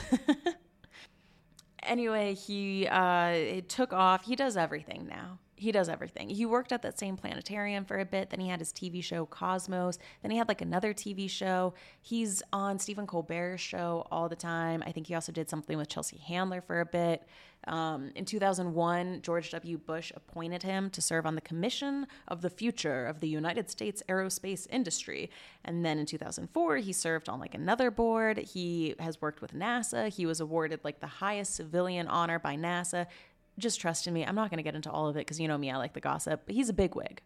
anyway, 1.83 2.33
he 2.33 2.87
uh, 2.87 3.27
it 3.27 3.69
took 3.69 3.93
off. 3.93 4.25
He 4.25 4.35
does 4.35 4.57
everything 4.57 5.07
now. 5.07 5.39
He 5.55 5.71
does 5.71 5.87
everything. 5.87 6.27
He 6.27 6.45
worked 6.45 6.73
at 6.73 6.81
that 6.81 6.99
same 6.99 7.15
planetarium 7.15 7.85
for 7.85 7.99
a 7.99 8.05
bit. 8.05 8.31
Then 8.31 8.41
he 8.41 8.49
had 8.49 8.59
his 8.59 8.73
TV 8.73 9.01
show 9.01 9.25
Cosmos. 9.25 9.97
Then 10.23 10.31
he 10.31 10.37
had 10.37 10.49
like 10.49 10.61
another 10.61 10.93
TV 10.93 11.29
show. 11.29 11.73
He's 12.01 12.43
on 12.51 12.79
Stephen 12.79 13.07
Colbert's 13.07 13.61
show 13.61 14.05
all 14.11 14.27
the 14.27 14.35
time. 14.35 14.83
I 14.85 14.91
think 14.91 15.07
he 15.07 15.15
also 15.15 15.31
did 15.31 15.49
something 15.49 15.77
with 15.77 15.87
Chelsea 15.87 16.17
Handler 16.17 16.59
for 16.59 16.81
a 16.81 16.85
bit. 16.85 17.23
Um, 17.67 18.11
in 18.15 18.25
2001, 18.25 19.21
George 19.21 19.51
W. 19.51 19.77
Bush 19.77 20.11
appointed 20.15 20.63
him 20.63 20.89
to 20.91 21.01
serve 21.01 21.25
on 21.25 21.35
the 21.35 21.41
Commission 21.41 22.07
of 22.27 22.41
the 22.41 22.49
Future 22.49 23.05
of 23.05 23.19
the 23.19 23.27
United 23.27 23.69
States 23.69 24.01
Aerospace 24.09 24.67
Industry. 24.69 25.29
And 25.63 25.85
then 25.85 25.99
in 25.99 26.05
2004, 26.05 26.77
he 26.77 26.93
served 26.93 27.29
on 27.29 27.39
like 27.39 27.53
another 27.53 27.91
board. 27.91 28.37
He 28.37 28.95
has 28.99 29.21
worked 29.21 29.41
with 29.41 29.53
NASA. 29.53 30.09
He 30.09 30.25
was 30.25 30.39
awarded 30.39 30.79
like 30.83 30.99
the 30.99 31.07
highest 31.07 31.55
civilian 31.55 32.07
honor 32.07 32.39
by 32.39 32.55
NASA. 32.55 33.05
Just 33.59 33.79
trust 33.79 34.07
in 34.07 34.13
me. 34.13 34.25
I'm 34.25 34.35
not 34.35 34.49
going 34.49 34.57
to 34.57 34.63
get 34.63 34.75
into 34.75 34.89
all 34.89 35.07
of 35.07 35.15
it 35.15 35.19
because 35.19 35.39
you 35.39 35.47
know 35.47 35.57
me, 35.57 35.69
I 35.69 35.77
like 35.77 35.93
the 35.93 35.99
gossip. 35.99 36.43
But 36.45 36.55
he's 36.55 36.69
a 36.69 36.73
bigwig 36.73 37.21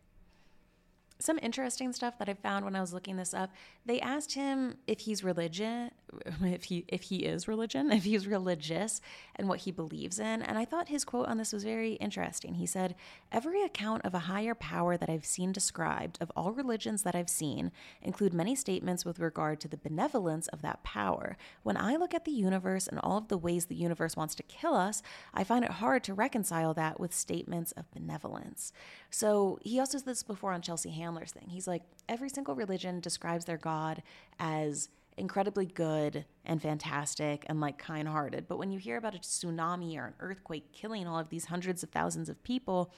some 1.20 1.40
interesting 1.42 1.94
stuff 1.94 2.18
that 2.20 2.28
I 2.28 2.34
found 2.34 2.66
when 2.66 2.76
I 2.76 2.82
was 2.82 2.94
looking 2.94 3.16
this 3.16 3.34
up. 3.34 3.52
They 3.86 4.02
asked 4.02 4.34
him 4.34 4.78
if 4.86 5.02
he's 5.02 5.24
religion, 5.24 5.92
if 6.42 6.66
he 6.66 6.86
if 6.88 7.04
he 7.04 7.18
is 7.18 7.48
religion, 7.48 7.92
if 7.92 8.04
he's 8.04 8.28
religious 8.28 9.00
and 9.36 9.48
what 9.48 9.60
he 9.60 9.72
believes 9.72 10.20
in. 10.20 10.42
And 10.42 10.58
I 10.58 10.66
thought 10.66 10.90
his 10.90 11.06
quote 11.06 11.28
on 11.28 11.38
this 11.38 11.54
was 11.54 11.64
very 11.64 11.94
interesting. 11.94 12.56
He 12.56 12.66
said, 12.66 12.96
"Every 13.32 13.64
account 13.64 14.04
of 14.06 14.14
a 14.14 14.20
higher 14.20 14.56
power 14.56 14.98
that 14.98 15.10
I've 15.10 15.26
seen 15.26 15.52
described 15.52 16.18
of 16.20 16.32
all 16.36 16.52
religions 16.52 17.04
that 17.04 17.16
I've 17.16 17.30
seen 17.30 17.72
include 18.02 18.34
many 18.34 18.56
statements 18.56 19.06
with 19.06 19.20
regard 19.20 19.62
to 19.62 19.68
the 19.68 19.78
benevolence 19.78 20.48
of 20.50 20.62
that 20.64 20.84
power. 20.84 21.38
When 21.64 21.78
I 21.78 21.96
look 21.96 22.14
at 22.14 22.26
the 22.26 22.32
universe 22.32 22.88
and 22.88 23.00
all 23.00 23.18
of 23.18 23.30
the 23.30 23.38
ways 23.38 23.66
the 23.66 23.76
universe 23.76 24.18
wants 24.18 24.36
to 24.36 24.44
kill 24.44 24.76
us, 24.76 25.02
I 25.34 25.44
find 25.44 25.64
it 25.64 25.72
hard 25.72 26.04
to 26.06 26.14
reconcile 26.14 26.74
that 26.74 27.00
with 27.00 27.14
statements 27.14 27.72
of 27.74 27.90
benevolence." 27.92 28.74
So, 29.10 29.60
he 29.62 29.80
also 29.80 29.98
said 29.98 30.08
this 30.08 30.24
before 30.24 30.52
on 30.52 30.62
Chelsea 30.62 30.90
Ham 30.90 31.05
Thing. 31.14 31.48
He's 31.50 31.68
like, 31.68 31.84
every 32.10 32.30
single 32.30 32.56
religion 32.56 33.00
describes 33.00 33.46
their 33.46 33.58
God 33.58 34.02
as 34.40 34.90
incredibly 35.18 35.66
good 35.66 36.26
and 36.44 36.62
fantastic 36.62 37.46
and 37.48 37.62
like 37.62 37.78
kind 37.78 38.08
hearted. 38.08 38.48
But 38.48 38.58
when 38.58 38.72
you 38.72 38.80
hear 38.80 38.98
about 38.98 39.16
a 39.16 39.20
tsunami 39.20 39.98
or 39.98 40.08
an 40.08 40.14
earthquake 40.20 40.72
killing 40.74 41.08
all 41.08 41.20
of 41.20 41.30
these 41.30 41.46
hundreds 41.46 41.84
of 41.84 41.90
thousands 41.90 42.28
of 42.28 42.44
people, 42.44 42.92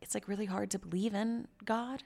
it's 0.00 0.14
like 0.14 0.28
really 0.28 0.46
hard 0.46 0.70
to 0.72 0.78
believe 0.78 1.14
in 1.14 1.46
God. 1.64 2.02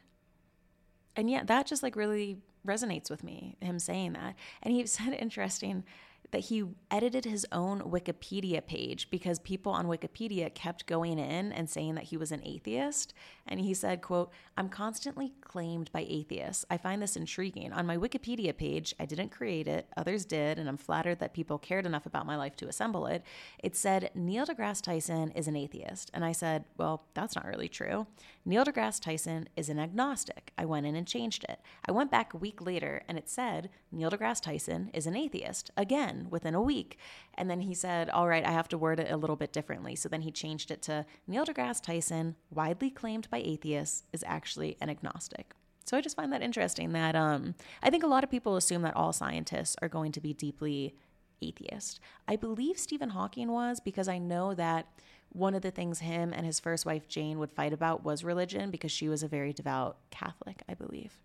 And 1.14 1.30
yet 1.30 1.46
that 1.46 1.66
just 1.66 1.82
like 1.82 1.96
really 1.96 2.38
resonates 2.66 3.10
with 3.10 3.24
me, 3.24 3.56
him 3.60 3.78
saying 3.78 4.12
that. 4.14 4.34
And 4.62 4.74
he 4.74 4.86
said 4.86 5.14
interesting 5.14 5.84
that 6.30 6.46
he 6.46 6.64
edited 6.90 7.24
his 7.24 7.46
own 7.52 7.80
Wikipedia 7.80 8.64
page 8.64 9.08
because 9.10 9.38
people 9.38 9.72
on 9.72 9.86
Wikipedia 9.86 10.52
kept 10.54 10.86
going 10.86 11.18
in 11.18 11.52
and 11.52 11.68
saying 11.68 11.94
that 11.94 12.04
he 12.04 12.16
was 12.16 12.32
an 12.32 12.42
atheist. 12.44 13.14
And 13.46 13.60
he 13.60 13.74
said, 13.74 14.02
quote, 14.02 14.32
I'm 14.56 14.68
constantly 14.68 15.32
claimed 15.40 15.90
by 15.92 16.04
atheists. 16.08 16.64
I 16.70 16.76
find 16.78 17.00
this 17.00 17.16
intriguing. 17.16 17.72
On 17.72 17.86
my 17.86 17.96
Wikipedia 17.96 18.56
page, 18.56 18.94
I 18.98 19.06
didn't 19.06 19.30
create 19.30 19.68
it, 19.68 19.86
others 19.96 20.24
did, 20.24 20.58
and 20.58 20.68
I'm 20.68 20.76
flattered 20.76 21.20
that 21.20 21.34
people 21.34 21.58
cared 21.58 21.86
enough 21.86 22.06
about 22.06 22.26
my 22.26 22.36
life 22.36 22.56
to 22.56 22.68
assemble 22.68 23.06
it. 23.06 23.22
It 23.62 23.76
said, 23.76 24.10
Neil 24.14 24.46
deGrasse 24.46 24.82
Tyson 24.82 25.30
is 25.32 25.46
an 25.48 25.56
atheist. 25.56 26.10
And 26.12 26.24
I 26.24 26.32
said, 26.32 26.64
well, 26.76 27.04
that's 27.14 27.36
not 27.36 27.46
really 27.46 27.68
true. 27.68 28.06
Neil 28.44 28.64
deGrasse 28.64 29.00
Tyson 29.00 29.48
is 29.56 29.68
an 29.68 29.78
agnostic. 29.78 30.52
I 30.58 30.64
went 30.64 30.86
in 30.86 30.96
and 30.96 31.06
changed 31.06 31.44
it. 31.48 31.60
I 31.86 31.92
went 31.92 32.10
back 32.10 32.34
a 32.34 32.38
week 32.38 32.64
later 32.64 33.02
and 33.08 33.16
it 33.16 33.28
said, 33.28 33.70
Neil 33.92 34.10
deGrasse 34.10 34.40
Tyson 34.40 34.90
is 34.92 35.06
an 35.06 35.16
atheist. 35.16 35.70
Again, 35.76 36.15
within 36.30 36.54
a 36.54 36.62
week. 36.62 36.98
And 37.34 37.50
then 37.50 37.60
he 37.60 37.74
said, 37.74 38.10
All 38.10 38.28
right, 38.28 38.44
I 38.44 38.50
have 38.50 38.68
to 38.68 38.78
word 38.78 39.00
it 39.00 39.10
a 39.10 39.16
little 39.16 39.36
bit 39.36 39.52
differently. 39.52 39.94
So 39.96 40.08
then 40.08 40.22
he 40.22 40.30
changed 40.30 40.70
it 40.70 40.82
to 40.82 41.04
Neil 41.26 41.44
deGrasse 41.44 41.82
Tyson, 41.82 42.36
widely 42.50 42.90
claimed 42.90 43.28
by 43.30 43.38
atheists, 43.38 44.04
is 44.12 44.24
actually 44.26 44.76
an 44.80 44.90
agnostic. 44.90 45.54
So 45.84 45.96
I 45.96 46.00
just 46.00 46.16
find 46.16 46.32
that 46.32 46.42
interesting 46.42 46.92
that 46.92 47.14
um, 47.14 47.54
I 47.82 47.90
think 47.90 48.02
a 48.02 48.08
lot 48.08 48.24
of 48.24 48.30
people 48.30 48.56
assume 48.56 48.82
that 48.82 48.96
all 48.96 49.12
scientists 49.12 49.76
are 49.80 49.88
going 49.88 50.10
to 50.12 50.20
be 50.20 50.34
deeply 50.34 50.94
atheist. 51.40 52.00
I 52.26 52.36
believe 52.36 52.78
Stephen 52.78 53.10
Hawking 53.10 53.52
was 53.52 53.78
because 53.78 54.08
I 54.08 54.18
know 54.18 54.54
that 54.54 54.86
one 55.30 55.54
of 55.54 55.62
the 55.62 55.70
things 55.70 56.00
him 56.00 56.32
and 56.32 56.46
his 56.46 56.58
first 56.58 56.86
wife 56.86 57.08
Jane 57.08 57.38
would 57.38 57.52
fight 57.52 57.72
about 57.72 58.04
was 58.04 58.24
religion 58.24 58.70
because 58.70 58.90
she 58.90 59.08
was 59.08 59.22
a 59.22 59.28
very 59.28 59.52
devout 59.52 59.98
Catholic, 60.10 60.62
I 60.68 60.74
believe. 60.74 61.18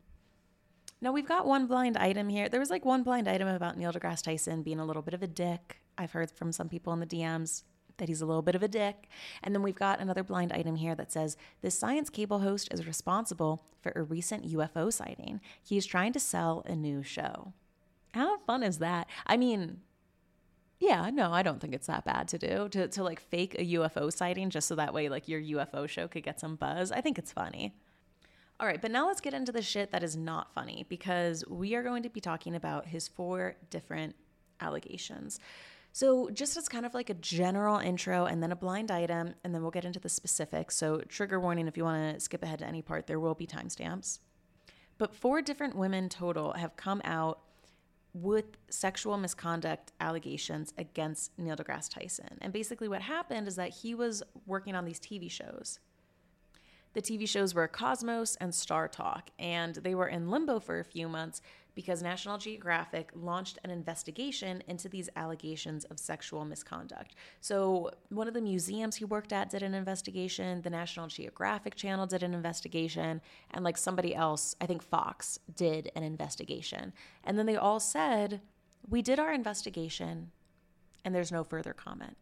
Now 1.01 1.11
we've 1.11 1.27
got 1.27 1.47
one 1.47 1.65
blind 1.65 1.97
item 1.97 2.29
here. 2.29 2.47
There 2.47 2.59
was 2.59 2.69
like 2.69 2.85
one 2.85 3.01
blind 3.01 3.27
item 3.27 3.47
about 3.47 3.75
Neil 3.75 3.91
deGrasse 3.91 4.21
Tyson 4.21 4.61
being 4.61 4.79
a 4.79 4.85
little 4.85 5.01
bit 5.01 5.15
of 5.15 5.23
a 5.23 5.27
dick. 5.27 5.81
I've 5.97 6.11
heard 6.11 6.29
from 6.31 6.51
some 6.51 6.69
people 6.69 6.93
in 6.93 6.99
the 6.99 7.07
DMs. 7.07 7.63
that 7.97 8.07
he's 8.07 8.21
a 8.21 8.25
little 8.25 8.41
bit 8.41 8.55
of 8.55 8.63
a 8.63 8.67
dick. 8.67 9.09
And 9.43 9.53
then 9.53 9.61
we've 9.61 9.75
got 9.75 9.99
another 9.99 10.23
blind 10.23 10.51
item 10.53 10.75
here 10.75 10.95
that 10.95 11.11
says 11.11 11.37
this 11.61 11.77
science 11.77 12.09
cable 12.09 12.39
host 12.39 12.67
is 12.71 12.87
responsible 12.87 13.63
for 13.81 13.91
a 13.95 14.03
recent 14.03 14.47
UFO 14.47 14.91
sighting. 14.91 15.41
He's 15.61 15.85
trying 15.85 16.13
to 16.13 16.19
sell 16.19 16.63
a 16.65 16.75
new 16.75 17.03
show. 17.03 17.53
How 18.13 18.39
fun 18.39 18.63
is 18.63 18.79
that? 18.79 19.07
I 19.25 19.37
mean, 19.37 19.81
yeah, 20.79 21.09
no, 21.11 21.31
I 21.31 21.43
don't 21.43 21.59
think 21.59 21.73
it's 21.75 21.87
that 21.87 22.05
bad 22.05 22.27
to 22.29 22.37
do 22.37 22.67
to 22.69 22.87
to 22.87 23.03
like 23.03 23.19
fake 23.19 23.55
a 23.59 23.73
UFO 23.73 24.11
sighting 24.11 24.49
just 24.49 24.67
so 24.67 24.75
that 24.75 24.93
way 24.93 25.09
like 25.09 25.27
your 25.27 25.41
UFO 25.41 25.87
show 25.87 26.07
could 26.07 26.23
get 26.23 26.39
some 26.39 26.55
buzz. 26.55 26.91
I 26.91 27.01
think 27.01 27.19
it's 27.19 27.31
funny. 27.31 27.75
All 28.61 28.67
right, 28.67 28.79
but 28.79 28.91
now 28.91 29.07
let's 29.07 29.21
get 29.21 29.33
into 29.33 29.51
the 29.51 29.63
shit 29.63 29.89
that 29.89 30.03
is 30.03 30.15
not 30.15 30.53
funny 30.53 30.85
because 30.87 31.43
we 31.49 31.73
are 31.73 31.81
going 31.81 32.03
to 32.03 32.09
be 32.09 32.21
talking 32.21 32.53
about 32.55 32.85
his 32.85 33.07
four 33.07 33.55
different 33.71 34.15
allegations. 34.59 35.39
So, 35.93 36.29
just 36.29 36.55
as 36.55 36.69
kind 36.69 36.85
of 36.85 36.93
like 36.93 37.09
a 37.09 37.15
general 37.15 37.79
intro 37.79 38.25
and 38.25 38.41
then 38.41 38.51
a 38.51 38.55
blind 38.55 38.91
item, 38.91 39.33
and 39.43 39.53
then 39.53 39.63
we'll 39.63 39.71
get 39.71 39.83
into 39.83 39.99
the 39.99 40.09
specifics. 40.09 40.77
So, 40.77 41.01
trigger 41.09 41.39
warning 41.39 41.67
if 41.67 41.75
you 41.75 41.83
want 41.83 42.13
to 42.13 42.19
skip 42.19 42.43
ahead 42.43 42.59
to 42.59 42.67
any 42.67 42.83
part, 42.83 43.07
there 43.07 43.19
will 43.19 43.33
be 43.33 43.47
timestamps. 43.47 44.19
But 44.99 45.15
four 45.15 45.41
different 45.41 45.75
women 45.75 46.07
total 46.07 46.53
have 46.53 46.75
come 46.75 47.01
out 47.03 47.39
with 48.13 48.45
sexual 48.69 49.17
misconduct 49.17 49.91
allegations 49.99 50.71
against 50.77 51.31
Neil 51.39 51.55
deGrasse 51.55 51.89
Tyson. 51.89 52.37
And 52.41 52.53
basically, 52.53 52.87
what 52.87 53.01
happened 53.01 53.47
is 53.47 53.55
that 53.55 53.69
he 53.69 53.95
was 53.95 54.21
working 54.45 54.75
on 54.75 54.85
these 54.85 54.99
TV 54.99 55.31
shows. 55.31 55.79
The 56.93 57.01
TV 57.01 57.27
shows 57.27 57.55
were 57.55 57.69
Cosmos 57.69 58.35
and 58.41 58.53
Star 58.53 58.89
Talk, 58.89 59.29
and 59.39 59.75
they 59.75 59.95
were 59.95 60.09
in 60.09 60.29
limbo 60.29 60.59
for 60.59 60.79
a 60.79 60.83
few 60.83 61.07
months 61.07 61.41
because 61.73 62.03
National 62.03 62.37
Geographic 62.37 63.11
launched 63.15 63.59
an 63.63 63.69
investigation 63.69 64.61
into 64.67 64.89
these 64.89 65.09
allegations 65.15 65.85
of 65.85 65.99
sexual 65.99 66.43
misconduct. 66.43 67.15
So, 67.39 67.91
one 68.09 68.27
of 68.27 68.33
the 68.33 68.41
museums 68.41 68.97
he 68.97 69.05
worked 69.05 69.31
at 69.31 69.49
did 69.49 69.63
an 69.63 69.73
investigation, 69.73 70.61
the 70.63 70.69
National 70.69 71.07
Geographic 71.07 71.75
channel 71.75 72.05
did 72.05 72.23
an 72.23 72.33
investigation, 72.33 73.21
and 73.51 73.63
like 73.63 73.77
somebody 73.77 74.13
else, 74.13 74.53
I 74.59 74.65
think 74.65 74.83
Fox, 74.83 75.39
did 75.55 75.91
an 75.95 76.03
investigation. 76.03 76.91
And 77.23 77.39
then 77.39 77.45
they 77.45 77.55
all 77.55 77.79
said, 77.79 78.41
We 78.89 79.01
did 79.01 79.17
our 79.17 79.31
investigation, 79.31 80.31
and 81.05 81.15
there's 81.15 81.31
no 81.31 81.45
further 81.45 81.73
comment. 81.73 82.17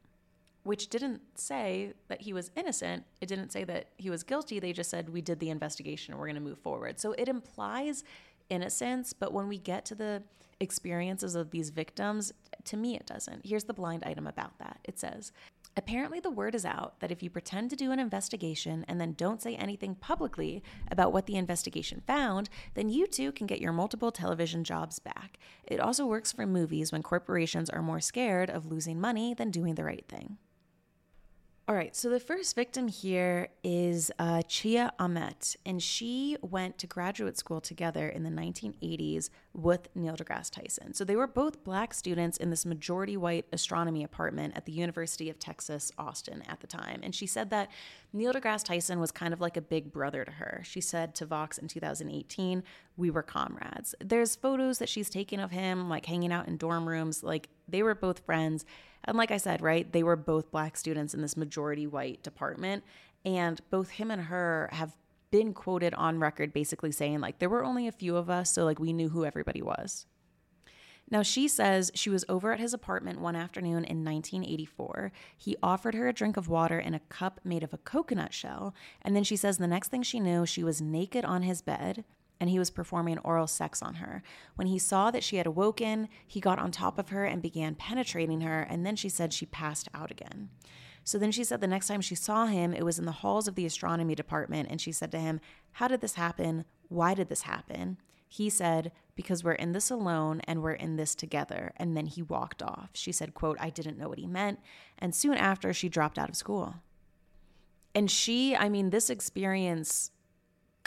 Which 0.63 0.89
didn't 0.89 1.21
say 1.35 1.93
that 2.09 2.21
he 2.21 2.33
was 2.33 2.51
innocent. 2.55 3.05
It 3.21 3.27
didn't 3.27 3.51
say 3.51 3.63
that 3.63 3.89
he 3.97 4.09
was 4.09 4.23
guilty. 4.23 4.59
They 4.59 4.73
just 4.73 4.89
said, 4.89 5.09
We 5.09 5.21
did 5.21 5.39
the 5.39 5.49
investigation 5.49 6.13
and 6.13 6.19
we're 6.19 6.27
going 6.27 6.35
to 6.35 6.41
move 6.41 6.59
forward. 6.59 6.99
So 6.99 7.13
it 7.13 7.27
implies 7.27 8.03
innocence, 8.49 9.13
but 9.13 9.33
when 9.33 9.47
we 9.47 9.57
get 9.57 9.85
to 9.85 9.95
the 9.95 10.23
experiences 10.59 11.35
of 11.35 11.51
these 11.51 11.69
victims, 11.69 12.33
to 12.65 12.77
me 12.77 12.95
it 12.95 13.05
doesn't. 13.05 13.45
Here's 13.45 13.63
the 13.63 13.73
blind 13.73 14.03
item 14.03 14.27
about 14.27 14.57
that 14.59 14.79
it 14.83 14.99
says, 14.99 15.31
Apparently, 15.77 16.19
the 16.19 16.31
word 16.31 16.55
is 16.55 16.65
out 16.65 16.99
that 16.99 17.11
if 17.11 17.23
you 17.23 17.29
pretend 17.29 17.69
to 17.69 17.75
do 17.75 17.91
an 17.91 17.99
investigation 17.99 18.83
and 18.89 18.99
then 18.99 19.13
don't 19.13 19.41
say 19.41 19.55
anything 19.55 19.95
publicly 19.95 20.61
about 20.91 21.13
what 21.13 21.25
the 21.25 21.37
investigation 21.37 22.01
found, 22.05 22.49
then 22.73 22.89
you 22.89 23.07
too 23.07 23.31
can 23.31 23.47
get 23.47 23.61
your 23.61 23.71
multiple 23.71 24.11
television 24.11 24.63
jobs 24.65 24.99
back. 24.99 25.39
It 25.63 25.79
also 25.79 26.05
works 26.05 26.33
for 26.33 26.45
movies 26.45 26.91
when 26.91 27.03
corporations 27.03 27.69
are 27.69 27.81
more 27.81 28.01
scared 28.01 28.49
of 28.49 28.65
losing 28.65 28.99
money 28.99 29.33
than 29.33 29.51
doing 29.51 29.75
the 29.75 29.85
right 29.85 30.05
thing. 30.09 30.37
All 31.69 31.75
right, 31.75 31.95
so 31.95 32.09
the 32.09 32.19
first 32.19 32.55
victim 32.55 32.87
here 32.87 33.49
is 33.63 34.11
uh, 34.17 34.41
Tchiya 34.47 34.89
Amet, 34.97 35.55
and 35.67 35.83
she 35.83 36.35
went 36.41 36.79
to 36.79 36.87
graduate 36.87 37.37
school 37.37 37.61
together 37.61 38.09
in 38.09 38.23
the 38.23 38.31
1980s 38.31 39.29
with 39.53 39.87
Neil 39.93 40.15
deGrasse 40.15 40.49
Tyson. 40.49 40.95
So 40.95 41.03
they 41.03 41.15
were 41.15 41.27
both 41.27 41.63
black 41.63 41.93
students 41.93 42.37
in 42.37 42.49
this 42.49 42.65
majority 42.65 43.17
white 43.17 43.45
astronomy 43.53 44.03
apartment 44.03 44.57
at 44.57 44.65
the 44.65 44.71
University 44.71 45.29
of 45.29 45.37
Texas, 45.37 45.91
Austin 45.99 46.41
at 46.47 46.59
the 46.59 46.65
time. 46.65 47.01
And 47.03 47.13
she 47.13 47.27
said 47.27 47.51
that 47.51 47.69
Neil 48.13 48.33
deGrasse 48.33 48.63
Tyson 48.63 48.99
was 48.99 49.11
kind 49.11 49.31
of 49.31 49.39
like 49.39 49.55
a 49.55 49.61
big 49.61 49.91
brother 49.91 50.25
to 50.25 50.31
her. 50.31 50.63
She 50.65 50.81
said 50.81 51.13
to 51.15 51.27
Vox 51.27 51.59
in 51.59 51.67
2018, 51.67 52.63
We 52.99 53.09
were 53.09 53.23
comrades. 53.23 53.95
There's 53.99 54.35
photos 54.35 54.77
that 54.77 54.89
she's 54.89 55.09
taken 55.09 55.39
of 55.39 55.51
him, 55.51 55.89
like 55.89 56.05
hanging 56.05 56.31
out 56.31 56.47
in 56.47 56.57
dorm 56.57 56.87
rooms, 56.87 57.23
like 57.23 57.49
they 57.67 57.81
were 57.81 57.95
both 57.95 58.19
friends 58.19 58.65
and 59.05 59.17
like 59.17 59.31
I 59.31 59.37
said, 59.37 59.61
right, 59.61 59.91
they 59.91 60.03
were 60.03 60.15
both 60.15 60.51
black 60.51 60.77
students 60.77 61.13
in 61.13 61.21
this 61.21 61.37
majority 61.37 61.87
white 61.87 62.21
department. 62.23 62.83
And 63.25 63.61
both 63.69 63.91
him 63.91 64.11
and 64.11 64.23
her 64.23 64.69
have 64.71 64.95
been 65.31 65.53
quoted 65.53 65.93
on 65.93 66.19
record 66.19 66.53
basically 66.53 66.91
saying, 66.91 67.19
like, 67.19 67.39
there 67.39 67.49
were 67.49 67.63
only 67.63 67.87
a 67.87 67.91
few 67.91 68.15
of 68.15 68.29
us, 68.29 68.51
so 68.51 68.65
like 68.65 68.79
we 68.79 68.93
knew 68.93 69.09
who 69.09 69.25
everybody 69.25 69.61
was. 69.61 70.05
Now, 71.11 71.23
she 71.23 71.47
says 71.47 71.91
she 71.95 72.11
was 72.11 72.23
over 72.29 72.53
at 72.53 72.59
his 72.59 72.73
apartment 72.73 73.19
one 73.19 73.35
afternoon 73.35 73.83
in 73.83 74.05
1984. 74.05 75.11
He 75.35 75.57
offered 75.63 75.95
her 75.95 76.07
a 76.07 76.13
drink 76.13 76.37
of 76.37 76.47
water 76.47 76.77
in 76.77 76.93
a 76.93 76.99
cup 76.99 77.39
made 77.43 77.63
of 77.63 77.73
a 77.73 77.79
coconut 77.79 78.31
shell. 78.31 78.75
And 79.01 79.15
then 79.15 79.23
she 79.23 79.35
says 79.35 79.57
the 79.57 79.67
next 79.67 79.87
thing 79.87 80.03
she 80.03 80.19
knew, 80.19 80.45
she 80.45 80.63
was 80.63 80.81
naked 80.81 81.25
on 81.25 81.41
his 81.41 81.63
bed 81.63 82.03
and 82.39 82.49
he 82.49 82.59
was 82.59 82.69
performing 82.69 83.17
oral 83.19 83.47
sex 83.47 83.81
on 83.81 83.95
her. 83.95 84.23
When 84.55 84.67
he 84.67 84.79
saw 84.79 85.11
that 85.11 85.23
she 85.23 85.35
had 85.35 85.45
awoken, 85.45 86.07
he 86.25 86.39
got 86.39 86.59
on 86.59 86.71
top 86.71 86.97
of 86.97 87.09
her 87.09 87.25
and 87.25 87.41
began 87.41 87.75
penetrating 87.75 88.41
her, 88.41 88.61
and 88.61 88.85
then 88.85 88.95
she 88.95 89.09
said 89.09 89.33
she 89.33 89.45
passed 89.45 89.89
out 89.93 90.11
again. 90.11 90.49
So 91.03 91.17
then 91.17 91.31
she 91.31 91.43
said 91.43 91.59
the 91.61 91.67
next 91.67 91.87
time 91.87 92.01
she 92.01 92.15
saw 92.15 92.45
him, 92.45 92.73
it 92.73 92.85
was 92.85 92.99
in 92.99 93.05
the 93.05 93.11
halls 93.11 93.47
of 93.47 93.55
the 93.55 93.65
astronomy 93.65 94.15
department, 94.15 94.69
and 94.69 94.79
she 94.79 94.91
said 94.91 95.11
to 95.11 95.19
him, 95.19 95.39
How 95.73 95.87
did 95.87 96.01
this 96.01 96.15
happen? 96.15 96.65
Why 96.87 97.13
did 97.13 97.29
this 97.29 97.43
happen? 97.43 97.97
He 98.27 98.49
said, 98.49 98.91
Because 99.15 99.43
we're 99.43 99.53
in 99.53 99.71
this 99.71 99.89
alone 99.89 100.41
and 100.43 100.61
we're 100.61 100.73
in 100.73 100.97
this 100.97 101.15
together. 101.15 101.73
And 101.77 101.97
then 101.97 102.05
he 102.05 102.21
walked 102.21 102.61
off. 102.61 102.91
She 102.93 103.11
said, 103.11 103.33
quote, 103.33 103.57
I 103.59 103.71
didn't 103.71 103.97
know 103.97 104.07
what 104.07 104.19
he 104.19 104.27
meant. 104.27 104.59
And 104.99 105.15
soon 105.15 105.33
after, 105.33 105.73
she 105.73 105.89
dropped 105.89 106.19
out 106.19 106.29
of 106.29 106.35
school. 106.35 106.75
And 107.95 108.09
she, 108.09 108.55
I 108.55 108.69
mean, 108.69 108.91
this 108.91 109.09
experience 109.09 110.11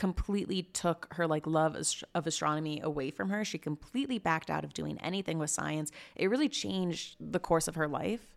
completely 0.02 0.64
took 0.64 1.06
her 1.12 1.28
like 1.28 1.46
love 1.46 1.76
of 2.12 2.26
astronomy 2.26 2.80
away 2.80 3.08
from 3.08 3.30
her. 3.30 3.44
She 3.44 3.56
completely 3.56 4.18
backed 4.18 4.50
out 4.50 4.64
of 4.64 4.74
doing 4.74 4.98
anything 5.00 5.38
with 5.38 5.48
science. 5.48 5.92
It 6.16 6.28
really 6.28 6.48
changed 6.48 7.14
the 7.20 7.38
course 7.38 7.68
of 7.68 7.76
her 7.76 7.86
life. 7.86 8.34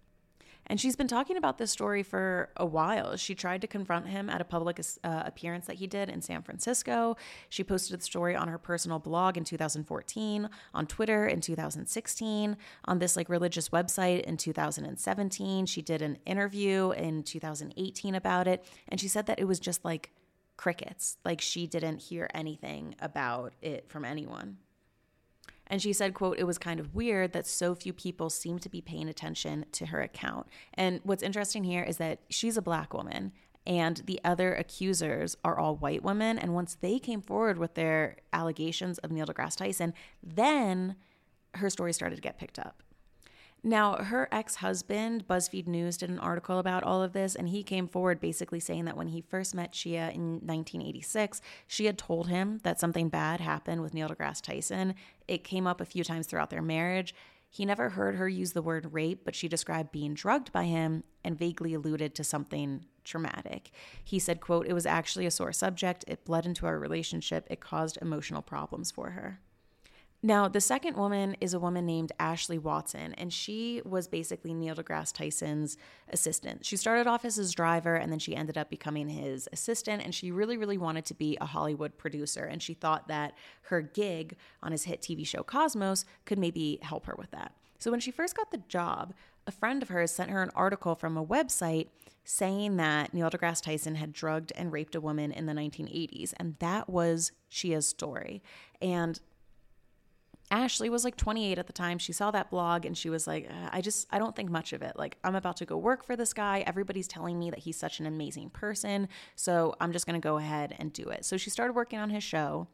And 0.67 0.79
she's 0.79 0.95
been 0.95 1.07
talking 1.07 1.37
about 1.37 1.57
this 1.57 1.71
story 1.71 2.03
for 2.03 2.49
a 2.55 2.67
while. 2.67 3.17
She 3.17 3.33
tried 3.33 3.61
to 3.61 3.67
confront 3.67 4.07
him 4.07 4.29
at 4.29 4.41
a 4.41 4.43
public 4.43 4.79
uh, 4.79 5.23
appearance 5.25 5.65
that 5.65 5.77
he 5.77 5.87
did 5.87 6.07
in 6.07 6.21
San 6.21 6.43
Francisco. 6.43 7.17
She 7.49 7.63
posted 7.63 7.99
the 7.99 8.03
story 8.03 8.35
on 8.35 8.47
her 8.47 8.59
personal 8.59 8.99
blog 8.99 9.35
in 9.35 9.43
2014, 9.43 10.47
on 10.71 10.85
Twitter 10.85 11.25
in 11.25 11.41
2016, 11.41 12.57
on 12.85 12.99
this 12.99 13.15
like 13.15 13.27
religious 13.27 13.69
website 13.69 14.21
in 14.21 14.37
2017. 14.37 15.65
She 15.65 15.81
did 15.81 16.03
an 16.03 16.19
interview 16.27 16.91
in 16.91 17.23
2018 17.23 18.13
about 18.13 18.47
it. 18.47 18.63
And 18.87 18.99
she 18.99 19.07
said 19.07 19.25
that 19.25 19.39
it 19.39 19.45
was 19.45 19.59
just 19.59 19.83
like 19.83 20.11
crickets. 20.57 21.17
Like 21.25 21.41
she 21.41 21.67
didn't 21.67 21.97
hear 21.97 22.29
anything 22.33 22.95
about 22.99 23.53
it 23.61 23.89
from 23.89 24.05
anyone. 24.05 24.57
And 25.67 25.81
she 25.81 25.93
said, 25.93 26.13
quote, 26.13 26.37
it 26.37 26.43
was 26.43 26.57
kind 26.57 26.79
of 26.79 26.93
weird 26.93 27.33
that 27.33 27.47
so 27.47 27.73
few 27.73 27.91
people 27.91 28.29
seem 28.29 28.59
to 28.59 28.69
be 28.69 28.81
paying 28.81 29.09
attention 29.09 29.65
to 29.73 29.87
her 29.87 30.01
account. 30.01 30.47
And 30.75 30.99
what's 31.03 31.23
interesting 31.23 31.63
here 31.63 31.83
is 31.83 31.97
that 31.97 32.19
she's 32.29 32.57
a 32.57 32.61
black 32.61 32.93
woman 32.93 33.31
and 33.65 34.03
the 34.05 34.19
other 34.23 34.53
accusers 34.53 35.35
are 35.43 35.57
all 35.57 35.75
white 35.75 36.03
women. 36.03 36.37
And 36.37 36.53
once 36.53 36.75
they 36.75 36.99
came 36.99 37.21
forward 37.21 37.57
with 37.57 37.73
their 37.73 38.17
allegations 38.31 38.99
of 38.99 39.11
Neil 39.11 39.25
deGrasse 39.25 39.57
Tyson, 39.57 39.93
then 40.21 40.95
her 41.55 41.69
story 41.69 41.93
started 41.93 42.15
to 42.15 42.21
get 42.21 42.37
picked 42.37 42.59
up. 42.59 42.83
Now, 43.67 43.95
her 43.95 44.27
ex 44.31 44.57
husband, 44.57 45.27
BuzzFeed 45.27 45.65
News, 45.65 45.97
did 45.97 46.11
an 46.11 46.19
article 46.19 46.59
about 46.59 46.83
all 46.83 47.01
of 47.01 47.13
this, 47.13 47.33
and 47.33 47.49
he 47.49 47.63
came 47.63 47.87
forward 47.87 48.19
basically 48.19 48.59
saying 48.59 48.85
that 48.85 48.95
when 48.95 49.07
he 49.07 49.21
first 49.21 49.55
met 49.55 49.73
Tchiya 49.73 50.13
in 50.13 50.33
1986, 50.33 51.41
she 51.65 51.85
had 51.85 51.97
told 51.97 52.27
him 52.27 52.59
that 52.61 52.79
something 52.79 53.09
bad 53.09 53.41
happened 53.41 53.81
with 53.81 53.95
Neil 53.95 54.07
deGrasse 54.07 54.43
Tyson. 54.43 54.93
It 55.27 55.43
came 55.43 55.65
up 55.65 55.81
a 55.81 55.85
few 55.85 56.03
times 56.03 56.27
throughout 56.27 56.51
their 56.51 56.61
marriage. 56.61 57.15
He 57.49 57.65
never 57.65 57.89
heard 57.89 58.17
her 58.17 58.29
use 58.29 58.53
the 58.53 58.61
word 58.61 58.93
rape, 58.93 59.21
but 59.25 59.33
she 59.33 59.47
described 59.47 59.91
being 59.91 60.13
drugged 60.13 60.51
by 60.51 60.65
him 60.65 61.03
and 61.23 61.35
vaguely 61.35 61.73
alluded 61.73 62.13
to 62.13 62.23
something 62.23 62.85
traumatic. 63.03 63.71
He 64.03 64.19
said, 64.19 64.41
quote, 64.41 64.67
it 64.67 64.73
was 64.73 64.85
actually 64.85 65.25
a 65.25 65.31
sore 65.31 65.53
subject. 65.53 66.05
It 66.07 66.23
bled 66.23 66.45
into 66.45 66.67
our 66.67 66.77
relationship. 66.77 67.47
It 67.49 67.61
caused 67.61 67.97
emotional 67.99 68.43
problems 68.43 68.91
for 68.91 69.09
her. 69.11 69.39
Now, 70.23 70.47
the 70.47 70.61
second 70.61 70.97
woman 70.97 71.35
is 71.39 71.53
a 71.53 71.59
woman 71.59 71.85
named 71.85 72.11
Ashley 72.19 72.57
Watson, 72.57 73.13
and 73.13 73.31
she 73.31 73.81
was 73.85 74.07
basically 74.07 74.55
Neil 74.55 74.75
deGrasse 74.75 75.13
Tyson's 75.13 75.77
assistant. 76.09 76.65
She 76.65 76.77
started 76.77 77.05
off 77.05 77.25
as 77.25 77.35
his 77.35 77.51
driver, 77.51 77.95
and 77.95 78.11
then 78.11 78.17
she 78.17 78.35
ended 78.35 78.57
up 78.57 78.69
becoming 78.69 79.07
his 79.07 79.47
assistant, 79.53 80.01
and 80.03 80.15
she 80.15 80.31
really, 80.31 80.57
really 80.57 80.79
wanted 80.79 81.05
to 81.05 81.13
be 81.13 81.37
a 81.39 81.45
Hollywood 81.45 81.97
producer, 81.97 82.45
and 82.45 82.61
she 82.63 82.73
thought 82.73 83.07
that 83.07 83.33
her 83.63 83.81
gig 83.81 84.35
on 84.63 84.71
his 84.71 84.85
hit 84.85 85.01
TV 85.01 85.27
show 85.27 85.43
Cosmos 85.43 86.05
could 86.25 86.39
maybe 86.39 86.79
help 86.81 87.05
her 87.05 87.15
with 87.17 87.29
that. 87.31 87.53
So 87.77 87.91
when 87.91 87.99
she 87.99 88.09
first 88.09 88.35
got 88.35 88.49
the 88.49 88.63
job, 88.67 89.13
a 89.45 89.51
friend 89.51 89.83
of 89.83 89.89
hers 89.89 90.09
sent 90.09 90.31
her 90.31 90.41
an 90.41 90.51
article 90.55 90.95
from 90.95 91.17
a 91.17 91.25
website 91.25 91.89
saying 92.23 92.77
that 92.77 93.13
Neil 93.13 93.29
deGrasse 93.29 93.61
Tyson 93.61 93.95
had 93.95 94.11
drugged 94.11 94.51
and 94.55 94.73
raped 94.73 94.95
a 94.95 95.01
woman 95.01 95.31
in 95.31 95.45
the 95.45 95.53
1980s, 95.53 96.33
and 96.37 96.55
that 96.57 96.89
was 96.89 97.31
Tchiya's 97.51 97.87
story. 97.87 98.41
And 98.81 99.19
Ashley 100.51 100.89
was 100.89 101.03
like 101.03 101.17
28 101.17 101.57
at 101.57 101.67
the 101.67 101.73
time. 101.73 101.97
She 101.97 102.13
saw 102.13 102.31
that 102.31 102.51
blog 102.51 102.85
and 102.85 102.97
she 102.97 103.09
was 103.09 103.25
like, 103.25 103.49
uh, 103.49 103.69
I 103.71 103.81
just, 103.81 104.07
I 104.11 104.19
don't 104.19 104.35
think 104.35 104.49
much 104.49 104.73
of 104.73 104.81
it. 104.81 104.95
Like, 104.95 105.17
I'm 105.23 105.35
about 105.35 105.57
to 105.57 105.65
go 105.65 105.77
work 105.77 106.03
for 106.05 106.15
this 106.15 106.33
guy. 106.33 106.63
Everybody's 106.67 107.07
telling 107.07 107.39
me 107.39 107.49
that 107.49 107.59
he's 107.59 107.77
such 107.77 107.99
an 107.99 108.05
amazing 108.05 108.51
person. 108.51 109.07
So 109.35 109.75
I'm 109.79 109.91
just 109.91 110.05
going 110.05 110.19
to 110.19 110.23
go 110.23 110.37
ahead 110.37 110.75
and 110.77 110.93
do 110.93 111.09
it. 111.09 111.25
So 111.25 111.37
she 111.37 111.49
started 111.49 111.73
working 111.73 111.97
on 111.97 112.11
his 112.11 112.23
show, 112.23 112.67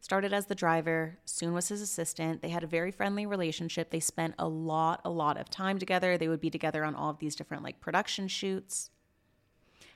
started 0.00 0.34
as 0.34 0.46
the 0.46 0.54
driver, 0.54 1.18
soon 1.24 1.54
was 1.54 1.68
his 1.68 1.80
assistant. 1.80 2.42
They 2.42 2.50
had 2.50 2.62
a 2.62 2.68
very 2.68 2.90
friendly 2.90 3.24
relationship. 3.24 3.90
They 3.90 4.00
spent 4.00 4.34
a 4.38 4.46
lot, 4.46 5.00
a 5.04 5.10
lot 5.10 5.38
of 5.38 5.48
time 5.48 5.78
together. 5.78 6.18
They 6.18 6.28
would 6.28 6.40
be 6.40 6.50
together 6.50 6.84
on 6.84 6.94
all 6.94 7.10
of 7.10 7.18
these 7.18 7.36
different 7.36 7.62
like 7.62 7.80
production 7.80 8.28
shoots. 8.28 8.90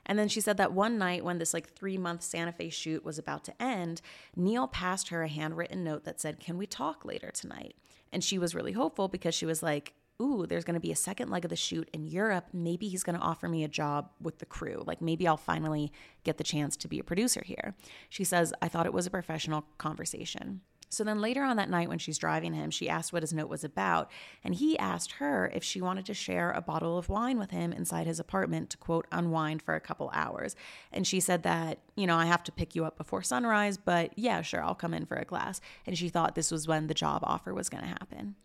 And 0.07 0.19
then 0.19 0.29
she 0.29 0.41
said 0.41 0.57
that 0.57 0.73
one 0.73 0.99
night 0.99 1.25
when 1.25 1.39
this 1.39 1.55
like 1.55 1.69
three 1.69 1.99
month 1.99 2.23
Santa 2.23 2.53
Fe 2.53 2.69
shoot 2.69 3.05
was 3.05 3.19
about 3.19 3.45
to 3.45 3.63
end, 3.63 4.01
Neil 4.37 4.67
passed 4.67 5.09
her 5.09 5.23
a 5.23 5.29
handwritten 5.29 5.85
note 5.85 6.05
that 6.05 6.21
said, 6.21 6.41
Can 6.41 6.59
we 6.59 6.67
talk 6.67 7.05
later 7.05 7.31
tonight? 7.31 7.75
And 8.13 8.23
she 8.23 8.39
was 8.39 8.55
really 8.55 8.73
hopeful 8.73 9.09
because 9.09 9.35
she 9.35 9.47
was 9.47 9.63
like, 9.63 9.95
Ooh, 10.21 10.47
there's 10.47 10.65
going 10.65 10.75
to 10.75 10.81
be 10.81 10.93
a 10.93 10.97
second 10.97 11.31
leg 11.31 11.45
of 11.45 11.49
the 11.49 11.57
shoot 11.57 11.89
in 11.93 12.07
Europe. 12.07 12.47
Maybe 12.53 12.89
he's 12.89 13.03
going 13.03 13.19
to 13.19 13.25
offer 13.25 13.49
me 13.49 13.65
a 13.65 13.69
job 13.69 14.11
with 14.21 14.39
the 14.39 14.47
crew. 14.47 14.83
Like 14.87 15.01
maybe 15.01 15.27
I'll 15.27 15.37
finally 15.37 15.93
get 16.23 16.39
the 16.39 16.45
chance 16.45 16.77
to 16.79 16.89
be 16.89 16.99
a 16.99 17.05
producer 17.05 17.43
here. 17.45 17.75
She 18.09 18.25
says, 18.25 18.53
I 18.63 18.69
thought 18.69 18.87
it 18.87 18.93
was 18.93 19.07
a 19.07 19.11
professional 19.11 19.65
conversation. 19.79 20.61
So 20.93 21.05
then 21.05 21.23
later 21.23 21.43
on 21.43 21.57
that 21.57 21.71
night, 21.71 21.89
when 21.89 21.99
she's 21.99 22.19
driving 22.19 22.53
him, 22.53 22.71
she 22.71 22.87
asked 22.87 23.15
what 23.15 23.23
his 23.23 23.33
note 23.33 23.49
was 23.49 23.65
about. 23.65 24.11
And 24.45 24.55
he 24.55 24.79
asked 24.79 25.13
her 25.13 25.51
if 25.55 25.65
she 25.65 25.81
wanted 25.81 26.05
to 26.07 26.15
share 26.15 26.51
a 26.51 26.61
bottle 26.61 26.99
of 26.99 27.09
wine 27.09 27.39
with 27.39 27.51
him 27.51 27.73
inside 27.73 28.07
his 28.07 28.21
apartment 28.21 28.69
to 28.71 28.77
quote, 28.77 29.07
unwind 29.11 29.63
for 29.63 29.75
a 29.75 29.81
couple 29.81 30.11
hours. 30.13 30.55
And 30.93 31.07
she 31.07 31.19
said 31.19 31.45
that, 31.45 31.79
you 31.97 32.07
know, 32.07 32.17
I 32.17 32.27
have 32.27 32.43
to 32.45 32.53
pick 32.53 32.75
you 32.75 32.85
up 32.85 32.99
before 32.99 33.23
sunrise, 33.23 33.79
but 33.79 34.13
yeah, 34.19 34.43
sure, 34.43 34.63
I'll 34.63 34.75
come 34.75 34.93
in 34.93 35.07
for 35.07 35.17
a 35.17 35.25
glass. 35.25 35.63
And 35.87 35.97
she 35.97 36.11
thought 36.11 36.35
this 36.35 36.51
was 36.51 36.69
when 36.69 36.89
the 36.89 36.95
job 36.95 37.23
offer 37.25 37.55
was 37.55 37.71
going 37.71 37.85
to 37.85 37.89
happen. 37.89 38.37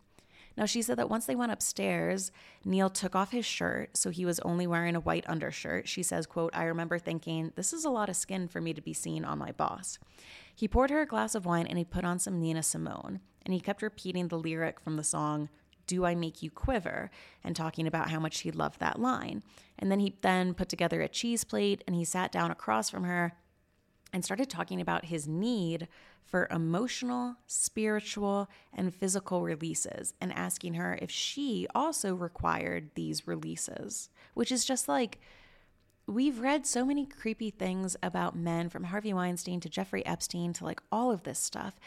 Now, 0.57 0.65
she 0.65 0.81
said 0.81 0.97
that 0.97 1.09
once 1.09 1.27
they 1.27 1.35
went 1.35 1.51
upstairs, 1.51 2.31
Neil 2.65 2.89
took 2.89 3.15
off 3.15 3.31
his 3.31 3.45
shirt, 3.45 3.95
so 3.95 4.09
he 4.09 4.25
was 4.25 4.39
only 4.39 4.65
wearing 4.65 4.95
a 4.95 4.99
white 4.99 5.23
undershirt. 5.29 5.87
She 5.87 6.01
says, 6.01 6.25
quote, 6.25 6.49
I 6.55 6.63
remember 6.63 6.97
thinking, 6.97 7.53
this 7.55 7.73
is 7.73 7.85
a 7.85 7.91
lot 7.91 8.09
of 8.09 8.15
skin 8.15 8.47
for 8.47 8.59
me 8.59 8.73
to 8.73 8.81
be 8.81 8.93
seen 8.93 9.23
on 9.23 9.37
my 9.37 9.51
boss. 9.51 9.99
He 10.55 10.67
poured 10.67 10.89
her 10.89 11.01
a 11.01 11.05
glass 11.05 11.35
of 11.35 11.45
wine 11.45 11.67
and 11.67 11.77
he 11.77 11.85
put 11.85 12.03
on 12.03 12.17
some 12.17 12.39
Nina 12.39 12.63
Simone, 12.63 13.19
and 13.45 13.53
he 13.53 13.59
kept 13.59 13.83
repeating 13.83 14.27
the 14.27 14.39
lyric 14.39 14.79
from 14.79 14.95
the 14.95 15.03
song, 15.03 15.49
do 15.85 16.03
I 16.03 16.15
make 16.15 16.43
you 16.43 16.51
quiver? 16.51 17.11
And 17.43 17.55
talking 17.55 17.87
about 17.87 18.09
how 18.09 18.19
much 18.19 18.39
he 18.39 18.51
loved 18.51 18.79
that 18.79 18.99
line. 18.99 19.43
And 19.79 19.89
then 19.89 19.99
he 19.99 20.17
then 20.21 20.53
put 20.53 20.67
together 20.67 21.01
a 21.01 21.07
cheese 21.07 21.43
plate 21.43 21.83
and 21.87 21.95
he 21.95 22.03
sat 22.03 22.31
down 22.31 22.51
across 22.51 22.89
from 22.89 23.05
her 23.05 23.33
and 24.13 24.23
started 24.23 24.49
talking 24.49 24.81
about 24.81 25.05
his 25.05 25.27
need 25.27 25.87
for 26.23 26.47
emotional, 26.51 27.35
spiritual, 27.45 28.49
and 28.73 28.93
physical 28.93 29.41
releases 29.41 30.13
and 30.19 30.33
asking 30.33 30.73
her 30.73 30.97
if 31.01 31.09
she 31.09 31.67
also 31.73 32.13
required 32.13 32.91
these 32.95 33.27
releases, 33.27 34.09
which 34.33 34.51
is 34.51 34.65
just 34.65 34.87
like, 34.87 35.19
we've 36.05 36.39
read 36.39 36.65
so 36.65 36.85
many 36.85 37.05
creepy 37.05 37.49
things 37.49 37.95
about 38.01 38.35
men 38.35 38.69
from 38.69 38.85
Harvey 38.85 39.13
Weinstein 39.13 39.59
to 39.61 39.69
Jeffrey 39.69 40.05
Epstein 40.05 40.53
to 40.53 40.65
like 40.65 40.81
all 40.91 41.11
of 41.11 41.23
this 41.23 41.39
stuff. 41.39 41.79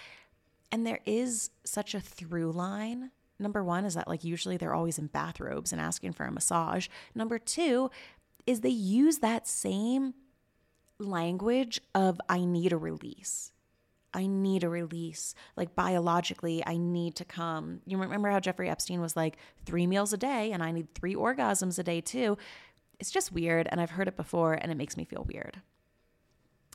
And 0.72 0.86
there 0.86 1.00
is 1.04 1.50
such 1.64 1.94
a 1.94 2.00
through 2.00 2.52
line. 2.52 3.10
Number 3.38 3.64
one 3.64 3.84
is 3.84 3.94
that 3.94 4.08
like 4.08 4.24
usually 4.24 4.56
they're 4.56 4.74
always 4.74 4.98
in 4.98 5.06
bathrobes 5.06 5.72
and 5.72 5.80
asking 5.80 6.12
for 6.12 6.24
a 6.24 6.32
massage. 6.32 6.88
Number 7.14 7.38
two 7.38 7.90
is 8.46 8.60
they 8.60 8.68
use 8.68 9.18
that 9.18 9.48
same 9.48 10.14
language 11.00 11.80
of 11.94 12.20
I 12.28 12.44
need 12.44 12.72
a 12.72 12.76
release. 12.76 13.52
I 14.12 14.26
need 14.26 14.64
a 14.64 14.68
release. 14.68 15.34
Like 15.56 15.74
biologically, 15.74 16.62
I 16.66 16.76
need 16.76 17.14
to 17.16 17.24
come. 17.24 17.80
You 17.86 17.98
remember 17.98 18.28
how 18.30 18.40
Jeffrey 18.40 18.68
Epstein 18.68 19.00
was 19.00 19.16
like 19.16 19.36
three 19.64 19.86
meals 19.86 20.12
a 20.12 20.16
day 20.16 20.52
and 20.52 20.62
I 20.62 20.72
need 20.72 20.94
three 20.94 21.14
orgasms 21.14 21.78
a 21.78 21.82
day 21.82 22.00
too? 22.00 22.36
It's 22.98 23.10
just 23.10 23.32
weird. 23.32 23.68
And 23.70 23.80
I've 23.80 23.90
heard 23.90 24.08
it 24.08 24.16
before 24.16 24.54
and 24.54 24.70
it 24.70 24.76
makes 24.76 24.96
me 24.96 25.04
feel 25.04 25.26
weird. 25.32 25.60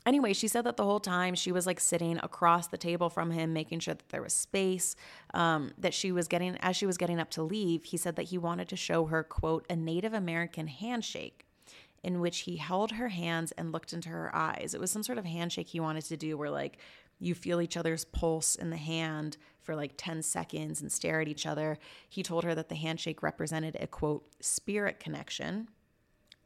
Anyway, 0.06 0.32
she 0.32 0.46
said 0.46 0.62
that 0.62 0.76
the 0.76 0.84
whole 0.84 1.00
time 1.00 1.34
she 1.34 1.50
was 1.50 1.66
like 1.66 1.80
sitting 1.80 2.18
across 2.22 2.68
the 2.68 2.78
table 2.78 3.10
from 3.10 3.32
him, 3.32 3.52
making 3.52 3.80
sure 3.80 3.94
that 3.94 4.08
there 4.10 4.22
was 4.22 4.32
space. 4.32 4.94
Um, 5.34 5.72
that 5.78 5.92
she 5.92 6.12
was 6.12 6.28
getting, 6.28 6.56
as 6.60 6.76
she 6.76 6.86
was 6.86 6.96
getting 6.96 7.18
up 7.18 7.28
to 7.30 7.42
leave, 7.42 7.84
he 7.84 7.96
said 7.96 8.14
that 8.16 8.24
he 8.24 8.38
wanted 8.38 8.68
to 8.68 8.76
show 8.76 9.06
her, 9.06 9.24
quote, 9.24 9.66
a 9.68 9.74
Native 9.74 10.14
American 10.14 10.68
handshake 10.68 11.45
in 12.02 12.20
which 12.20 12.40
he 12.40 12.56
held 12.56 12.92
her 12.92 13.08
hands 13.08 13.52
and 13.52 13.72
looked 13.72 13.92
into 13.92 14.08
her 14.08 14.34
eyes. 14.34 14.74
It 14.74 14.80
was 14.80 14.90
some 14.90 15.02
sort 15.02 15.18
of 15.18 15.24
handshake 15.24 15.68
he 15.68 15.80
wanted 15.80 16.04
to 16.06 16.16
do 16.16 16.36
where, 16.36 16.50
like, 16.50 16.78
you 17.18 17.34
feel 17.34 17.60
each 17.60 17.76
other's 17.76 18.04
pulse 18.04 18.54
in 18.56 18.70
the 18.70 18.76
hand 18.76 19.36
for 19.62 19.74
like 19.74 19.92
10 19.96 20.22
seconds 20.22 20.80
and 20.80 20.92
stare 20.92 21.20
at 21.20 21.28
each 21.28 21.46
other. 21.46 21.78
He 22.08 22.22
told 22.22 22.44
her 22.44 22.54
that 22.54 22.68
the 22.68 22.74
handshake 22.74 23.22
represented 23.22 23.76
a 23.80 23.86
quote, 23.86 24.26
spirit 24.40 25.00
connection. 25.00 25.68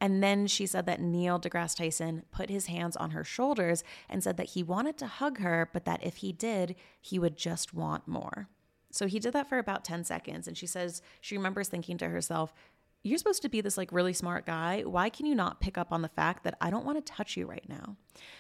And 0.01 0.23
then 0.23 0.47
she 0.47 0.67
said 0.67 0.87
that 0.87 1.01
Neil 1.01 1.39
deGrasse 1.39 1.77
Tyson 1.77 2.23
put 2.31 2.49
his 2.49 2.67
hands 2.67 2.97
on 2.97 3.11
her 3.11 3.25
shoulders 3.25 3.85
and 4.09 4.23
said 4.23 4.39
that 4.39 4.51
he 4.51 4.63
wanted 4.63 4.97
to 4.99 5.07
hug 5.07 5.39
her, 5.39 5.69
but 5.73 5.85
that 5.85 6.03
if 6.03 6.19
he 6.19 6.33
did, 6.33 6.75
he 7.01 7.19
would 7.19 7.37
just 7.37 7.75
want 7.75 8.09
more. 8.09 8.49
So 8.91 9.07
he 9.07 9.19
did 9.19 9.35
that 9.35 9.49
for 9.49 9.59
about 9.59 9.85
10 9.85 10.05
seconds. 10.05 10.49
And 10.49 10.57
she 10.57 10.67
says 10.67 11.03
she 11.21 11.37
remembers 11.37 11.69
thinking 11.69 11.99
to 11.99 12.09
herself, 12.09 12.55
you're 13.03 13.19
supposed 13.19 13.43
to 13.43 13.49
be 13.49 13.61
this 13.61 13.79
like 13.79 13.93
really 13.93 14.13
smart 14.13 14.45
guy. 14.45 14.83
Why 14.83 15.09
can 15.09 15.27
you 15.27 15.35
not 15.35 15.61
pick 15.61 15.79
up 15.79 15.91
on 15.91 16.03
the 16.03 16.09
fact 16.09 16.45
that 16.45 16.57
I 16.61 16.71
don't 16.71 16.85
want 16.85 17.05
to 17.05 17.13
touch 17.13 17.37
you 17.37 17.47
right 17.47 17.67
now? 17.69 17.97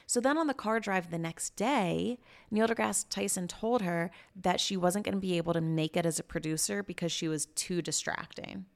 So 0.07 0.21
then 0.21 0.37
on 0.37 0.49
the 0.49 0.55
car 0.55 0.81
drive 0.81 1.11
the 1.11 1.19
next 1.19 1.57
day, 1.57 2.19
Neil 2.51 2.69
deGrasse 2.69 3.07
Tyson 3.09 3.49
told 3.49 3.83
her 3.83 4.11
that 4.37 4.61
she 4.61 4.77
wasn't 4.77 5.05
going 5.05 5.15
to 5.15 5.21
be 5.21 5.39
able 5.39 5.55
to 5.55 5.61
make 5.61 5.97
it 5.97 6.05
as 6.05 6.19
a 6.19 6.25
producer 6.25 6.83
because 6.83 7.11
she 7.11 7.29
was 7.29 7.47
too 7.47 7.81
distracting 7.81 8.67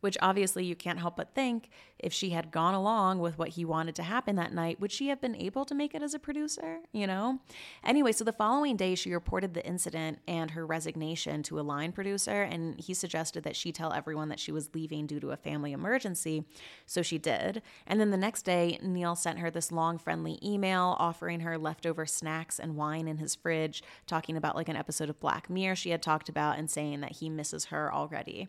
which 0.00 0.16
obviously 0.20 0.64
you 0.64 0.74
can't 0.74 0.98
help 0.98 1.16
but 1.16 1.34
think 1.34 1.70
if 1.98 2.12
she 2.12 2.30
had 2.30 2.50
gone 2.50 2.74
along 2.74 3.18
with 3.18 3.38
what 3.38 3.50
he 3.50 3.64
wanted 3.64 3.94
to 3.94 4.02
happen 4.02 4.36
that 4.36 4.52
night, 4.52 4.80
would 4.80 4.92
she 4.92 5.08
have 5.08 5.20
been 5.20 5.36
able 5.36 5.64
to 5.64 5.74
make 5.74 5.94
it 5.94 6.02
as 6.02 6.14
a 6.14 6.18
producer? 6.18 6.80
You 6.92 7.06
know? 7.06 7.40
Anyway, 7.82 8.12
so 8.12 8.24
the 8.24 8.32
following 8.32 8.76
day, 8.76 8.94
she 8.94 9.12
reported 9.12 9.54
the 9.54 9.66
incident 9.66 10.18
and 10.28 10.50
her 10.50 10.66
resignation 10.66 11.42
to 11.44 11.58
a 11.58 11.62
line 11.62 11.92
producer, 11.92 12.42
and 12.42 12.78
he 12.78 12.92
suggested 12.92 13.44
that 13.44 13.56
she 13.56 13.72
tell 13.72 13.92
everyone 13.92 14.28
that 14.28 14.40
she 14.40 14.52
was 14.52 14.74
leaving 14.74 15.06
due 15.06 15.20
to 15.20 15.30
a 15.30 15.36
family 15.36 15.72
emergency. 15.72 16.44
So 16.84 17.02
she 17.02 17.18
did. 17.18 17.62
And 17.86 17.98
then 18.00 18.10
the 18.10 18.16
next 18.16 18.42
day, 18.42 18.78
Neil 18.82 19.14
sent 19.14 19.38
her 19.38 19.50
this 19.50 19.72
long, 19.72 19.98
friendly 19.98 20.38
email 20.44 20.96
offering 20.98 21.40
her 21.40 21.56
leftover 21.56 22.06
snacks 22.06 22.58
and 22.58 22.76
wine 22.76 23.08
in 23.08 23.18
his 23.18 23.34
fridge, 23.34 23.82
talking 24.06 24.36
about 24.36 24.56
like 24.56 24.68
an 24.68 24.76
episode 24.76 25.08
of 25.08 25.20
Black 25.20 25.48
Mirror 25.48 25.76
she 25.76 25.90
had 25.90 26.02
talked 26.02 26.28
about 26.28 26.58
and 26.58 26.70
saying 26.70 27.00
that 27.00 27.12
he 27.12 27.30
misses 27.30 27.66
her 27.66 27.92
already. 27.92 28.48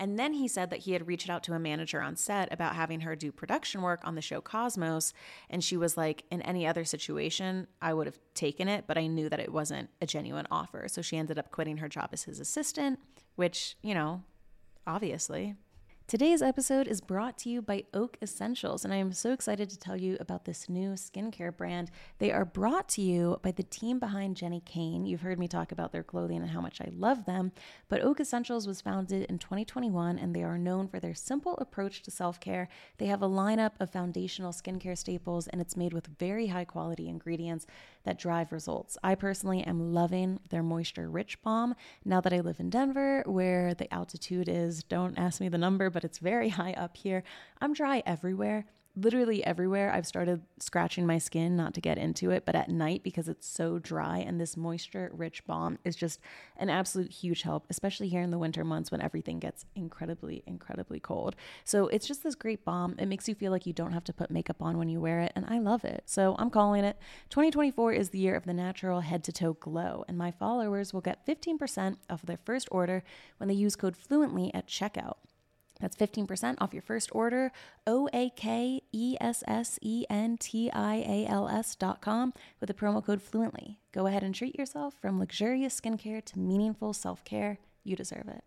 And 0.00 0.18
then 0.18 0.32
he 0.32 0.46
said 0.46 0.70
that 0.70 0.80
he 0.80 0.92
had 0.92 1.08
reached 1.08 1.28
out 1.28 1.42
to 1.44 1.54
a 1.54 1.58
manager 1.58 2.00
on 2.00 2.14
set 2.14 2.52
about 2.52 2.76
having 2.76 3.00
her 3.00 3.16
do 3.16 3.32
production 3.32 3.82
work 3.82 4.00
on 4.04 4.14
the 4.14 4.22
show 4.22 4.40
Cosmos. 4.40 5.12
And 5.50 5.62
she 5.62 5.76
was 5.76 5.96
like, 5.96 6.24
in 6.30 6.40
any 6.42 6.66
other 6.66 6.84
situation, 6.84 7.66
I 7.82 7.94
would 7.94 8.06
have 8.06 8.18
taken 8.34 8.68
it, 8.68 8.84
but 8.86 8.96
I 8.96 9.08
knew 9.08 9.28
that 9.28 9.40
it 9.40 9.52
wasn't 9.52 9.90
a 10.00 10.06
genuine 10.06 10.46
offer. 10.50 10.86
So 10.88 11.02
she 11.02 11.16
ended 11.16 11.38
up 11.38 11.50
quitting 11.50 11.78
her 11.78 11.88
job 11.88 12.10
as 12.12 12.24
his 12.24 12.38
assistant, 12.38 13.00
which, 13.34 13.76
you 13.82 13.94
know, 13.94 14.22
obviously 14.86 15.56
Today's 16.08 16.40
episode 16.40 16.88
is 16.88 17.02
brought 17.02 17.36
to 17.36 17.50
you 17.50 17.60
by 17.60 17.84
Oak 17.92 18.16
Essentials, 18.22 18.82
and 18.82 18.94
I 18.94 18.96
am 18.96 19.12
so 19.12 19.30
excited 19.30 19.68
to 19.68 19.78
tell 19.78 19.94
you 19.94 20.16
about 20.18 20.46
this 20.46 20.66
new 20.66 20.92
skincare 20.92 21.54
brand. 21.54 21.90
They 22.18 22.32
are 22.32 22.46
brought 22.46 22.88
to 22.90 23.02
you 23.02 23.38
by 23.42 23.50
the 23.50 23.62
team 23.62 23.98
behind 23.98 24.34
Jenni 24.34 24.64
Kayne. 24.64 25.04
You've 25.04 25.20
heard 25.20 25.38
me 25.38 25.48
talk 25.48 25.70
about 25.70 25.92
their 25.92 26.02
clothing 26.02 26.38
and 26.38 26.48
how 26.48 26.62
much 26.62 26.80
I 26.80 26.88
love 26.96 27.26
them, 27.26 27.52
but 27.90 28.00
Oak 28.00 28.20
Essentials 28.20 28.66
was 28.66 28.80
founded 28.80 29.26
in 29.28 29.38
2021 29.38 30.18
and 30.18 30.34
they 30.34 30.42
are 30.42 30.56
known 30.56 30.88
for 30.88 30.98
their 30.98 31.12
simple 31.12 31.58
approach 31.58 32.00
to 32.04 32.10
self 32.10 32.40
care. 32.40 32.70
They 32.96 33.04
have 33.04 33.20
a 33.20 33.28
lineup 33.28 33.72
of 33.78 33.90
foundational 33.90 34.52
skincare 34.52 34.96
staples, 34.96 35.46
and 35.48 35.60
it's 35.60 35.76
made 35.76 35.92
with 35.92 36.06
very 36.18 36.46
high 36.46 36.64
quality 36.64 37.06
ingredients 37.06 37.66
that 38.08 38.18
drive 38.18 38.52
results. 38.52 38.96
I 39.04 39.14
personally 39.16 39.62
am 39.64 39.92
loving 39.92 40.40
their 40.48 40.62
moisture 40.62 41.10
rich 41.10 41.42
balm 41.42 41.74
now 42.06 42.22
that 42.22 42.32
I 42.32 42.40
live 42.40 42.58
in 42.58 42.70
Denver, 42.70 43.22
where 43.26 43.74
the 43.74 43.92
altitude 43.92 44.48
is, 44.48 44.82
don't 44.82 45.18
ask 45.18 45.42
me 45.42 45.50
the 45.50 45.58
number, 45.58 45.90
but 45.90 46.04
it's 46.04 46.16
very 46.16 46.48
high 46.60 46.72
up 46.72 46.96
here. 46.96 47.22
I'm 47.60 47.74
dry 47.74 48.02
everywhere 48.06 48.64
literally 49.04 49.44
everywhere. 49.44 49.92
I've 49.92 50.06
started 50.06 50.42
scratching 50.58 51.06
my 51.06 51.18
skin, 51.18 51.56
not 51.56 51.74
to 51.74 51.80
get 51.80 51.98
into 51.98 52.30
it, 52.30 52.44
but 52.44 52.54
at 52.54 52.68
night 52.68 53.02
because 53.02 53.28
it's 53.28 53.46
so 53.46 53.78
dry. 53.78 54.18
And 54.18 54.40
this 54.40 54.56
moisture 54.56 55.10
rich 55.12 55.46
balm 55.46 55.78
is 55.84 55.96
just 55.96 56.20
an 56.56 56.70
absolute 56.70 57.10
huge 57.10 57.42
help, 57.42 57.66
especially 57.70 58.08
here 58.08 58.22
in 58.22 58.30
the 58.30 58.38
winter 58.38 58.64
months 58.64 58.90
when 58.90 59.00
everything 59.00 59.38
gets 59.38 59.64
incredibly, 59.74 60.42
incredibly 60.46 61.00
cold. 61.00 61.36
So 61.64 61.88
it's 61.88 62.06
just 62.06 62.22
this 62.22 62.34
great 62.34 62.64
balm. 62.64 62.94
It 62.98 63.06
makes 63.06 63.28
you 63.28 63.34
feel 63.34 63.52
like 63.52 63.66
you 63.66 63.72
don't 63.72 63.92
have 63.92 64.04
to 64.04 64.12
put 64.12 64.30
makeup 64.30 64.60
on 64.60 64.78
when 64.78 64.88
you 64.88 65.00
wear 65.00 65.20
it. 65.20 65.32
And 65.34 65.46
I 65.48 65.58
love 65.58 65.84
it. 65.84 66.02
So 66.06 66.36
I'm 66.38 66.50
calling 66.50 66.84
it 66.84 66.98
2024 67.30 67.92
is 67.92 68.10
the 68.10 68.18
year 68.18 68.34
of 68.34 68.44
the 68.44 68.54
natural 68.54 69.00
head 69.00 69.24
to 69.24 69.32
toe 69.32 69.54
glow. 69.54 70.04
And 70.08 70.18
my 70.18 70.30
followers 70.30 70.92
will 70.92 71.00
get 71.00 71.26
15% 71.26 71.96
off 72.10 72.22
their 72.22 72.38
first 72.44 72.68
order 72.70 73.02
when 73.38 73.48
they 73.48 73.54
use 73.54 73.76
code 73.76 73.96
fluently 73.96 74.52
at 74.54 74.66
checkout. 74.66 75.16
That's 75.80 75.96
15% 75.96 76.56
off 76.60 76.72
your 76.72 76.82
first 76.82 77.10
order. 77.12 77.52
O 77.86 78.08
A 78.12 78.30
K 78.30 78.82
E 78.92 79.16
S 79.20 79.44
S 79.46 79.78
E 79.82 80.04
N 80.10 80.36
T 80.36 80.70
I 80.72 80.96
A 80.96 81.26
L 81.26 81.48
S 81.48 81.74
dot 81.74 82.00
com 82.00 82.32
with 82.60 82.68
the 82.68 82.74
promo 82.74 83.04
code 83.04 83.22
Fluently. 83.22 83.78
Go 83.92 84.06
ahead 84.06 84.22
and 84.22 84.34
treat 84.34 84.58
yourself 84.58 84.94
from 85.00 85.18
luxurious 85.18 85.80
skincare 85.80 86.24
to 86.24 86.38
meaningful 86.38 86.92
self 86.92 87.24
care. 87.24 87.58
You 87.84 87.96
deserve 87.96 88.28
it. 88.28 88.44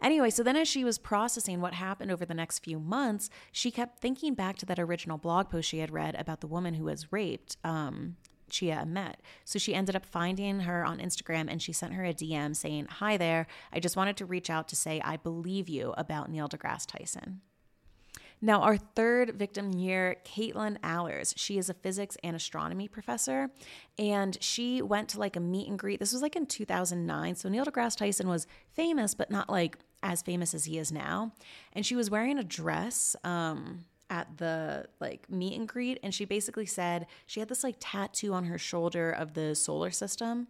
Anyway, 0.00 0.30
so 0.30 0.42
then 0.42 0.56
as 0.56 0.68
she 0.68 0.84
was 0.84 0.98
processing 0.98 1.60
what 1.60 1.74
happened 1.74 2.10
over 2.10 2.24
the 2.24 2.34
next 2.34 2.60
few 2.60 2.78
months, 2.78 3.30
she 3.52 3.70
kept 3.70 3.98
thinking 3.98 4.34
back 4.34 4.56
to 4.58 4.66
that 4.66 4.78
original 4.78 5.18
blog 5.18 5.48
post 5.50 5.68
she 5.68 5.78
had 5.78 5.90
read 5.90 6.14
about 6.16 6.40
the 6.40 6.46
woman 6.46 6.74
who 6.74 6.84
was 6.84 7.12
raped. 7.12 7.56
Um, 7.64 8.16
Chia 8.50 8.84
met. 8.84 9.20
So 9.44 9.58
she 9.58 9.74
ended 9.74 9.96
up 9.96 10.04
finding 10.04 10.60
her 10.60 10.84
on 10.84 10.98
Instagram 10.98 11.50
and 11.50 11.62
she 11.62 11.72
sent 11.72 11.94
her 11.94 12.04
a 12.04 12.12
DM 12.12 12.54
saying, 12.54 12.86
Hi 12.90 13.16
there. 13.16 13.46
I 13.72 13.80
just 13.80 13.96
wanted 13.96 14.16
to 14.18 14.26
reach 14.26 14.50
out 14.50 14.68
to 14.68 14.76
say 14.76 15.00
I 15.04 15.16
believe 15.16 15.68
you 15.68 15.94
about 15.96 16.30
Neil 16.30 16.48
deGrasse 16.48 16.86
Tyson. 16.86 17.40
Now, 18.42 18.62
our 18.62 18.78
third 18.78 19.34
victim 19.34 19.72
here, 19.72 20.16
Katelyn 20.24 20.78
Allers. 20.82 21.34
She 21.36 21.58
is 21.58 21.68
a 21.68 21.74
physics 21.74 22.16
and 22.24 22.34
astronomy 22.34 22.88
professor, 22.88 23.50
and 23.98 24.38
she 24.40 24.80
went 24.80 25.10
to 25.10 25.18
like 25.18 25.36
a 25.36 25.40
meet 25.40 25.68
and 25.68 25.78
greet. 25.78 26.00
This 26.00 26.14
was 26.14 26.22
like 26.22 26.36
in 26.36 26.46
2009. 26.46 27.34
So 27.34 27.48
Neil 27.50 27.66
deGrasse 27.66 27.96
Tyson 27.96 28.28
was 28.28 28.46
famous, 28.72 29.12
but 29.14 29.30
not 29.30 29.50
like 29.50 29.78
as 30.02 30.22
famous 30.22 30.54
as 30.54 30.64
he 30.64 30.78
is 30.78 30.90
now. 30.90 31.32
And 31.74 31.84
she 31.84 31.96
was 31.96 32.10
wearing 32.10 32.38
a 32.38 32.44
dress. 32.44 33.14
Um, 33.24 33.84
at 34.10 34.36
the 34.38 34.86
like 35.00 35.30
meet 35.30 35.56
and 35.56 35.68
greet 35.68 35.98
and 36.02 36.12
she 36.12 36.24
basically 36.24 36.66
said 36.66 37.06
she 37.26 37.40
had 37.40 37.48
this 37.48 37.64
like 37.64 37.76
tattoo 37.80 38.34
on 38.34 38.44
her 38.44 38.58
shoulder 38.58 39.10
of 39.10 39.34
the 39.34 39.54
solar 39.54 39.90
system 39.90 40.48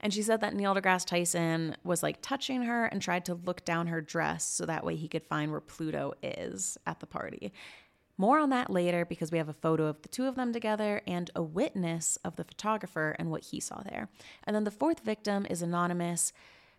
and 0.00 0.14
she 0.14 0.22
said 0.22 0.40
that 0.42 0.54
Neil 0.54 0.74
deGrasse 0.74 1.06
Tyson 1.06 1.76
was 1.82 2.02
like 2.02 2.18
touching 2.22 2.62
her 2.62 2.86
and 2.86 3.02
tried 3.02 3.24
to 3.24 3.34
look 3.34 3.64
down 3.64 3.88
her 3.88 4.00
dress 4.00 4.44
so 4.44 4.64
that 4.66 4.84
way 4.84 4.94
he 4.94 5.08
could 5.08 5.24
find 5.24 5.50
where 5.50 5.60
Pluto 5.60 6.12
is 6.22 6.78
at 6.86 7.00
the 7.00 7.06
party. 7.06 7.52
More 8.16 8.38
on 8.38 8.50
that 8.50 8.70
later 8.70 9.04
because 9.04 9.30
we 9.30 9.38
have 9.38 9.48
a 9.48 9.54
photo 9.54 9.86
of 9.86 10.02
the 10.02 10.08
two 10.08 10.26
of 10.26 10.34
them 10.34 10.52
together 10.52 11.02
and 11.06 11.30
a 11.34 11.42
witness 11.42 12.18
of 12.24 12.36
the 12.36 12.44
photographer 12.44 13.14
and 13.18 13.30
what 13.30 13.44
he 13.44 13.60
saw 13.60 13.80
there. 13.82 14.08
And 14.44 14.54
then 14.54 14.64
the 14.64 14.70
fourth 14.70 15.00
victim 15.00 15.46
is 15.48 15.62
anonymous 15.62 16.32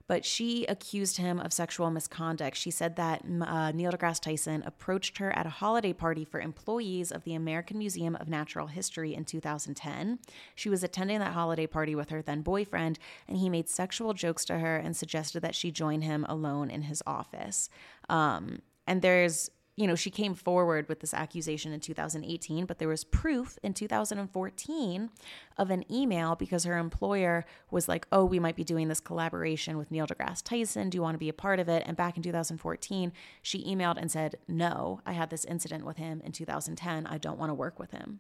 but 0.10 0.26
she 0.26 0.66
accused 0.66 1.18
him 1.18 1.40
of 1.40 1.54
sexual 1.54 1.92
misconduct. 1.92 2.58
She 2.58 2.72
said 2.72 2.96
that 2.96 3.24
uh, 3.24 3.72
Neil 3.72 3.92
deGrasse 3.92 4.20
Tyson 4.20 4.64
approached 4.66 5.20
her 5.20 5.32
at 5.38 5.46
a 5.46 5.50
holiday 5.50 5.94
party 5.94 6.26
for 6.26 6.42
employees 6.42 7.12
of 7.12 7.26
the 7.26 7.36
American 7.36 7.78
Museum 7.78 8.16
of 8.16 8.28
Natural 8.28 8.66
History 8.66 9.14
in 9.14 9.24
2010. 9.24 10.18
She 10.56 10.68
was 10.68 10.84
attending 10.84 11.20
that 11.20 11.34
holiday 11.34 11.68
party 11.68 11.94
with 11.94 12.10
her 12.10 12.24
then 12.24 12.42
boyfriend, 12.42 12.98
and 13.28 13.38
he 13.38 13.50
made 13.50 13.70
sexual 13.70 14.16
jokes 14.16 14.46
to 14.46 14.58
her 14.58 14.78
and 14.78 14.98
suggested 14.98 15.42
that 15.42 15.54
she 15.54 15.70
join 15.70 16.02
him 16.02 16.26
alone 16.28 16.72
in 16.72 16.82
his 16.82 17.04
office. 17.06 17.70
Um, 18.10 18.64
and 18.88 19.04
there's 19.04 19.52
you 19.80 19.88
know, 19.88 19.96
she 19.96 20.12
came 20.12 20.36
forward 20.36 20.90
with 20.90 21.00
this 21.00 21.14
accusation 21.14 21.72
in 21.72 21.80
2018, 21.80 22.66
but 22.66 22.80
there 22.80 22.90
was 22.90 23.06
proof 23.06 23.58
in 23.64 23.74
2014 23.74 25.10
of 25.58 25.72
an 25.72 25.90
email 25.90 26.36
because 26.36 26.66
her 26.66 26.78
employer 26.78 27.46
was 27.72 27.88
like, 27.88 28.06
oh, 28.12 28.26
we 28.26 28.40
might 28.40 28.58
be 28.58 28.66
doing 28.66 28.90
this 28.90 29.00
collaboration 29.00 29.78
with 29.78 29.90
Neil 29.90 30.06
deGrasse 30.06 30.44
Tyson. 30.44 30.90
Do 30.90 30.98
you 30.98 31.02
want 31.02 31.16
to 31.16 31.20
be 31.20 31.30
a 31.30 31.34
part 31.34 31.62
of 31.62 31.70
it? 31.70 31.84
And 31.86 31.96
back 31.96 32.18
in 32.18 32.24
2014, 32.24 33.14
she 33.42 33.64
emailed 33.64 33.96
and 33.98 34.12
said, 34.12 34.36
no, 34.50 35.00
I 35.06 35.14
had 35.14 35.30
this 35.30 35.46
incident 35.46 35.86
with 35.86 35.96
him 35.96 36.22
in 36.26 36.34
2010. 36.34 37.08
I 37.08 37.18
don't 37.18 37.40
want 37.40 37.50
to 37.50 37.54
work 37.54 37.80
with 37.80 37.92
him. 37.92 38.20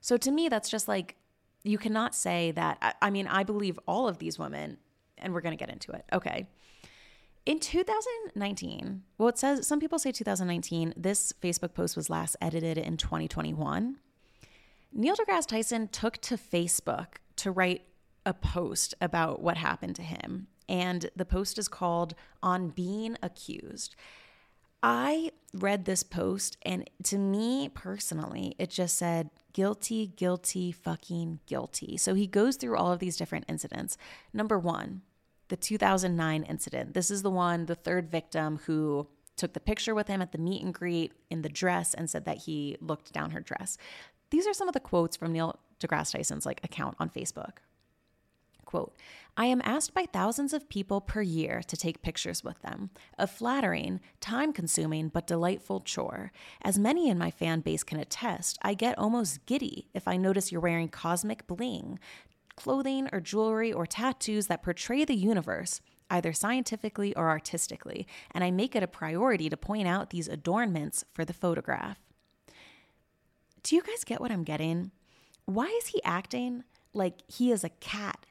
So 0.00 0.16
to 0.16 0.32
me, 0.32 0.48
that's 0.48 0.68
just 0.68 0.88
like, 0.88 1.14
you 1.62 1.78
cannot 1.78 2.12
say 2.12 2.50
that. 2.50 2.78
I, 2.82 2.94
I 3.02 3.10
mean, 3.10 3.28
I 3.28 3.44
believe 3.44 3.78
all 3.86 4.08
of 4.08 4.18
these 4.18 4.36
women, 4.36 4.78
and 5.16 5.32
we're 5.32 5.42
going 5.42 5.56
to 5.56 5.64
get 5.64 5.70
into 5.70 5.92
it. 5.92 6.04
Okay 6.12 6.48
in 7.46 7.60
2019, 7.60 9.02
well, 9.16 9.28
it 9.28 9.38
says 9.38 9.66
some 9.66 9.80
people 9.80 9.98
say 9.98 10.12
2019. 10.12 10.92
This 10.96 11.32
Facebook 11.40 11.74
post 11.74 11.96
was 11.96 12.10
last 12.10 12.36
edited 12.40 12.76
in 12.76 12.96
2021. 12.96 13.96
Neil 14.92 15.16
deGrasse 15.16 15.46
Tyson 15.46 15.88
took 15.88 16.18
to 16.18 16.36
Facebook 16.36 17.18
to 17.36 17.50
write 17.50 17.82
a 18.24 18.34
post 18.34 18.94
about 19.00 19.40
what 19.40 19.56
happened 19.56 19.94
to 19.96 20.02
him. 20.02 20.48
And 20.68 21.08
the 21.14 21.24
post 21.24 21.58
is 21.58 21.68
called 21.68 22.14
On 22.42 22.70
Being 22.70 23.16
Accused. 23.22 23.94
I 24.82 25.30
read 25.54 25.84
this 25.84 26.02
post, 26.02 26.56
and 26.62 26.88
to 27.04 27.18
me 27.18 27.68
personally, 27.68 28.54
it 28.58 28.70
just 28.70 28.98
said, 28.98 29.30
guilty, 29.52 30.08
guilty, 30.16 30.70
fucking 30.72 31.40
guilty. 31.46 31.96
So 31.96 32.14
he 32.14 32.26
goes 32.26 32.56
through 32.56 32.76
all 32.76 32.92
of 32.92 32.98
these 32.98 33.16
different 33.16 33.46
incidents. 33.48 33.96
Number 34.32 34.58
one, 34.58 35.02
the 35.48 35.56
2009 35.56 36.42
incident. 36.44 36.94
This 36.94 37.10
is 37.10 37.22
the 37.22 37.30
one, 37.30 37.66
the 37.66 37.74
third 37.74 38.10
victim 38.10 38.60
who 38.66 39.08
took 39.36 39.52
the 39.52 39.60
picture 39.60 39.94
with 39.94 40.08
him 40.08 40.22
at 40.22 40.32
the 40.32 40.38
meet 40.38 40.62
and 40.62 40.72
greet 40.72 41.12
in 41.30 41.42
the 41.42 41.48
dress 41.48 41.94
and 41.94 42.08
said 42.08 42.24
that 42.24 42.38
he 42.38 42.76
looked 42.80 43.12
down 43.12 43.30
her 43.30 43.40
dress. 43.40 43.76
These 44.30 44.46
are 44.46 44.54
some 44.54 44.68
of 44.68 44.74
the 44.74 44.80
quotes 44.80 45.16
from 45.16 45.32
Neil 45.32 45.58
deGrasse 45.78 46.12
Tyson's 46.12 46.46
like 46.46 46.64
account 46.64 46.96
on 46.98 47.10
Facebook. 47.10 47.58
Quote, 48.64 48.96
I 49.36 49.46
am 49.46 49.62
asked 49.64 49.94
by 49.94 50.06
thousands 50.06 50.52
of 50.52 50.68
people 50.68 51.00
per 51.00 51.22
year 51.22 51.62
to 51.68 51.76
take 51.76 52.02
pictures 52.02 52.42
with 52.42 52.60
them, 52.62 52.90
a 53.16 53.28
flattering, 53.28 54.00
time 54.20 54.52
consuming, 54.52 55.08
but 55.08 55.26
delightful 55.26 55.80
chore. 55.80 56.32
As 56.62 56.76
many 56.76 57.08
in 57.08 57.16
my 57.16 57.30
fan 57.30 57.60
base 57.60 57.84
can 57.84 58.00
attest, 58.00 58.58
I 58.62 58.74
get 58.74 58.98
almost 58.98 59.46
giddy 59.46 59.86
if 59.94 60.08
I 60.08 60.16
notice 60.16 60.50
you're 60.50 60.60
wearing 60.60 60.88
cosmic 60.88 61.46
bling, 61.46 62.00
clothing 62.56 63.08
or 63.12 63.20
jewelry 63.20 63.72
or 63.72 63.86
tattoos 63.86 64.46
that 64.46 64.62
portray 64.62 65.04
the 65.04 65.14
universe, 65.14 65.80
either 66.10 66.32
scientifically 66.32 67.14
or 67.14 67.28
artistically, 67.28 68.06
and 68.32 68.42
I 68.42 68.50
make 68.50 68.74
it 68.74 68.82
a 68.82 68.88
priority 68.88 69.48
to 69.48 69.56
point 69.56 69.86
out 69.86 70.10
these 70.10 70.28
adornments 70.28 71.04
for 71.12 71.24
the 71.24 71.32
photograph. 71.32 71.98
Do 73.62 73.76
you 73.76 73.82
guys 73.82 74.04
get 74.04 74.20
what 74.20 74.30
I'm 74.30 74.44
getting? 74.44 74.92
Why 75.44 75.66
is 75.82 75.88
he 75.88 76.02
acting 76.04 76.64
like 76.92 77.22
he 77.28 77.52
is 77.52 77.64
a 77.64 77.68
cat 77.68 78.26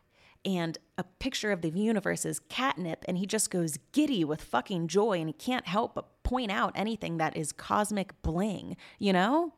and 0.45 0.77
a 0.97 1.03
picture 1.03 1.51
of 1.51 1.61
the 1.61 1.69
universe 1.69 2.23
is 2.23 2.39
catnip 2.49 3.03
and 3.07 3.17
he 3.17 3.25
just 3.25 3.49
goes 3.49 3.77
giddy 3.91 4.23
with 4.23 4.41
fucking 4.41 4.87
joy 4.87 5.19
and 5.19 5.27
he 5.27 5.33
can't 5.33 5.67
help 5.67 5.95
but 5.95 6.23
point 6.23 6.51
out 6.51 6.71
anything 6.75 7.17
that 7.17 7.35
is 7.35 7.51
cosmic 7.51 8.21
bling, 8.21 8.77
you 8.99 9.11
know? 9.11 9.53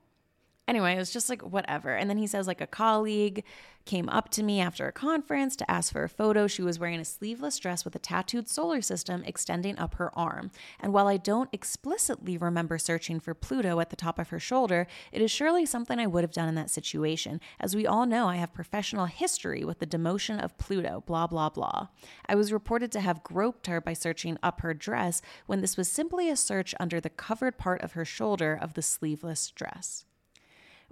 Anyway, 0.67 0.93
it 0.93 0.97
was 0.97 1.11
just 1.11 1.29
like 1.29 1.41
whatever. 1.41 1.95
And 1.95 2.09
then 2.09 2.17
he 2.17 2.27
says, 2.27 2.45
like, 2.45 2.59
a 2.59 2.67
colleague 2.67 3.43
came 3.85 4.09
up 4.09 4.29
to 4.29 4.43
me 4.43 4.59
after 4.59 4.85
a 4.85 4.91
conference 4.91 5.55
to 5.55 5.71
ask 5.71 5.93
for 5.93 6.03
a 6.03 6.09
photo. 6.09 6.45
She 6.45 6.61
was 6.61 6.77
wearing 6.77 6.99
a 6.99 7.05
sleeveless 7.05 7.57
dress 7.57 7.85
with 7.85 7.95
a 7.95 7.99
tattooed 7.99 8.49
solar 8.49 8.81
system 8.81 9.23
extending 9.25 9.79
up 9.79 9.95
her 9.95 10.11
arm. 10.17 10.51
And 10.79 10.91
while 10.91 11.07
I 11.07 11.15
don't 11.15 11.49
explicitly 11.53 12.37
remember 12.37 12.77
searching 12.77 13.21
for 13.21 13.33
Pluto 13.33 13.79
at 13.79 13.89
the 13.89 13.95
top 13.95 14.19
of 14.19 14.27
her 14.29 14.39
shoulder, 14.39 14.87
it 15.13 15.21
is 15.21 15.31
surely 15.31 15.65
something 15.65 15.97
I 15.97 16.05
would 16.05 16.25
have 16.25 16.33
done 16.33 16.49
in 16.49 16.55
that 16.55 16.69
situation. 16.69 17.39
As 17.61 17.75
we 17.75 17.87
all 17.87 18.05
know, 18.05 18.27
I 18.27 18.35
have 18.35 18.53
professional 18.53 19.05
history 19.05 19.63
with 19.63 19.79
the 19.79 19.87
demotion 19.87 20.43
of 20.43 20.57
Pluto, 20.57 21.01
blah, 21.07 21.27
blah, 21.27 21.49
blah. 21.49 21.87
I 22.27 22.35
was 22.35 22.51
reported 22.51 22.91
to 22.91 22.99
have 22.99 23.23
groped 23.23 23.67
her 23.67 23.79
by 23.79 23.93
searching 23.93 24.37
up 24.43 24.59
her 24.61 24.73
dress 24.73 25.21
when 25.45 25.61
this 25.61 25.77
was 25.77 25.87
simply 25.87 26.29
a 26.29 26.35
search 26.35 26.75
under 26.77 26.99
the 26.99 27.09
covered 27.09 27.57
part 27.57 27.81
of 27.81 27.93
her 27.93 28.03
shoulder 28.03 28.59
of 28.61 28.73
the 28.73 28.81
sleeveless 28.81 29.49
dress. 29.51 30.03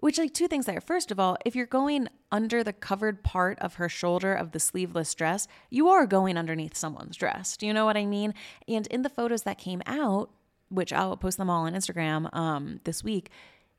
Which, 0.06 0.20
like, 0.20 0.36
two 0.36 0.48
things 0.48 0.68
there. 0.68 0.82
First 0.82 1.10
of 1.10 1.20
all, 1.20 1.36
if 1.48 1.56
you're 1.56 1.66
going 1.66 2.10
under 2.32 2.64
the 2.64 2.74
covered 2.74 3.24
part 3.24 3.58
of 3.58 3.74
her 3.74 3.90
shoulder 3.90 4.36
of 4.36 4.52
the 4.52 4.60
sleeveless 4.60 5.16
dress, 5.16 5.48
you 5.72 5.90
are 5.90 6.06
going 6.06 6.38
underneath 6.38 6.78
someone's 6.78 7.18
dress. 7.18 7.58
Do 7.58 7.66
you 7.66 7.74
know 7.74 7.86
what 7.86 7.98
I 7.98 8.06
mean? 8.06 8.36
And 8.68 8.86
in 8.86 9.02
the 9.02 9.10
photos 9.10 9.42
that 9.42 9.58
came 9.58 9.82
out, 9.88 10.30
which 10.70 10.94
I'll 10.94 11.18
post 11.18 11.40
them 11.40 11.50
all 11.50 11.64
on 11.64 11.74
Instagram 11.74 12.30
um, 12.36 12.82
this 12.84 13.04
week, 13.04 13.32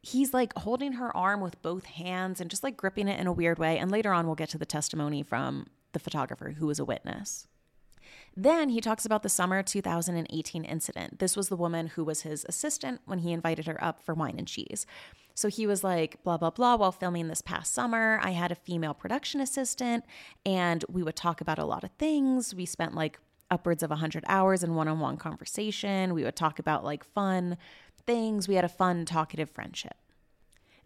he's 0.03 0.35
like 0.35 0.53
holding 0.59 0.95
her 0.95 1.16
arm 1.16 1.41
with 1.43 1.62
both 1.62 1.85
hands 1.85 2.41
and 2.41 2.51
just 2.51 2.64
like 2.64 2.77
gripping 2.77 3.07
it 3.07 3.20
in 3.20 3.29
a 3.29 3.33
weird 3.33 3.61
way. 3.61 3.79
And 3.79 3.89
later 3.89 4.12
on, 4.12 4.27
we'll 4.27 4.35
get 4.35 4.49
to 4.49 4.59
the 4.59 4.66
testimony 4.66 5.22
from 5.22 5.68
the 5.93 6.01
photographer 6.01 6.57
who 6.59 6.66
was 6.66 6.81
a 6.81 6.85
witness. 6.85 7.47
Then 8.37 8.69
he 8.69 8.81
talks 8.81 9.05
about 9.05 9.23
the 9.23 9.29
summer 9.29 9.63
2018 9.63 10.65
incident. 10.65 11.19
This 11.19 11.37
was 11.37 11.49
the 11.49 11.57
woman 11.57 11.89
who 11.89 12.05
was 12.05 12.23
his 12.23 12.45
assistant 12.49 13.01
when 13.05 13.21
he 13.21 13.33
invited 13.33 13.67
her 13.67 13.83
up 13.83 14.03
for 14.03 14.15
wine 14.15 14.37
and 14.39 14.47
cheese. 14.47 14.87
So 15.35 15.49
he 15.49 15.67
was 15.67 15.85
like, 15.85 16.23
blah, 16.23 16.39
blah, 16.39 16.51
blah. 16.51 16.77
While 16.77 16.93
filming 16.93 17.29
this 17.29 17.43
past 17.43 17.75
summer, 17.75 18.19
I 18.23 18.31
had 18.31 18.51
a 18.51 18.57
female 18.57 18.95
production 18.95 19.41
assistant 19.41 20.05
and 20.45 20.85
we 20.89 21.03
would 21.03 21.17
talk 21.17 21.41
about 21.41 21.59
a 21.59 21.65
lot 21.65 21.85
of 21.85 21.91
things. 21.99 22.55
We 22.55 22.67
spent 22.67 22.95
like 22.95 23.19
upwards 23.51 23.83
of 23.83 23.91
100 23.91 24.25
hours 24.29 24.63
in 24.63 24.75
one 24.75 24.89
on 24.89 24.99
one 25.01 25.17
conversation. 25.17 26.15
We 26.15 26.25
would 26.25 26.37
talk 26.37 26.59
about 26.59 26.85
like 26.85 27.05
fun 27.05 27.59
things. 28.07 28.49
We 28.49 28.55
had 28.55 28.65
a 28.65 28.69
fun, 28.69 29.05
talkative 29.05 29.51
friendship. 29.51 29.97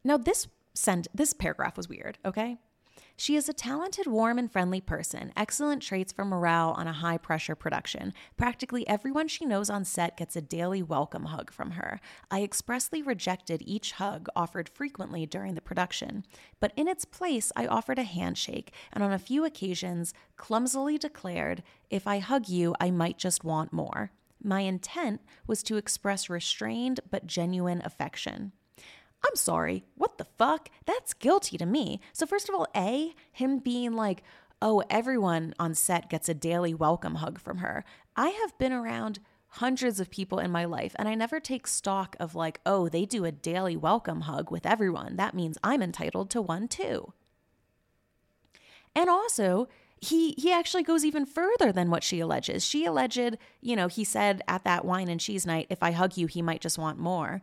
Now, 0.03 0.17
this 0.17 0.49
send 0.75 1.09
this 1.15 1.33
paragraph 1.33 1.77
was 1.77 1.89
weird, 1.89 2.19
okay? 2.25 2.59
She 3.21 3.37
is 3.37 3.51
a 3.51 3.53
talented, 3.53 4.07
warm, 4.07 4.39
and 4.39 4.51
friendly 4.51 4.81
person, 4.81 5.31
excellent 5.37 5.83
traits 5.83 6.11
for 6.11 6.25
morale 6.25 6.71
on 6.79 6.87
a 6.87 6.95
high 6.95 7.19
pressure 7.19 7.55
production. 7.55 8.15
Practically 8.39 8.89
everyone 8.89 9.29
she 9.29 9.45
knows 9.45 9.69
on 9.69 9.85
set 9.85 10.17
gets 10.17 10.37
a 10.37 10.41
daily 10.41 10.83
welcome 10.83 11.27
hug 11.27 11.51
from 11.53 11.73
her. 11.73 12.01
I 12.31 12.43
expressly 12.43 13.03
rejected 13.03 13.61
each 13.67 13.93
hug 13.93 14.29
offered 14.35 14.71
frequently 14.71 15.27
during 15.27 15.55
the 15.55 15.61
production, 15.61 16.25
but 16.61 16.73
in 16.77 16.89
its 16.89 17.05
place, 17.05 17.53
I 17.55 17.67
offered 17.67 17.99
a 17.99 18.05
handshake 18.05 18.73
and 18.91 19.05
on 19.05 19.13
a 19.13 19.19
few 19.19 19.45
occasions 19.45 20.15
clumsily 20.39 20.97
declared, 20.97 21.63
If 21.91 22.07
I 22.07 22.21
hug 22.21 22.49
you, 22.49 22.75
I 22.81 22.91
might 22.91 23.19
just 23.19 23.45
want 23.45 23.71
more. 23.71 24.13
My 24.43 24.61
intent 24.61 25.21
was 25.47 25.63
to 25.65 25.77
express 25.77 26.31
restrained 26.31 27.01
but 27.11 27.27
genuine 27.27 27.83
affection. 27.85 28.53
I'm 29.25 29.37
sorry, 29.37 29.85
what 29.97 30.19
the 30.19 30.27
fuck? 30.39 30.71
That's 30.87 31.15
guilty 31.15 31.59
to 31.59 31.67
me. 31.67 32.01
So, 32.13 32.27
first 32.27 32.49
of 32.49 32.55
all, 32.55 32.67
A, 32.75 33.15
him 33.33 33.59
being 33.59 33.93
like, 33.93 34.23
oh, 34.63 34.83
everyone 34.91 35.55
on 35.59 35.75
set 35.75 36.09
gets 36.11 36.29
a 36.29 36.35
daily 36.35 36.75
welcome 36.75 37.17
hug 37.17 37.39
from 37.39 37.59
her. 37.59 37.85
I 38.17 38.29
have 38.29 38.57
been 38.59 38.73
around 38.73 39.21
hundreds 39.55 39.99
of 39.99 40.11
people 40.11 40.39
in 40.39 40.51
my 40.51 40.65
life 40.65 40.95
and 40.97 41.09
I 41.09 41.15
never 41.15 41.41
take 41.41 41.67
stock 41.67 42.15
of 42.21 42.35
like, 42.35 42.61
oh, 42.65 42.89
they 42.89 43.05
do 43.05 43.25
a 43.25 43.33
daily 43.33 43.77
welcome 43.77 44.23
hug 44.23 44.51
with 44.51 44.65
everyone. 44.65 45.17
That 45.17 45.35
means 45.35 45.59
I'm 45.65 45.83
entitled 45.83 46.31
to 46.31 46.43
one 46.43 46.69
too. 46.69 47.13
And 48.95 49.09
also, 49.09 49.69
he 50.01 50.33
he 50.33 50.53
actually 50.53 50.83
goes 50.83 51.05
even 51.05 51.27
further 51.27 51.73
than 51.73 51.91
what 51.91 52.03
she 52.03 52.21
alleges. 52.21 52.65
She 52.65 52.85
alleged, 52.85 53.37
you 53.61 53.77
know, 53.77 53.89
he 53.89 54.05
said 54.05 54.43
at 54.49 54.65
that 54.65 54.85
wine 54.85 55.09
and 55.09 55.21
cheese 55.21 55.47
night, 55.47 55.67
if 55.69 55.83
I 55.83 55.91
hug 55.93 56.17
you, 56.17 56.27
he 56.27 56.43
might 56.43 56.61
just 56.61 56.79
want 56.79 56.99
more. 56.99 57.41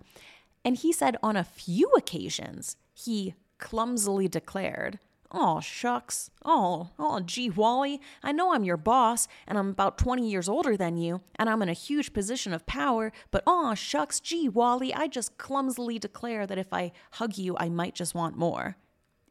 And 0.63 0.75
he 0.77 0.91
said 0.91 1.17
on 1.23 1.35
a 1.35 1.43
few 1.43 1.89
occasions, 1.97 2.75
he 2.93 3.35
clumsily 3.57 4.27
declared, 4.27 4.99
Oh, 5.29 5.59
shucks. 5.59 6.29
Oh, 6.45 6.89
oh, 6.97 7.19
gee, 7.19 7.49
Wally, 7.49 7.99
I 8.23 8.31
know 8.31 8.53
I'm 8.53 8.63
your 8.63 8.77
boss, 8.77 9.27
and 9.45 9.57
I'm 9.57 9.69
about 9.69 9.97
20 9.97 10.29
years 10.29 10.47
older 10.47 10.77
than 10.77 10.97
you, 10.97 11.19
and 11.35 11.49
I'm 11.49 11.61
in 11.61 11.67
a 11.67 11.73
huge 11.73 12.13
position 12.13 12.53
of 12.53 12.65
power, 12.65 13.11
but 13.29 13.43
oh, 13.45 13.75
shucks, 13.75 14.21
gee, 14.21 14.47
Wally, 14.47 14.93
I 14.93 15.07
just 15.07 15.37
clumsily 15.37 15.99
declare 15.99 16.47
that 16.47 16.57
if 16.57 16.71
I 16.71 16.93
hug 17.11 17.37
you, 17.37 17.57
I 17.59 17.67
might 17.67 17.93
just 17.93 18.15
want 18.15 18.37
more. 18.37 18.77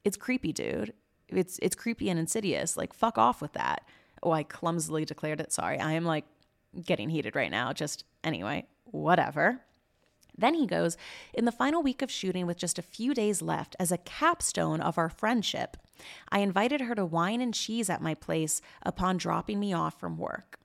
It's 0.04 0.18
creepy, 0.18 0.52
dude. 0.52 0.92
It's 1.28 1.58
it's 1.60 1.74
creepy 1.74 2.08
and 2.08 2.18
insidious. 2.20 2.76
Like 2.76 2.92
fuck 2.92 3.18
off 3.18 3.42
with 3.42 3.54
that. 3.54 3.82
Oh, 4.22 4.30
I 4.30 4.44
clumsily 4.44 5.04
declared 5.04 5.40
it. 5.40 5.52
Sorry. 5.52 5.78
I 5.78 5.92
am 5.92 6.04
like 6.04 6.24
getting 6.84 7.08
heated 7.08 7.34
right 7.34 7.50
now. 7.50 7.72
Just 7.72 8.04
anyway, 8.22 8.66
whatever. 8.84 9.60
Then 10.38 10.54
he 10.54 10.66
goes, 10.66 10.96
In 11.32 11.44
the 11.44 11.52
final 11.52 11.82
week 11.82 12.02
of 12.02 12.10
shooting, 12.10 12.46
with 12.46 12.58
just 12.58 12.78
a 12.78 12.82
few 12.82 13.14
days 13.14 13.42
left, 13.42 13.76
as 13.78 13.90
a 13.90 13.98
capstone 13.98 14.80
of 14.80 14.98
our 14.98 15.08
friendship, 15.08 15.76
I 16.28 16.40
invited 16.40 16.82
her 16.82 16.94
to 16.94 17.04
wine 17.04 17.40
and 17.40 17.54
cheese 17.54 17.88
at 17.88 18.02
my 18.02 18.14
place 18.14 18.60
upon 18.82 19.16
dropping 19.16 19.58
me 19.60 19.72
off 19.72 19.98
from 19.98 20.18
work. 20.18 20.58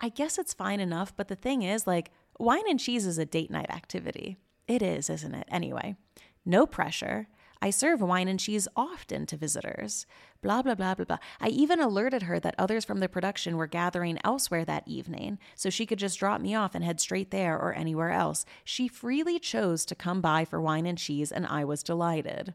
I 0.00 0.08
guess 0.08 0.38
it's 0.38 0.54
fine 0.54 0.80
enough, 0.80 1.14
but 1.16 1.28
the 1.28 1.36
thing 1.36 1.62
is, 1.62 1.86
like, 1.86 2.10
wine 2.38 2.64
and 2.68 2.80
cheese 2.80 3.06
is 3.06 3.18
a 3.18 3.26
date 3.26 3.50
night 3.50 3.70
activity. 3.70 4.38
It 4.66 4.82
is, 4.82 5.10
isn't 5.10 5.34
it? 5.34 5.48
Anyway, 5.50 5.96
no 6.44 6.66
pressure. 6.66 7.28
I 7.60 7.70
serve 7.70 8.00
wine 8.00 8.28
and 8.28 8.40
cheese 8.40 8.68
often 8.74 9.26
to 9.26 9.36
visitors. 9.36 10.06
Blah, 10.42 10.62
blah, 10.62 10.74
blah, 10.74 10.94
blah, 10.94 11.04
blah. 11.04 11.18
I 11.38 11.48
even 11.48 11.80
alerted 11.80 12.22
her 12.22 12.40
that 12.40 12.54
others 12.56 12.84
from 12.84 13.00
the 13.00 13.10
production 13.10 13.56
were 13.56 13.66
gathering 13.66 14.18
elsewhere 14.24 14.64
that 14.64 14.88
evening, 14.88 15.38
so 15.54 15.68
she 15.68 15.84
could 15.84 15.98
just 15.98 16.18
drop 16.18 16.40
me 16.40 16.54
off 16.54 16.74
and 16.74 16.82
head 16.82 16.98
straight 16.98 17.30
there 17.30 17.58
or 17.58 17.74
anywhere 17.74 18.10
else. 18.10 18.46
She 18.64 18.88
freely 18.88 19.38
chose 19.38 19.84
to 19.84 19.94
come 19.94 20.22
by 20.22 20.46
for 20.46 20.60
wine 20.60 20.86
and 20.86 20.96
cheese, 20.96 21.30
and 21.30 21.46
I 21.46 21.64
was 21.64 21.82
delighted. 21.82 22.54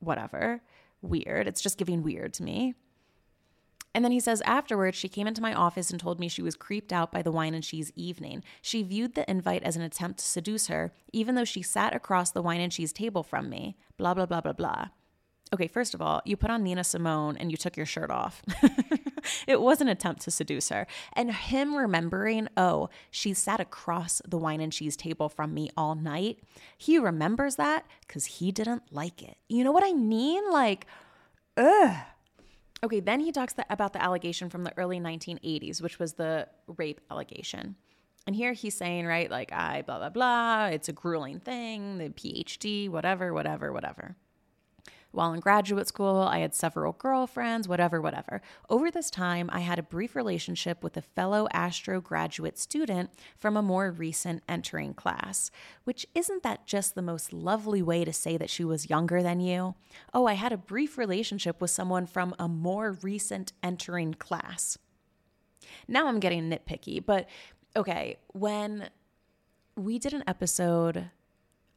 Whatever. 0.00 0.62
Weird. 1.02 1.46
It's 1.46 1.60
just 1.60 1.76
giving 1.76 2.02
weird 2.02 2.32
to 2.34 2.42
me. 2.42 2.74
And 3.94 4.04
then 4.04 4.12
he 4.12 4.20
says, 4.20 4.40
afterwards, 4.42 4.96
she 4.96 5.08
came 5.08 5.26
into 5.26 5.42
my 5.42 5.52
office 5.52 5.90
and 5.90 5.98
told 5.98 6.20
me 6.20 6.28
she 6.28 6.42
was 6.42 6.56
creeped 6.56 6.92
out 6.92 7.10
by 7.10 7.20
the 7.20 7.32
wine 7.32 7.54
and 7.54 7.64
cheese 7.64 7.90
evening. 7.96 8.44
She 8.62 8.82
viewed 8.82 9.14
the 9.14 9.28
invite 9.30 9.62
as 9.62 9.76
an 9.76 9.82
attempt 9.82 10.20
to 10.20 10.24
seduce 10.24 10.68
her, 10.68 10.92
even 11.12 11.34
though 11.34 11.44
she 11.44 11.62
sat 11.62 11.94
across 11.94 12.30
the 12.30 12.42
wine 12.42 12.60
and 12.60 12.72
cheese 12.72 12.92
table 12.92 13.22
from 13.22 13.48
me. 13.50 13.76
Blah, 13.96 14.14
blah, 14.14 14.26
blah, 14.26 14.40
blah, 14.40 14.52
blah. 14.52 14.88
Okay, 15.52 15.66
first 15.66 15.94
of 15.94 16.02
all, 16.02 16.20
you 16.24 16.36
put 16.36 16.50
on 16.50 16.62
Nina 16.62 16.84
Simone 16.84 17.36
and 17.38 17.50
you 17.50 17.56
took 17.56 17.76
your 17.76 17.86
shirt 17.86 18.10
off. 18.10 18.42
it 19.46 19.60
was 19.60 19.80
an 19.80 19.88
attempt 19.88 20.20
to 20.22 20.30
seduce 20.30 20.68
her. 20.68 20.86
And 21.14 21.32
him 21.32 21.74
remembering, 21.74 22.48
oh, 22.56 22.90
she 23.10 23.32
sat 23.32 23.58
across 23.58 24.20
the 24.28 24.36
wine 24.36 24.60
and 24.60 24.72
cheese 24.72 24.96
table 24.96 25.28
from 25.28 25.54
me 25.54 25.70
all 25.76 25.94
night, 25.94 26.40
he 26.76 26.98
remembers 26.98 27.56
that 27.56 27.86
because 28.06 28.26
he 28.26 28.52
didn't 28.52 28.82
like 28.92 29.22
it. 29.22 29.38
You 29.48 29.64
know 29.64 29.72
what 29.72 29.84
I 29.84 29.94
mean? 29.94 30.50
Like, 30.50 30.86
ugh. 31.56 31.96
Okay, 32.84 33.00
then 33.00 33.20
he 33.20 33.32
talks 33.32 33.54
about 33.70 33.92
the 33.92 34.02
allegation 34.02 34.50
from 34.50 34.64
the 34.64 34.76
early 34.76 35.00
1980s, 35.00 35.82
which 35.82 35.98
was 35.98 36.12
the 36.12 36.46
rape 36.76 37.00
allegation. 37.10 37.74
And 38.26 38.36
here 38.36 38.52
he's 38.52 38.76
saying, 38.76 39.06
right, 39.06 39.30
like, 39.30 39.52
I 39.52 39.82
blah, 39.82 39.98
blah, 39.98 40.10
blah, 40.10 40.66
it's 40.66 40.88
a 40.90 40.92
grueling 40.92 41.40
thing, 41.40 41.96
the 41.96 42.10
PhD, 42.10 42.88
whatever, 42.90 43.32
whatever, 43.32 43.72
whatever. 43.72 44.16
While 45.10 45.32
in 45.32 45.40
graduate 45.40 45.88
school, 45.88 46.18
I 46.20 46.40
had 46.40 46.54
several 46.54 46.92
girlfriends, 46.92 47.66
whatever, 47.66 48.00
whatever. 48.00 48.42
Over 48.68 48.90
this 48.90 49.10
time, 49.10 49.48
I 49.52 49.60
had 49.60 49.78
a 49.78 49.82
brief 49.82 50.14
relationship 50.14 50.82
with 50.82 50.96
a 50.96 51.02
fellow 51.02 51.48
Astro 51.52 52.00
graduate 52.00 52.58
student 52.58 53.10
from 53.38 53.56
a 53.56 53.62
more 53.62 53.90
recent 53.90 54.42
entering 54.48 54.92
class, 54.92 55.50
which 55.84 56.06
isn't 56.14 56.42
that 56.42 56.66
just 56.66 56.94
the 56.94 57.02
most 57.02 57.32
lovely 57.32 57.80
way 57.80 58.04
to 58.04 58.12
say 58.12 58.36
that 58.36 58.50
she 58.50 58.64
was 58.64 58.90
younger 58.90 59.22
than 59.22 59.40
you? 59.40 59.74
Oh, 60.12 60.26
I 60.26 60.34
had 60.34 60.52
a 60.52 60.58
brief 60.58 60.98
relationship 60.98 61.60
with 61.60 61.70
someone 61.70 62.06
from 62.06 62.34
a 62.38 62.48
more 62.48 62.92
recent 63.02 63.54
entering 63.62 64.12
class. 64.12 64.76
Now 65.86 66.06
I'm 66.06 66.20
getting 66.20 66.50
nitpicky, 66.50 67.04
but 67.04 67.28
okay, 67.74 68.18
when 68.28 68.90
we 69.74 69.98
did 69.98 70.12
an 70.12 70.24
episode 70.26 71.10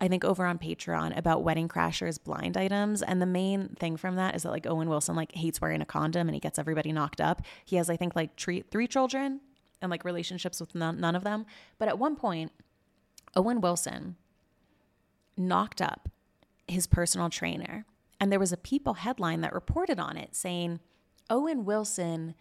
I 0.02 0.08
think 0.08 0.26
over 0.26 0.47
on 0.47 0.58
Patreon 0.58 1.16
about 1.16 1.43
Wedding 1.43 1.68
Crashers 1.68 2.22
blind 2.22 2.58
items. 2.58 3.04
And 3.04 3.22
the 3.22 3.28
main 3.28 3.70
thing 3.80 3.97
from 3.97 4.16
that 4.16 4.36
is 4.36 4.41
that 4.41 4.49
like 4.49 4.66
Owen 4.66 4.89
Wilson 4.89 5.16
like 5.16 5.32
hates 5.34 5.62
wearing 5.62 5.80
a 5.80 5.86
condom 5.86 6.28
and 6.28 6.34
he 6.34 6.39
gets 6.39 6.58
everybody 6.58 6.91
knocked 6.91 7.22
up. 7.22 7.43
He 7.66 7.76
has, 7.76 7.88
I 7.88 7.97
think, 7.97 8.16
like 8.16 8.36
three, 8.36 8.64
three 8.72 8.88
children 8.88 9.41
and 9.80 9.91
like 9.91 10.04
relationships 10.04 10.60
with 10.60 10.74
none, 10.74 10.99
none 10.99 11.16
of 11.16 11.24
them. 11.24 11.45
But 11.78 11.88
at 11.88 11.99
one 11.99 12.16
point, 12.16 12.52
Owen 13.36 13.62
Wilson 13.62 14.16
knocked 15.38 15.84
up 15.84 16.10
his 16.68 16.88
personal 16.88 17.30
trainer. 17.30 17.86
And 18.20 18.32
there 18.32 18.39
was 18.39 18.52
a 18.52 18.58
People 18.58 18.95
headline 18.95 19.41
that 19.41 19.54
reported 19.54 19.99
on 19.99 20.18
it 20.18 20.36
saying, 20.36 20.80
Owen 21.30 21.64
Wilson 21.64 22.34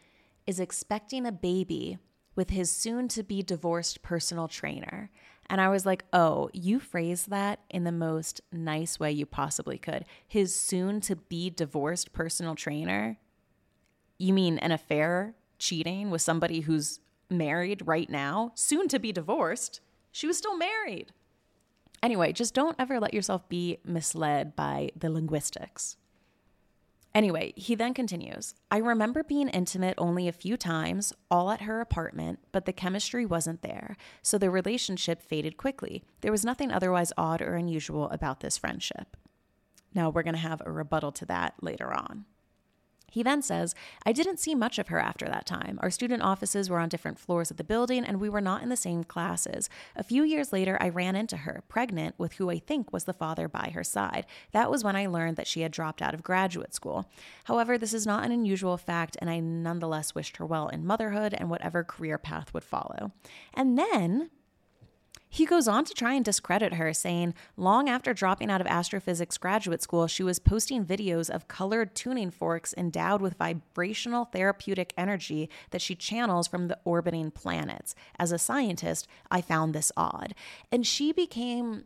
is 0.47 0.59
expecting 0.59 1.27
a 1.27 1.33
baby 1.33 1.99
with 2.35 2.51
his 2.51 2.71
soon 2.71 3.07
to 3.09 3.23
be 3.23 3.43
divorced 3.43 4.01
personal 4.01 4.49
trainer. 4.49 5.11
And 5.51 5.61
I 5.61 5.69
was 5.69 5.85
like, 5.85 6.05
oh, 6.13 6.49
you 6.53 6.79
phrased 6.79 7.29
that 7.31 7.59
in 7.69 7.83
the 7.83 7.91
most 7.91 8.41
nice 8.53 9.01
way 9.01 9.11
you 9.11 9.27
possibly 9.27 9.79
could. 9.79 10.05
His 10.27 10.55
soon 10.55 11.01
to 11.03 11.17
be 11.17 11.51
divorced 11.51 12.13
personal 12.13 12.55
trainer? 12.55 13.19
You 14.17 14.33
mean 14.33 14.59
an 14.59 14.71
affair 14.71 15.35
cheating 15.59 16.09
with 16.09 16.23
somebody 16.23 16.61
who's 16.61 17.01
married 17.29 17.83
right 17.85 18.09
now? 18.09 18.53
Soon 18.55 18.87
to 18.89 19.01
be 19.01 19.11
divorced? 19.11 19.81
She 20.13 20.29
was 20.29 20.39
still 20.39 20.57
married. 20.57 21.13
Anyway, 22.01 22.33
just 22.33 22.55
don't 22.55 22.77
ever 22.79 23.01
let 23.01 23.13
yourself 23.13 23.49
be 23.49 23.79
misled 23.85 24.55
by 24.55 24.91
the 24.95 25.11
linguistics. 25.11 25.97
Anyway, 27.15 27.53
he 27.57 27.75
then 27.75 27.93
continues 27.93 28.55
I 28.71 28.79
remember 28.79 29.25
being 29.25 29.49
intimate 29.49 29.95
only 29.99 30.29
a 30.29 30.33
few 30.33 30.57
times, 30.57 31.13
all 31.31 31.51
at 31.51 31.63
her 31.63 31.81
apartment, 31.81 32.39
but 32.53 32.67
the 32.67 32.73
chemistry 32.73 33.27
wasn't 33.27 33.63
there, 33.63 33.97
so 34.23 34.39
the 34.39 34.51
relationship 34.51 35.21
faded 35.23 35.57
quickly. 35.57 36.05
There 36.21 36.33
was 36.33 36.45
nothing 36.45 36.71
otherwise 36.71 37.13
odd 37.19 37.43
or 37.43 37.57
unusual 37.57 38.09
about 38.11 38.41
this 38.41 38.59
friendship. 38.59 39.17
Now, 39.93 40.11
we're 40.11 40.23
going 40.23 40.35
to 40.35 40.41
have 40.41 40.63
a 40.65 40.71
rebuttal 40.71 41.11
to 41.13 41.27
that 41.27 41.55
later 41.61 41.93
on. 41.93 42.27
He 43.11 43.23
then 43.23 43.43
says, 43.43 43.75
I 44.07 44.13
didn't 44.13 44.39
see 44.39 44.55
much 44.55 44.79
of 44.79 44.89
her 44.89 44.99
after 44.99 45.27
that 45.27 45.45
time. 45.45 45.79
Our 45.83 45.91
student 45.91 46.23
offices 46.23 46.71
were 46.71 46.79
on 46.79 46.89
different 46.89 47.19
floors 47.19 47.51
of 47.51 47.57
the 47.57 47.65
building, 47.65 48.05
and 48.05 48.21
we 48.21 48.29
were 48.29 48.41
not 48.41 48.63
in 48.63 48.69
the 48.69 48.77
same 48.77 49.05
classes. 49.05 49.69
A 49.97 50.05
few 50.05 50.23
years 50.23 50.53
later, 50.53 50.79
I 50.81 50.89
ran 50.89 51.17
into 51.17 51.39
her, 51.39 51.63
pregnant 51.69 52.15
with 52.19 52.35
who 52.35 52.51
I 52.51 52.59
think 52.59 52.93
was 52.93 53.05
the 53.05 53.13
father 53.13 53.49
by 53.49 53.73
her 53.75 53.85
side. 53.85 54.27
That 54.53 54.71
was 54.71 54.85
when 54.85 54.97
I 54.97 55.07
learned 55.07 55.37
that 55.37 55.49
she 55.49 55.63
had 55.63 55.73
dropped 55.73 56.01
out 56.01 56.15
of 56.15 56.23
graduate 56.23 56.75
school. 56.75 57.11
However, 57.45 57.77
this 57.77 57.93
is 57.93 58.07
not 58.07 58.25
an 58.25 58.33
unusual 58.33 58.77
fact, 58.77 59.17
and 59.21 59.29
I 59.29 59.41
nonetheless 59.41 60.15
wished 60.15 60.37
her 60.37 60.47
well 60.47 60.69
in 60.69 60.87
motherhood 60.87 61.35
and 61.35 61.51
whatever 61.51 61.85
career 61.85 62.17
path 62.17 62.55
would 62.55 62.65
follow. 62.65 63.13
And 63.53 63.77
then 63.77 64.31
he 65.33 65.47
goes 65.47 65.69
on 65.69 65.85
to 65.85 65.95
try 65.95 66.15
and 66.15 66.25
discredit 66.25 66.75
her, 66.75 66.93
saying, 66.93 67.35
long 67.57 67.89
after 67.89 68.13
dropping 68.13 68.51
out 68.51 68.61
of 68.61 68.67
astrophysics 68.67 69.39
graduate 69.39 69.81
school, 69.81 70.09
she 70.09 70.25
was 70.25 70.41
posting 70.41 70.85
videos 70.85 71.31
of 71.31 71.47
colored 71.47 71.95
tuning 71.95 72.33
forks 72.33 72.75
endowed 72.77 73.23
with 73.23 73.35
vibrational 73.35 74.25
therapeutic 74.25 74.93
energy 74.99 75.49
that 75.71 75.81
she 75.81 75.95
channels 75.95 76.49
from 76.49 76.67
the 76.67 76.77
orbiting 76.85 77.31
planets. 77.31 77.95
As 78.19 78.33
a 78.33 78.39
scientist, 78.39 79.07
I 79.31 79.41
found 79.41 79.73
this 79.73 79.93
odd. 79.97 80.35
And 80.73 80.85
she 80.85 81.13
became 81.13 81.85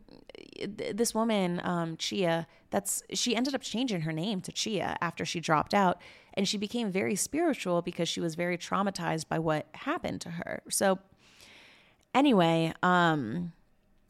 this 0.67 1.13
woman, 1.13 1.61
um, 1.63 1.97
Tchiya, 1.97 2.47
that's 2.71 3.03
she 3.13 3.35
ended 3.35 3.53
up 3.53 3.61
changing 3.61 4.01
her 4.01 4.11
name 4.11 4.41
to 4.41 4.51
Tchiya 4.51 4.95
after 5.01 5.23
she 5.23 5.39
dropped 5.39 5.75
out. 5.75 6.01
And 6.33 6.47
she 6.47 6.57
became 6.57 6.91
very 6.91 7.15
spiritual 7.15 7.83
because 7.83 8.09
she 8.09 8.19
was 8.19 8.33
very 8.33 8.57
traumatized 8.57 9.29
by 9.29 9.37
what 9.37 9.67
happened 9.73 10.19
to 10.21 10.31
her. 10.31 10.63
So, 10.69 10.99
Anyway, 12.15 12.73
um, 12.81 13.51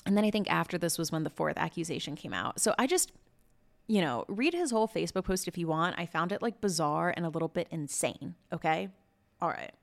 and 0.06 0.16
then 0.16 0.24
I 0.24 0.30
think 0.30 0.50
after 0.50 0.78
this 0.78 0.98
was 0.98 1.12
when 1.12 1.24
the 1.24 1.30
fourth 1.32 1.58
accusation 1.58 2.16
came 2.16 2.34
out. 2.34 2.60
So 2.60 2.76
I 2.78 2.86
just, 2.86 3.12
you 3.88 4.00
know, 4.00 4.26
read 4.28 4.54
his 4.54 4.70
whole 4.70 4.88
Facebook 4.88 5.26
post 5.26 5.48
if 5.48 5.58
you 5.58 5.68
want. 5.68 5.96
I 5.98 6.06
found 6.06 6.32
it 6.32 6.42
like 6.42 6.62
bizarre 6.62 7.12
and 7.18 7.26
a 7.26 7.30
little 7.30 7.48
bit 7.48 7.68
insane. 7.72 8.36
Okay. 8.54 8.90
All 9.42 9.50
right. 9.50 9.74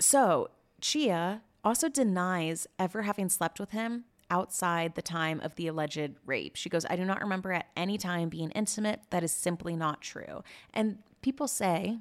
So 0.00 0.50
Tchiya 0.82 1.40
also 1.62 1.88
denies 1.88 2.66
ever 2.80 3.02
having 3.02 3.28
slept 3.28 3.60
with 3.60 3.70
him 3.70 4.04
outside 4.28 4.96
the 4.96 5.02
time 5.02 5.40
of 5.40 5.54
the 5.54 5.68
alleged 5.68 6.16
rape. 6.26 6.56
She 6.56 6.68
goes, 6.68 6.84
I 6.90 6.96
do 6.96 7.04
not 7.04 7.22
remember 7.22 7.52
at 7.52 7.68
any 7.76 7.96
time 7.96 8.28
being 8.28 8.50
intimate. 8.50 9.00
That 9.10 9.22
is 9.22 9.30
simply 9.30 9.76
not 9.76 10.00
true. 10.00 10.42
And 10.72 10.98
people 11.22 11.46
say, 11.46 11.98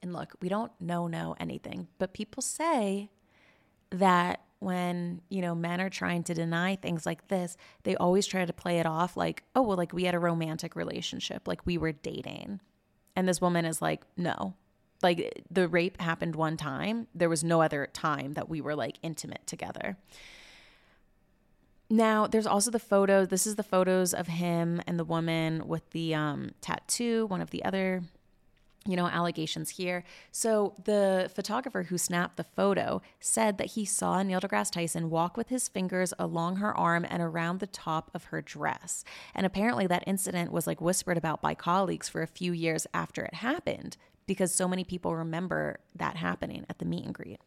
and 0.00 0.14
look, 0.14 0.32
we 0.40 0.48
don't 0.48 0.72
know 0.80 1.06
know 1.06 1.36
anything, 1.38 1.88
but 1.98 2.14
people 2.14 2.42
say 2.42 3.10
that 3.92 4.40
when, 4.58 5.20
you 5.28 5.42
know, 5.42 5.54
men 5.54 5.80
are 5.80 5.90
trying 5.90 6.22
to 6.24 6.34
deny 6.34 6.76
things 6.76 7.04
like 7.04 7.28
this, 7.28 7.56
they 7.82 7.96
always 7.96 8.26
try 8.26 8.44
to 8.44 8.52
play 8.52 8.78
it 8.78 8.86
off 8.86 9.16
like, 9.16 9.42
oh, 9.56 9.62
well, 9.62 9.76
like 9.76 9.92
we 9.92 10.04
had 10.04 10.14
a 10.14 10.20
romantic 10.20 10.76
relationship, 10.76 11.48
like 11.48 11.66
we 11.66 11.76
were 11.76 11.92
dating. 11.92 12.60
And 13.16 13.28
this 13.28 13.40
woman 13.40 13.64
is 13.64 13.82
like, 13.82 14.02
no. 14.16 14.54
Like 15.02 15.42
the 15.50 15.66
rape 15.66 16.00
happened 16.00 16.36
one 16.36 16.56
time. 16.56 17.08
There 17.12 17.28
was 17.28 17.42
no 17.42 17.60
other 17.60 17.88
time 17.92 18.34
that 18.34 18.48
we 18.48 18.60
were 18.60 18.76
like 18.76 18.98
intimate 19.02 19.46
together. 19.46 19.96
Now, 21.90 22.26
there's 22.26 22.46
also 22.46 22.70
the 22.70 22.78
photo. 22.78 23.26
This 23.26 23.46
is 23.46 23.56
the 23.56 23.62
photos 23.62 24.14
of 24.14 24.28
him 24.28 24.80
and 24.86 24.98
the 24.98 25.04
woman 25.04 25.66
with 25.66 25.90
the 25.90 26.14
um, 26.14 26.52
tattoo, 26.60 27.26
one 27.26 27.42
of 27.42 27.50
the 27.50 27.64
other 27.64 28.02
you 28.86 28.96
know, 28.96 29.06
allegations 29.06 29.70
here. 29.70 30.04
So 30.30 30.74
the 30.84 31.30
photographer 31.34 31.84
who 31.84 31.98
snapped 31.98 32.36
the 32.36 32.44
photo 32.44 33.00
said 33.20 33.58
that 33.58 33.68
he 33.68 33.84
saw 33.84 34.22
Neil 34.22 34.40
deGrasse 34.40 34.72
Tyson 34.72 35.10
walk 35.10 35.36
with 35.36 35.48
his 35.48 35.68
fingers 35.68 36.12
along 36.18 36.56
her 36.56 36.76
arm 36.76 37.06
and 37.08 37.22
around 37.22 37.60
the 37.60 37.66
top 37.66 38.10
of 38.14 38.24
her 38.24 38.42
dress. 38.42 39.04
And 39.34 39.46
apparently 39.46 39.86
that 39.86 40.04
incident 40.06 40.52
was 40.52 40.66
like 40.66 40.80
whispered 40.80 41.16
about 41.16 41.42
by 41.42 41.54
colleagues 41.54 42.08
for 42.08 42.22
a 42.22 42.26
few 42.26 42.52
years 42.52 42.86
after 42.92 43.24
it 43.24 43.34
happened 43.34 43.96
because 44.26 44.54
so 44.54 44.68
many 44.68 44.84
people 44.84 45.14
remember 45.14 45.78
that 45.94 46.16
happening 46.16 46.64
at 46.68 46.78
the 46.78 46.84
meet 46.84 47.04
and 47.04 47.14
greet. 47.14 47.40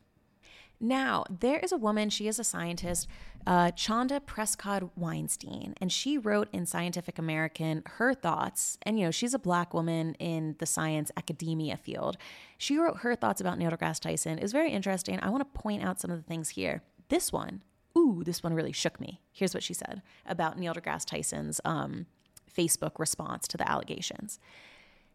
Now, 0.80 1.24
there 1.30 1.60
is 1.60 1.72
a 1.72 1.78
woman, 1.78 2.10
she 2.10 2.28
is 2.28 2.40
a 2.40 2.44
scientist, 2.44 3.08
uh, 3.48 3.72
Chanda 3.72 4.20
Prescod 4.20 4.90
Weinstein, 4.96 5.76
and 5.80 5.92
she 5.92 6.18
wrote 6.18 6.50
in 6.52 6.66
Scientific 6.66 7.18
American 7.18 7.84
her 7.86 8.14
thoughts. 8.14 8.78
And, 8.84 9.00
you 9.00 9.06
know, 9.06 9.12
she's 9.12 9.34
a 9.34 9.40
black 9.40 9.74
woman 9.74 10.16
in 10.16 10.56
the 10.60 10.66
science 10.66 11.12
academia 11.16 11.78
field. 11.78 12.18
She 12.58 12.78
wrote 12.78 12.98
her 12.98 13.16
thoughts 13.16 13.40
about 13.40 13.58
Neil 13.58 13.72
deGrasse 13.72 14.00
Tyson. 14.00 14.40
It's 14.40 14.52
very 14.52 14.72
interesting. 14.72 15.20
I 15.22 15.30
want 15.30 15.42
to 15.42 15.60
point 15.60 15.84
out 15.84 16.00
some 16.00 16.12
of 16.12 16.18
the 16.18 16.24
things 16.24 16.50
here. 16.50 16.84
This 17.10 17.32
one, 17.32 17.64
ooh, 17.98 18.24
this 18.26 18.44
one 18.44 18.54
really 18.54 18.72
shook 18.72 19.00
me. 19.00 19.22
Here's 19.32 19.54
what 19.54 19.64
she 19.64 19.74
said 19.74 20.02
about 20.26 20.58
Neil 20.58 20.74
deGrasse 20.74 21.06
Tyson's 21.06 21.62
um, 21.64 22.08
Facebook 22.52 23.00
response 23.00 23.48
to 23.50 23.58
the 23.58 23.70
allegations. 23.70 24.40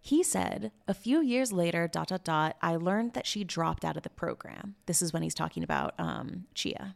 He 0.00 0.22
said, 0.22 0.72
a 0.88 0.94
few 0.94 1.20
years 1.20 1.52
later, 1.52 1.86
dot, 1.86 2.08
dot, 2.08 2.24
dot, 2.24 2.56
I 2.62 2.76
learned 2.76 3.12
that 3.12 3.26
she 3.26 3.44
dropped 3.44 3.84
out 3.84 3.96
of 3.96 4.02
the 4.02 4.10
program. 4.10 4.76
This 4.86 5.02
is 5.02 5.12
when 5.12 5.22
he's 5.22 5.34
talking 5.34 5.62
about 5.62 5.94
um, 5.98 6.46
Tchiya. 6.54 6.94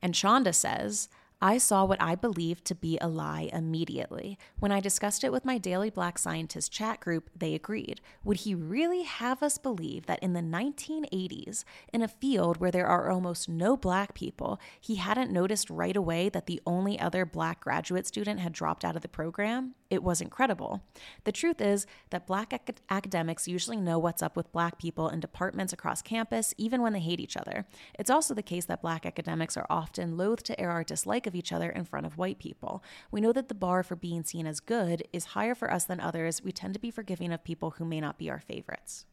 And 0.00 0.14
Chanda 0.14 0.52
says, 0.52 1.08
I 1.40 1.58
saw 1.58 1.84
what 1.84 2.02
I 2.02 2.16
believed 2.16 2.64
to 2.64 2.74
be 2.74 2.98
a 3.00 3.06
lie 3.06 3.48
immediately. 3.52 4.36
When 4.58 4.72
I 4.72 4.80
discussed 4.80 5.22
it 5.22 5.30
with 5.30 5.44
my 5.44 5.56
Daily 5.56 5.88
Black 5.88 6.18
Scientist 6.18 6.72
chat 6.72 6.98
group, 6.98 7.30
they 7.36 7.54
agreed. 7.54 8.00
Would 8.24 8.38
he 8.38 8.56
really 8.56 9.04
have 9.04 9.40
us 9.40 9.56
believe 9.56 10.06
that 10.06 10.18
in 10.20 10.32
the 10.32 10.40
1980s, 10.40 11.62
in 11.92 12.02
a 12.02 12.08
field 12.08 12.56
where 12.56 12.72
there 12.72 12.88
are 12.88 13.08
almost 13.08 13.48
no 13.48 13.76
black 13.76 14.14
people, 14.14 14.58
he 14.80 14.96
hadn't 14.96 15.30
noticed 15.30 15.70
right 15.70 15.96
away 15.96 16.28
that 16.28 16.46
the 16.46 16.60
only 16.66 16.98
other 16.98 17.24
black 17.24 17.60
graduate 17.60 18.08
student 18.08 18.40
had 18.40 18.52
dropped 18.52 18.84
out 18.84 18.96
of 18.96 19.02
the 19.02 19.08
program? 19.08 19.76
It 19.90 20.02
was 20.02 20.20
incredible. 20.20 20.82
The 21.22 21.32
truth 21.32 21.60
is 21.60 21.86
that 22.10 22.26
black 22.26 22.52
ac- 22.52 22.78
academics 22.90 23.48
usually 23.48 23.78
know 23.78 23.98
what's 23.98 24.22
up 24.22 24.36
with 24.36 24.52
black 24.52 24.78
people 24.78 25.08
in 25.08 25.20
departments 25.20 25.72
across 25.72 26.02
campus, 26.02 26.52
even 26.58 26.82
when 26.82 26.92
they 26.92 27.00
hate 27.00 27.20
each 27.20 27.36
other. 27.36 27.64
It's 27.96 28.10
also 28.10 28.34
the 28.34 28.42
case 28.42 28.64
that 28.66 28.82
black 28.82 29.06
academics 29.06 29.56
are 29.56 29.66
often 29.70 30.16
loath 30.16 30.42
to 30.42 30.60
air 30.60 30.70
our 30.70 30.84
dislike 30.84 31.27
of 31.28 31.36
each 31.36 31.52
other 31.52 31.70
in 31.70 31.84
front 31.84 32.06
of 32.06 32.18
white 32.18 32.40
people. 32.40 32.82
We 33.12 33.20
know 33.20 33.32
that 33.32 33.46
the 33.46 33.54
bar 33.54 33.84
for 33.84 33.94
being 33.94 34.24
seen 34.24 34.48
as 34.48 34.58
good 34.58 35.06
is 35.12 35.26
higher 35.26 35.54
for 35.54 35.72
us 35.72 35.84
than 35.84 36.00
others. 36.00 36.42
We 36.42 36.50
tend 36.50 36.74
to 36.74 36.80
be 36.80 36.90
forgiving 36.90 37.32
of 37.32 37.44
people 37.44 37.70
who 37.70 37.84
may 37.84 38.00
not 38.00 38.18
be 38.18 38.28
our 38.28 38.40
favorites. 38.40 39.06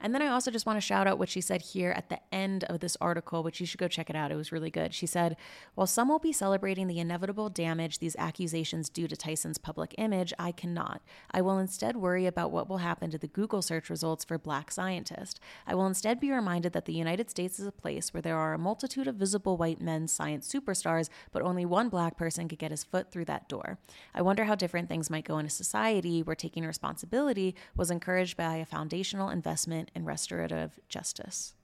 And 0.00 0.14
then 0.14 0.22
I 0.22 0.28
also 0.28 0.50
just 0.50 0.66
want 0.66 0.76
to 0.76 0.80
shout 0.80 1.06
out 1.06 1.18
what 1.18 1.28
she 1.28 1.40
said 1.40 1.62
here 1.62 1.90
at 1.90 2.08
the 2.08 2.18
end 2.32 2.64
of 2.64 2.80
this 2.80 2.96
article, 3.00 3.42
which 3.42 3.60
you 3.60 3.66
should 3.66 3.80
go 3.80 3.88
check 3.88 4.10
it 4.10 4.16
out. 4.16 4.30
It 4.30 4.36
was 4.36 4.52
really 4.52 4.70
good. 4.70 4.92
She 4.92 5.06
said, 5.06 5.36
While 5.74 5.86
some 5.86 6.08
will 6.08 6.18
be 6.18 6.32
celebrating 6.32 6.88
the 6.88 7.00
inevitable 7.00 7.48
damage 7.48 7.98
these 7.98 8.16
accusations 8.16 8.88
do 8.88 9.08
to 9.08 9.16
Tyson's 9.16 9.58
public 9.58 9.94
image, 9.96 10.32
I 10.38 10.52
cannot. 10.52 11.00
I 11.30 11.40
will 11.40 11.58
instead 11.58 11.96
worry 11.96 12.26
about 12.26 12.50
what 12.50 12.68
will 12.68 12.78
happen 12.78 13.10
to 13.10 13.18
the 13.18 13.26
Google 13.26 13.62
search 13.62 13.88
results 13.88 14.24
for 14.24 14.36
black 14.36 14.70
scientist. 14.70 15.40
I 15.66 15.74
will 15.74 15.86
instead 15.86 16.20
be 16.20 16.30
reminded 16.30 16.72
that 16.74 16.84
the 16.84 16.92
United 16.92 17.30
States 17.30 17.58
is 17.58 17.66
a 17.66 17.72
place 17.72 18.12
where 18.12 18.22
there 18.22 18.36
are 18.36 18.52
a 18.52 18.58
multitude 18.58 19.06
of 19.06 19.16
visible 19.16 19.56
white 19.56 19.80
men 19.80 20.06
science 20.08 20.52
superstars, 20.52 21.08
but 21.32 21.42
only 21.42 21.64
one 21.64 21.88
black 21.88 22.16
person 22.16 22.48
could 22.48 22.58
get 22.58 22.70
his 22.70 22.84
foot 22.84 23.10
through 23.10 23.24
that 23.24 23.48
door. 23.48 23.78
I 24.14 24.22
wonder 24.22 24.44
how 24.44 24.54
different 24.54 24.88
things 24.88 25.10
might 25.10 25.24
go 25.24 25.38
in 25.38 25.46
a 25.46 25.50
society 25.50 26.22
where 26.22 26.36
taking 26.36 26.66
responsibility 26.66 27.54
was 27.76 27.90
encouraged 27.90 28.36
by 28.36 28.56
a 28.56 28.66
foundational 28.66 29.30
investment 29.30 29.83
and 29.94 30.06
restorative 30.06 30.78
justice. 30.88 31.54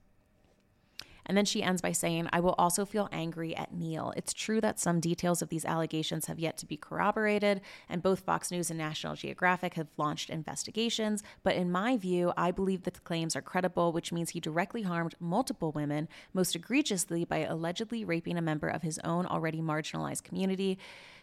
And 1.25 1.37
then 1.37 1.45
she 1.45 1.61
ends 1.63 1.81
by 1.81 1.91
saying, 1.91 2.29
I 2.33 2.39
will 2.39 2.55
also 2.57 2.83
feel 2.83 3.07
angry 3.11 3.55
at 3.55 3.73
Neil. 3.73 4.11
It's 4.17 4.33
true 4.33 4.59
that 4.61 4.79
some 4.79 4.99
details 4.99 5.41
of 5.41 5.49
these 5.49 5.65
allegations 5.65 6.25
have 6.25 6.39
yet 6.39 6.57
to 6.57 6.65
be 6.65 6.77
corroborated, 6.77 7.61
and 7.87 8.01
both 8.01 8.21
Fox 8.21 8.51
News 8.51 8.69
and 8.69 8.77
National 8.79 9.15
Geographic 9.15 9.75
have 9.75 9.87
launched 9.97 10.29
investigations. 10.29 11.23
But 11.43 11.55
in 11.55 11.71
my 11.71 11.95
view, 11.95 12.33
I 12.35 12.51
believe 12.51 12.83
that 12.83 12.95
the 12.95 13.01
claims 13.01 13.35
are 13.35 13.41
credible, 13.41 13.91
which 13.91 14.11
means 14.11 14.31
he 14.31 14.39
directly 14.39 14.81
harmed 14.81 15.15
multiple 15.19 15.71
women, 15.71 16.09
most 16.33 16.55
egregiously 16.55 17.23
by 17.23 17.45
allegedly 17.45 18.03
raping 18.03 18.37
a 18.37 18.41
member 18.41 18.67
of 18.67 18.81
his 18.81 18.99
own 19.03 19.25
already 19.25 19.61
marginalized 19.61 20.23
community. 20.23 20.79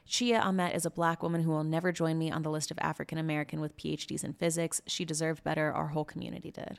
Tchiya 0.08 0.44
Amet 0.44 0.74
is 0.74 0.86
a 0.86 0.90
black 0.90 1.22
woman 1.22 1.42
who 1.42 1.50
will 1.50 1.64
never 1.64 1.92
join 1.92 2.18
me 2.18 2.30
on 2.30 2.42
the 2.42 2.50
list 2.50 2.70
of 2.70 2.78
African 2.80 3.18
American 3.18 3.60
with 3.60 3.76
PhDs 3.76 4.24
in 4.24 4.32
physics. 4.32 4.80
She 4.86 5.04
deserved 5.04 5.44
better. 5.44 5.72
Our 5.72 5.88
whole 5.88 6.04
community 6.04 6.50
did. 6.50 6.78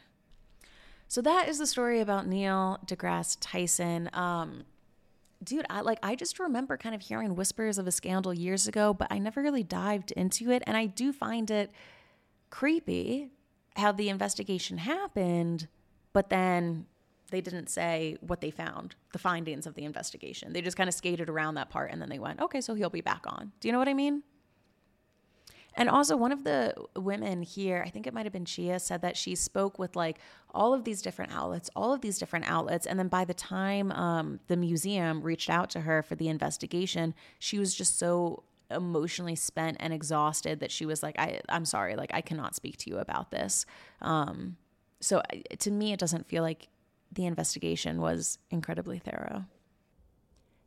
So 1.07 1.21
that 1.21 1.47
is 1.47 1.59
the 1.59 1.67
story 1.67 2.01
about 2.01 2.27
Neil 2.27 2.79
deGrasse 2.85 3.37
Tyson. 3.39 4.09
Um, 4.13 4.63
dude, 5.43 5.65
I 5.69 5.81
like 5.81 5.99
I 6.01 6.15
just 6.15 6.39
remember 6.39 6.75
kind 6.75 6.95
of 6.95 7.01
hearing 7.01 7.35
whispers 7.35 7.77
of 7.77 7.87
a 7.87 7.91
scandal 7.91 8.33
years 8.33 8.67
ago, 8.67 8.93
but 8.93 9.07
I 9.11 9.19
never 9.19 9.41
really 9.41 9.63
dived 9.63 10.11
into 10.11 10.51
it, 10.51 10.63
and 10.65 10.75
I 10.75 10.87
do 10.87 11.13
find 11.13 11.49
it 11.51 11.71
creepy 12.49 13.29
how 13.75 13.91
the 13.91 14.09
investigation 14.09 14.79
happened, 14.79 15.67
but 16.13 16.29
then 16.29 16.85
they 17.29 17.41
didn't 17.41 17.69
say 17.69 18.17
what 18.21 18.41
they 18.41 18.51
found, 18.51 18.95
the 19.13 19.19
findings 19.19 19.65
of 19.65 19.75
the 19.75 19.83
investigation. 19.83 20.53
They 20.53 20.61
just 20.61 20.77
kind 20.77 20.87
of 20.87 20.93
skated 20.93 21.29
around 21.29 21.55
that 21.55 21.69
part 21.69 21.91
and 21.91 22.01
then 22.01 22.09
they 22.09 22.19
went, 22.19 22.41
"Okay, 22.41 22.61
so 22.61 22.73
he'll 22.73 22.89
be 22.89 23.01
back 23.01 23.25
on." 23.25 23.51
Do 23.59 23.67
you 23.67 23.71
know 23.71 23.79
what 23.79 23.87
I 23.87 23.93
mean? 23.93 24.23
And 25.75 25.89
also, 25.89 26.17
one 26.17 26.31
of 26.31 26.43
the 26.43 26.73
women 26.95 27.41
here, 27.41 27.83
I 27.85 27.89
think 27.89 28.07
it 28.07 28.13
might 28.13 28.25
have 28.25 28.33
been 28.33 28.45
Tchiya, 28.45 28.81
said 28.81 29.01
that 29.01 29.15
she 29.15 29.35
spoke 29.35 29.79
with 29.79 29.95
like 29.95 30.17
all 30.53 30.73
of 30.73 30.83
these 30.83 31.01
different 31.01 31.31
outlets, 31.33 31.69
all 31.75 31.93
of 31.93 32.01
these 32.01 32.17
different 32.17 32.49
outlets. 32.49 32.85
And 32.85 32.97
then 32.97 33.07
by 33.07 33.23
the 33.23 33.33
time 33.33 33.91
um, 33.91 34.39
the 34.47 34.57
museum 34.57 35.21
reached 35.21 35.49
out 35.49 35.69
to 35.71 35.81
her 35.81 36.01
for 36.01 36.15
the 36.15 36.27
investigation, 36.27 37.13
she 37.37 37.59
was 37.59 37.73
just 37.73 37.97
so 37.97 38.43
emotionally 38.71 39.35
spent 39.35 39.77
and 39.79 39.93
exhausted 39.93 40.59
that 40.59 40.71
she 40.71 40.85
was 40.85 41.01
like, 41.01 41.17
I, 41.17 41.41
I'm 41.49 41.65
sorry, 41.65 41.95
like, 41.95 42.11
I 42.13 42.21
cannot 42.21 42.55
speak 42.55 42.77
to 42.77 42.89
you 42.89 42.97
about 42.97 43.31
this. 43.31 43.65
Um, 44.01 44.57
so 44.99 45.21
to 45.59 45.71
me, 45.71 45.93
it 45.93 45.99
doesn't 45.99 46.27
feel 46.27 46.43
like 46.43 46.67
the 47.11 47.25
investigation 47.25 48.01
was 48.01 48.37
incredibly 48.49 48.99
thorough. 48.99 49.45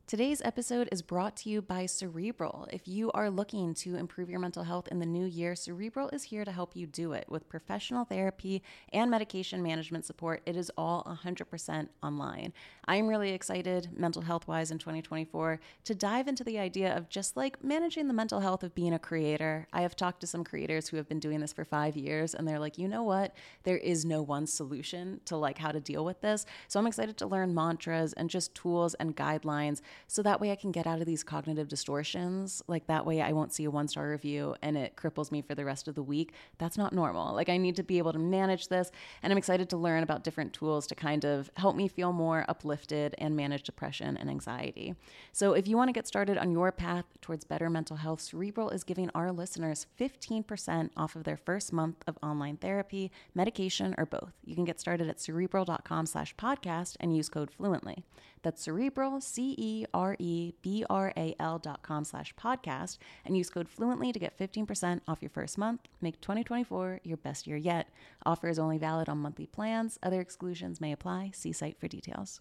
Today's 0.07 0.43
episode 0.45 0.91
is 0.93 1.01
brought 1.01 1.37
to 1.39 1.49
you 1.49 1.63
by 1.63 1.87
Cerebral. 1.87 2.69
If 2.71 2.87
you 2.87 3.11
are 3.13 3.31
looking 3.31 3.73
to 3.77 3.97
improve 3.97 4.29
your 4.29 4.41
mental 4.41 4.63
health 4.63 4.89
in 4.89 4.99
the 4.99 5.07
new 5.07 5.25
year, 5.25 5.55
Cerebral 5.55 6.11
is 6.11 6.25
here 6.25 6.45
to 6.45 6.53
help 6.53 6.77
you 6.77 6.87
do 6.87 7.13
it 7.13 7.25
with 7.31 7.49
professional 7.49 8.05
therapy 8.05 8.63
and 8.93 9.11
medication 9.11 9.63
management 9.63 10.05
support. 10.05 10.43
It 10.45 10.55
is 10.55 10.71
all 10.77 11.19
100% 11.25 11.89
online. 12.03 12.53
I'm 12.87 13.07
really 13.07 13.31
excited, 13.31 13.89
mental 13.97 14.21
health 14.21 14.47
wise, 14.47 14.71
in 14.71 14.77
2024 14.77 15.61
to 15.85 15.95
dive 15.95 16.29
into 16.29 16.45
the 16.45 16.59
idea 16.59 16.95
of 16.95 17.09
just 17.09 17.35
like 17.35 17.65
managing 17.65 18.07
the 18.07 18.13
mental 18.13 18.41
health 18.41 18.63
of 18.63 18.75
being 18.75 18.93
a 18.93 18.99
creator. 18.99 19.67
I 19.73 19.81
have 19.81 19.97
talked 19.97 20.21
to 20.23 20.27
some 20.27 20.45
creators 20.45 20.89
who 20.89 20.99
have 20.99 21.09
been 21.09 21.21
doing 21.21 21.41
this 21.41 21.55
for 21.55 21.65
five 21.65 21.97
years, 21.97 22.35
and 22.35 22.47
they're 22.47 22.59
like, 22.59 22.77
you 22.77 22.89
know 22.89 23.05
what? 23.05 23.35
There 23.63 23.79
is 23.79 24.05
no 24.05 24.21
one 24.21 24.47
solution 24.47 25.21
to 25.25 25.37
like 25.37 25.57
how 25.57 25.73
to 25.73 25.81
deal 25.81 26.05
with 26.05 26.21
this. 26.21 26.45
So 26.69 26.79
I'm 26.79 26.87
excited 26.87 27.17
to 27.19 27.27
learn 27.27 27.55
mantras 27.55 28.13
and 28.13 28.29
just 28.29 28.55
tools 28.55 28.93
and 28.95 29.17
guidelines 29.17 29.81
so 30.07 30.23
that 30.23 30.41
way 30.41 30.51
I 30.51 30.57
can 30.57 30.73
get 30.73 30.87
out 30.87 31.01
of 31.01 31.07
these 31.07 31.23
cognitive 31.23 31.69
distortions. 31.69 32.63
Like 32.67 32.87
that 32.87 33.07
way 33.07 33.21
I 33.21 33.33
won't 33.33 33.53
see 33.53 33.65
a 33.65 33.71
one 33.71 33.89
star 33.89 34.09
review 34.11 34.55
and 34.63 34.77
it 34.77 34.97
cripples 34.97 35.31
me 35.31 35.43
for 35.43 35.55
the 35.55 35.65
rest 35.65 35.89
of 35.89 35.95
the 35.95 36.03
week. 36.03 36.33
That's 36.59 36.79
not 36.79 36.93
normal. 36.93 37.35
Like 37.35 37.49
I 37.49 37.57
need 37.57 37.77
to 37.77 37.83
be 37.83 37.99
able 37.99 38.13
to 38.13 38.19
manage 38.19 38.69
this. 38.69 38.91
And 39.23 39.33
I'm 39.33 39.39
excited 39.39 39.69
to 39.71 39.77
learn 39.77 40.03
about 40.03 40.25
different 40.25 40.53
tools 40.53 40.87
to 40.89 40.95
kind 40.95 41.25
of 41.25 41.51
help 41.57 41.77
me 41.77 41.89
feel 41.89 42.13
more 42.13 42.45
uplifted 42.49 43.15
and 43.19 43.37
manage 43.37 43.63
depression 43.63 44.17
and 44.17 44.29
anxiety. 44.29 44.95
So 45.33 45.53
if 45.55 45.67
you 45.69 45.77
want 45.77 45.89
to 45.89 45.93
get 45.93 46.07
started 46.07 46.39
on 46.39 46.53
your 46.53 46.73
path 46.73 47.05
towards 47.21 47.45
better 47.45 47.71
mental 47.71 47.97
health, 47.97 48.21
Cerebral 48.21 48.71
is 48.71 48.85
giving 48.85 49.11
our 49.15 49.33
listeners 49.33 49.87
15% 49.99 50.91
off 50.97 51.17
of 51.17 51.25
their 51.25 51.37
first 51.37 51.73
month 51.73 52.03
of 52.07 52.19
online 52.23 52.57
therapy, 52.57 53.11
medication, 53.35 53.95
or 53.99 54.07
both. 54.07 54.33
You 54.45 54.55
can 54.55 54.65
get 54.65 54.81
started 54.81 55.09
at 55.09 55.21
cerebral.com 55.21 56.07
slash 56.07 56.35
podcast 56.37 56.97
and 57.01 57.17
use 57.17 57.29
code 57.29 57.51
fluently. 57.51 58.05
That's 58.43 58.63
cerebral, 58.63 59.21
C 59.21 59.55
E 59.57 59.85
R 59.95 60.17
E 60.19 60.53
B 60.63 60.85
R 60.91 61.13
A 61.17 61.35
L 61.39 61.59
dot 61.59 61.83
com 61.83 62.05
slash 62.05 62.35
podcast, 62.35 62.99
and 63.25 63.37
use 63.37 63.51
code 63.51 63.69
fluently 63.69 64.13
to 64.13 64.19
get 64.19 64.39
15% 64.39 65.01
off 65.07 65.23
your 65.23 65.31
first 65.31 65.59
month. 65.59 65.81
Make 66.01 66.21
2024 66.21 67.01
your 67.05 67.17
best 67.17 67.47
year 67.47 67.57
yet. 67.57 67.89
Offer 68.27 68.49
is 68.49 68.59
only 68.59 68.79
valid 68.79 69.09
on 69.09 69.19
monthly 69.19 69.47
plans. 69.47 69.99
Other 70.03 70.21
exclusions 70.21 70.81
may 70.81 70.93
apply. 70.93 71.31
See 71.35 71.53
site 71.53 71.79
for 71.79 71.89
details. 71.89 72.41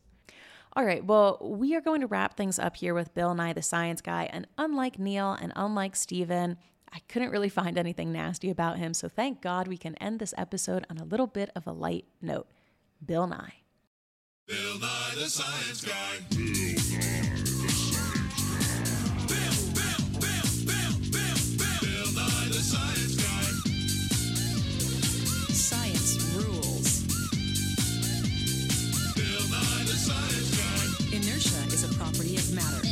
All 0.74 0.86
right, 0.86 1.04
well, 1.04 1.38
we 1.42 1.76
are 1.76 1.82
going 1.82 2.00
to 2.00 2.08
wrap 2.08 2.38
things 2.38 2.58
up 2.58 2.78
here 2.78 2.94
with 2.94 3.14
Bill 3.14 3.36
Nye 3.36 3.52
the 3.52 3.62
Science 3.62 4.00
Guy. 4.00 4.30
And 4.32 4.48
unlike 4.58 4.98
Neil 4.98 5.34
and 5.34 5.52
unlike 5.56 5.98
Stephen, 5.98 6.58
I 6.94 7.00
couldn't 7.10 7.32
really 7.32 7.50
find 7.50 7.78
anything 7.78 8.14
nasty 8.14 8.50
about 8.50 8.78
him. 8.78 8.94
So 8.94 9.10
thank 9.10 9.42
God 9.42 9.68
we 9.68 9.78
can 9.78 9.96
end 9.96 10.20
this 10.20 10.34
episode 10.38 10.86
on 10.90 10.98
a 10.98 11.04
little 11.04 11.28
bit 11.28 11.50
of 11.56 11.68
a 11.68 11.72
light 11.74 12.06
note. 12.22 12.48
Bill 13.06 13.28
Nye. 13.28 13.61
Bill 14.52 14.80
Nye 14.80 15.16
the 15.16 15.30
Science 15.30 15.82
Guy. 15.82 16.20
Bill 16.30 16.44
Nye 16.44 16.76
the 16.76 17.72
Science 17.72 17.96
Guy. 17.96 18.20
Bill, 19.32 19.56
Bill, 19.72 20.04
Bill, 20.20 20.48
Bill, 20.68 20.92
Bill, 21.08 21.40
Bill. 21.56 21.80
Bill 21.80 22.10
Nye 22.12 22.48
the 22.50 22.60
Science 22.60 23.16
Guy. 23.16 23.48
Science 25.54 26.12
rules. 26.36 27.08
Bill 29.16 29.44
Nye 29.48 29.84
the 29.88 29.96
Science 29.96 30.52
Guy. 30.60 31.16
Inertia 31.16 31.62
is 31.74 31.84
a 31.90 31.94
property 31.96 32.36
of 32.36 32.52
matter. 32.54 32.91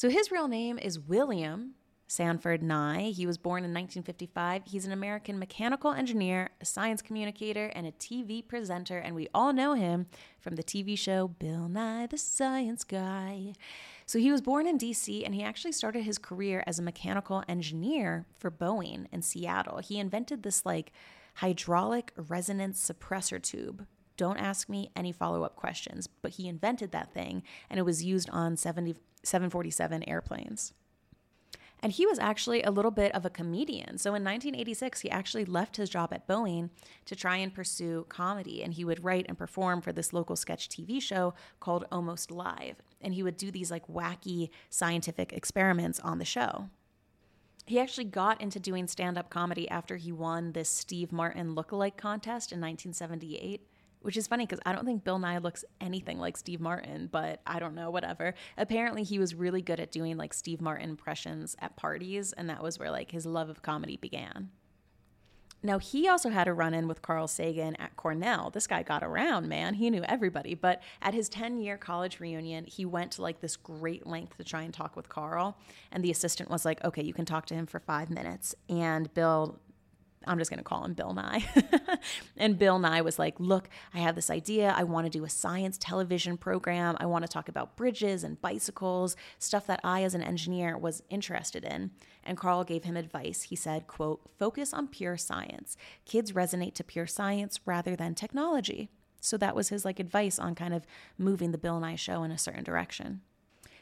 So 0.00 0.08
his 0.08 0.30
real 0.30 0.48
name 0.48 0.78
is 0.78 0.98
William 0.98 1.74
Sanford 2.06 2.62
Nye. 2.62 3.10
He 3.14 3.26
was 3.26 3.36
born 3.36 3.64
in 3.64 3.74
1955. 3.74 4.62
He's 4.64 4.86
an 4.86 4.92
American 4.92 5.38
mechanical 5.38 5.92
engineer, 5.92 6.48
a 6.58 6.64
science 6.64 7.02
communicator, 7.02 7.66
and 7.66 7.86
a 7.86 7.92
TV 7.92 8.42
presenter, 8.48 8.96
and 8.96 9.14
we 9.14 9.28
all 9.34 9.52
know 9.52 9.74
him 9.74 10.06
from 10.40 10.56
the 10.56 10.62
TV 10.62 10.96
show 10.96 11.28
Bill 11.28 11.68
Nye 11.68 12.06
the 12.06 12.16
Science 12.16 12.82
Guy. 12.82 13.52
So 14.06 14.18
he 14.18 14.32
was 14.32 14.40
born 14.40 14.66
in 14.66 14.78
DC 14.78 15.22
and 15.22 15.34
he 15.34 15.42
actually 15.42 15.72
started 15.72 16.04
his 16.04 16.16
career 16.16 16.64
as 16.66 16.78
a 16.78 16.82
mechanical 16.82 17.44
engineer 17.46 18.24
for 18.38 18.50
Boeing 18.50 19.04
in 19.12 19.20
Seattle. 19.20 19.80
He 19.80 19.98
invented 19.98 20.44
this 20.44 20.64
like 20.64 20.92
hydraulic 21.34 22.14
resonance 22.16 22.90
suppressor 22.90 23.42
tube 23.42 23.86
don't 24.20 24.36
ask 24.36 24.68
me 24.68 24.90
any 24.94 25.12
follow 25.12 25.44
up 25.44 25.56
questions, 25.56 26.06
but 26.06 26.32
he 26.32 26.46
invented 26.46 26.92
that 26.92 27.14
thing 27.14 27.42
and 27.70 27.80
it 27.80 27.84
was 27.84 28.04
used 28.04 28.28
on 28.28 28.54
70, 28.54 28.94
747 29.22 30.06
airplanes. 30.06 30.74
And 31.82 31.90
he 31.90 32.04
was 32.04 32.18
actually 32.18 32.62
a 32.62 32.70
little 32.70 32.90
bit 32.90 33.14
of 33.14 33.24
a 33.24 33.30
comedian. 33.30 33.96
So 33.96 34.10
in 34.10 34.22
1986, 34.22 35.00
he 35.00 35.10
actually 35.10 35.46
left 35.46 35.78
his 35.78 35.88
job 35.88 36.12
at 36.12 36.28
Boeing 36.28 36.68
to 37.06 37.16
try 37.16 37.36
and 37.36 37.54
pursue 37.54 38.04
comedy. 38.10 38.62
And 38.62 38.74
he 38.74 38.84
would 38.84 39.02
write 39.02 39.24
and 39.26 39.38
perform 39.38 39.80
for 39.80 39.90
this 39.90 40.12
local 40.12 40.36
sketch 40.36 40.68
TV 40.68 41.00
show 41.00 41.32
called 41.58 41.86
Almost 41.90 42.30
Live. 42.30 42.76
And 43.00 43.14
he 43.14 43.22
would 43.22 43.38
do 43.38 43.50
these 43.50 43.70
like 43.70 43.88
wacky 43.88 44.50
scientific 44.68 45.32
experiments 45.32 45.98
on 45.98 46.18
the 46.18 46.26
show. 46.26 46.68
He 47.64 47.80
actually 47.80 48.04
got 48.04 48.38
into 48.42 48.60
doing 48.60 48.86
stand 48.86 49.16
up 49.16 49.30
comedy 49.30 49.66
after 49.70 49.96
he 49.96 50.12
won 50.12 50.52
this 50.52 50.68
Steve 50.68 51.10
Martin 51.10 51.54
look-alike 51.54 51.96
contest 51.96 52.52
in 52.52 52.60
1978 52.60 53.66
which 54.02 54.16
is 54.16 54.26
funny 54.26 54.46
because 54.46 54.60
I 54.64 54.72
don't 54.72 54.84
think 54.84 55.04
Bill 55.04 55.18
Nye 55.18 55.38
looks 55.38 55.64
anything 55.80 56.18
like 56.18 56.36
Steve 56.36 56.60
Martin, 56.60 57.08
but 57.10 57.40
I 57.46 57.58
don't 57.58 57.74
know, 57.74 57.90
whatever. 57.90 58.34
Apparently, 58.56 59.02
he 59.02 59.18
was 59.18 59.34
really 59.34 59.62
good 59.62 59.80
at 59.80 59.92
doing 59.92 60.16
like 60.16 60.32
Steve 60.32 60.60
Martin 60.60 60.90
impressions 60.90 61.56
at 61.60 61.76
parties, 61.76 62.32
and 62.32 62.48
that 62.50 62.62
was 62.62 62.78
where 62.78 62.90
like 62.90 63.10
his 63.10 63.26
love 63.26 63.48
of 63.48 63.62
comedy 63.62 63.96
began. 63.96 64.50
Now, 65.62 65.78
he 65.78 66.08
also 66.08 66.30
had 66.30 66.48
a 66.48 66.54
run 66.54 66.72
in 66.72 66.88
with 66.88 67.02
Carl 67.02 67.28
Sagan 67.28 67.76
at 67.76 67.94
Cornell. 67.96 68.48
This 68.50 68.66
guy 68.66 68.82
got 68.82 69.02
around, 69.02 69.46
man. 69.46 69.74
He 69.74 69.90
knew 69.90 70.02
everybody. 70.04 70.54
But 70.54 70.82
at 71.02 71.12
his 71.12 71.28
10 71.28 71.58
year 71.58 71.76
college 71.76 72.18
reunion, 72.18 72.64
he 72.64 72.86
went 72.86 73.12
to 73.12 73.22
like 73.22 73.40
this 73.40 73.56
great 73.56 74.06
length 74.06 74.38
to 74.38 74.44
try 74.44 74.62
and 74.62 74.72
talk 74.72 74.96
with 74.96 75.10
Carl. 75.10 75.58
And 75.92 76.02
the 76.02 76.10
assistant 76.10 76.50
was 76.50 76.64
like, 76.64 76.82
okay, 76.82 77.02
you 77.02 77.12
can 77.12 77.26
talk 77.26 77.44
to 77.46 77.54
him 77.54 77.66
for 77.66 77.78
five 77.78 78.08
minutes. 78.08 78.54
And 78.70 79.12
Bill 79.12 79.58
I'm 80.26 80.38
just 80.38 80.50
going 80.50 80.58
to 80.58 80.64
call 80.64 80.84
him 80.84 80.92
Bill 80.92 81.14
Nye. 81.14 81.44
and 82.36 82.58
Bill 82.58 82.78
Nye 82.78 83.00
was 83.00 83.18
like, 83.18 83.40
Look, 83.40 83.68
I 83.94 83.98
have 83.98 84.14
this 84.14 84.28
idea. 84.30 84.74
I 84.76 84.84
want 84.84 85.06
to 85.06 85.10
do 85.10 85.24
a 85.24 85.30
science 85.30 85.78
television 85.78 86.36
program. 86.36 86.96
I 87.00 87.06
want 87.06 87.24
to 87.24 87.28
talk 87.28 87.48
about 87.48 87.76
bridges 87.76 88.22
and 88.22 88.40
bicycles, 88.40 89.16
stuff 89.38 89.66
that 89.66 89.80
I, 89.82 90.02
as 90.02 90.14
an 90.14 90.22
engineer, 90.22 90.76
was 90.76 91.02
interested 91.08 91.64
in. 91.64 91.92
And 92.22 92.36
Carl 92.36 92.64
gave 92.64 92.84
him 92.84 92.96
advice. 92.96 93.42
He 93.42 93.56
said, 93.56 93.86
quote, 93.86 94.20
focus 94.38 94.74
on 94.74 94.88
pure 94.88 95.16
science. 95.16 95.76
Kids 96.04 96.32
resonate 96.32 96.74
to 96.74 96.84
pure 96.84 97.06
science 97.06 97.60
rather 97.64 97.96
than 97.96 98.14
technology. 98.14 98.90
So 99.20 99.36
that 99.38 99.56
was 99.56 99.68
his 99.70 99.84
like 99.84 100.00
advice 100.00 100.38
on 100.38 100.54
kind 100.54 100.74
of 100.74 100.86
moving 101.16 101.52
the 101.52 101.58
Bill 101.58 101.80
Nye 101.80 101.96
show 101.96 102.22
in 102.22 102.30
a 102.30 102.38
certain 102.38 102.64
direction. 102.64 103.22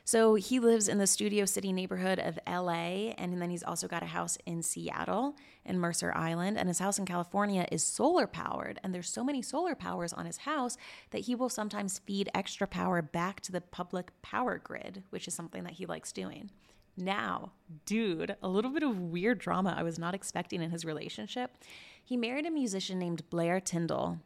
So 0.09 0.37
he 0.37 0.59
lives 0.59 0.89
in 0.89 0.97
the 0.97 1.07
Studio 1.07 1.45
City 1.45 1.71
neighborhood 1.71 2.19
of 2.19 2.39
LA, 2.49 3.13
and 3.19 3.43
then 3.43 3.51
he's 3.51 3.63
also 3.63 3.87
got 3.87 4.03
a 4.03 4.07
house 4.07 4.39
in 4.47 4.63
Seattle 4.63 5.37
and 5.67 5.79
Mercer 5.79 6.15
Island. 6.17 6.57
And 6.57 6.67
his 6.67 6.79
house 6.79 6.99
in 6.99 7.05
California 7.05 7.67
is 7.71 7.83
solar 7.83 8.27
powered, 8.27 8.81
and 8.83 8.95
there's 8.95 9.11
so 9.11 9.23
many 9.23 9.43
solar 9.43 9.75
powers 9.75 10.15
on 10.15 10.25
his 10.25 10.39
house 10.39 10.79
that 11.11 11.27
he 11.27 11.35
will 11.35 11.51
sometimes 11.51 11.99
feed 11.99 12.31
extra 12.35 12.67
power 12.67 13.03
back 13.03 13.43
to 13.43 13.53
the 13.53 13.61
public 13.61 14.11
power 14.23 14.57
grid, 14.57 15.03
which 15.11 15.29
is 15.29 15.35
something 15.35 15.65
that 15.65 15.75
he 15.75 15.85
likes 15.85 16.11
doing. 16.11 16.51
Now, 16.97 17.53
dude, 17.85 18.35
a 18.43 18.49
little 18.49 18.71
bit 18.71 18.83
of 18.83 18.99
weird 18.99 19.39
drama 19.39 19.75
I 19.77 19.83
was 19.83 19.99
not 19.99 20.15
expecting 20.15 20.63
in 20.63 20.71
his 20.71 20.87
relationship. 20.87 21.59
He 22.03 22.17
married 22.17 22.47
a 22.47 22.51
musician 22.51 22.99
named 22.99 23.29
Blair 23.29 23.61
Tyndall, 23.61 24.21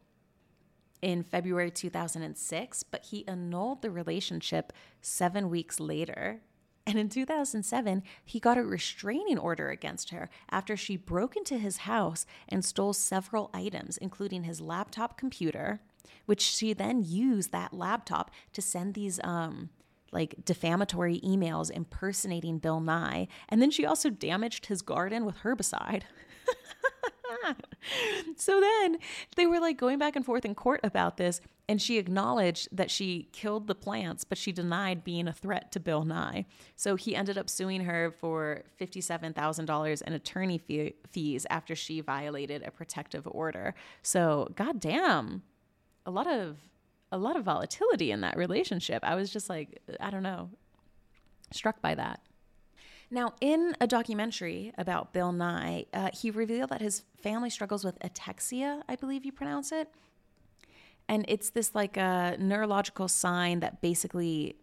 in 1.03 1.25
February 1.25 1.71
2006, 1.71 2.85
but 2.85 3.05
he 3.07 3.27
annulled 3.27 3.83
the 3.83 3.91
relationship 3.91 4.73
seven 5.03 5.51
weeks 5.51 5.81
later. 5.81 6.41
And 6.87 6.99
in 6.99 7.09
2007, 7.09 8.03
he 8.25 8.41
got 8.41 8.59
a 8.59 8.65
restraining 8.65 9.39
order 9.39 9.69
against 9.71 10.11
her 10.11 10.31
after 10.51 10.77
she 10.77 10.97
broke 10.97 11.37
into 11.37 11.59
his 11.59 11.79
house 11.79 12.25
and 12.49 12.65
stole 12.65 12.93
several 12.93 13.51
items, 13.53 13.99
including 13.99 14.45
his 14.45 14.61
laptop 14.61 15.17
computer, 15.17 15.81
which 16.27 16.41
she 16.41 16.73
then 16.73 17.03
used 17.05 17.53
that 17.53 17.75
laptop 17.75 18.31
to 18.53 18.63
send 18.63 18.95
these 18.95 19.21
um, 19.23 19.71
like 20.13 20.45
defamatory 20.45 21.21
emails 21.21 21.71
impersonating 21.71 22.59
Bill 22.59 22.81
Nye. 22.81 23.29
And 23.49 23.63
then 23.63 23.71
she 23.71 23.87
also 23.87 24.11
damaged 24.11 24.67
his 24.67 24.83
garden 24.83 25.25
with 25.25 25.39
herbicide. 25.39 26.03
so 28.37 28.61
then 28.61 28.99
they 29.37 29.47
were 29.47 29.61
like 29.61 29.77
going 29.77 29.99
back 29.99 30.17
and 30.17 30.25
forth 30.25 30.45
in 30.45 30.55
court 30.55 30.81
about 30.83 31.17
this. 31.17 31.41
And 31.69 31.81
she 31.81 31.99
acknowledged 31.99 32.69
that 32.73 32.91
she 32.91 33.29
killed 33.33 33.67
the 33.67 33.75
plants, 33.75 34.25
but 34.25 34.37
she 34.37 34.53
denied 34.53 35.05
being 35.05 35.29
a 35.29 35.33
threat 35.33 35.73
to 35.73 35.81
Bill 35.81 36.05
Nye. 36.05 36.45
So 36.77 36.97
he 36.97 37.15
ended 37.15 37.39
up 37.39 37.49
suing 37.49 37.83
her 37.83 38.15
for 38.21 38.63
$57,000 38.81 40.03
in 40.03 40.13
attorney 40.13 40.59
fee- 40.59 40.95
fees 41.11 41.47
after 41.51 41.75
she 41.75 42.01
violated 42.01 42.63
a 42.63 42.71
protective 42.71 43.27
order. 43.31 43.75
So, 44.03 44.51
goddamn, 44.57 45.43
a 46.05 46.11
lot 46.11 46.27
of 46.27 46.57
a 47.13 47.19
lot 47.19 47.37
of 47.37 47.45
volatility 47.45 48.11
in 48.11 48.23
that 48.23 48.39
relationship. 48.39 49.05
I 49.05 49.15
was 49.15 49.31
just 49.31 49.51
like, 49.51 49.83
I 50.01 50.11
don't 50.11 50.23
know, 50.23 50.49
struck 51.53 51.83
by 51.83 51.95
that. 51.95 52.21
Now, 53.13 53.35
in 53.43 53.77
a 53.79 53.87
documentary 53.87 54.73
about 54.79 55.13
Bill 55.13 55.33
Nye, 55.33 55.85
uh, 55.93 56.09
he 56.15 56.31
revealed 56.31 56.71
that 56.71 56.81
his 56.81 57.03
family 57.23 57.51
struggles 57.51 57.85
with 57.85 57.99
ataxia, 57.99 58.81
I 58.89 58.97
believe 58.97 59.27
you 59.27 59.33
pronounce 59.33 59.71
it. 59.71 59.91
And 61.11 61.27
it's 61.29 61.51
this 61.51 61.75
like 61.75 61.99
a 61.99 62.39
neurological 62.39 63.09
sign 63.09 63.61
that 63.61 63.83
basically 63.83 64.57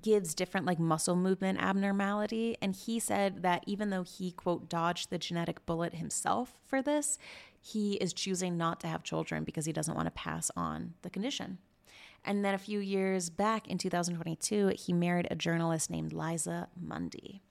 gives 0.00 0.34
different 0.34 0.64
like 0.64 0.78
muscle 0.78 1.16
movement 1.16 1.60
abnormality. 1.60 2.56
And 2.62 2.74
he 2.74 2.98
said 2.98 3.42
that 3.42 3.62
even 3.66 3.90
though 3.90 4.04
he, 4.04 4.32
quote, 4.32 4.70
dodged 4.70 5.10
the 5.10 5.18
genetic 5.18 5.66
bullet 5.66 5.96
himself 5.96 6.54
for 6.64 6.80
this, 6.80 7.18
he 7.60 7.96
is 7.96 8.14
choosing 8.14 8.56
not 8.56 8.80
to 8.80 8.86
have 8.86 9.02
children 9.02 9.44
because 9.44 9.66
he 9.66 9.72
doesn't 9.72 9.94
want 9.94 10.06
to 10.06 10.12
pass 10.12 10.50
on 10.56 10.94
the 11.02 11.10
condition. 11.10 11.58
And 12.24 12.44
then 12.44 12.54
a 12.54 12.58
few 12.58 12.78
years 12.78 13.30
back 13.30 13.68
in 13.68 13.78
2022, 13.78 14.72
he 14.76 14.92
married 14.92 15.28
a 15.30 15.34
journalist 15.34 15.90
named 15.90 16.12
Liza 16.12 16.68
Mundy. 16.80 17.42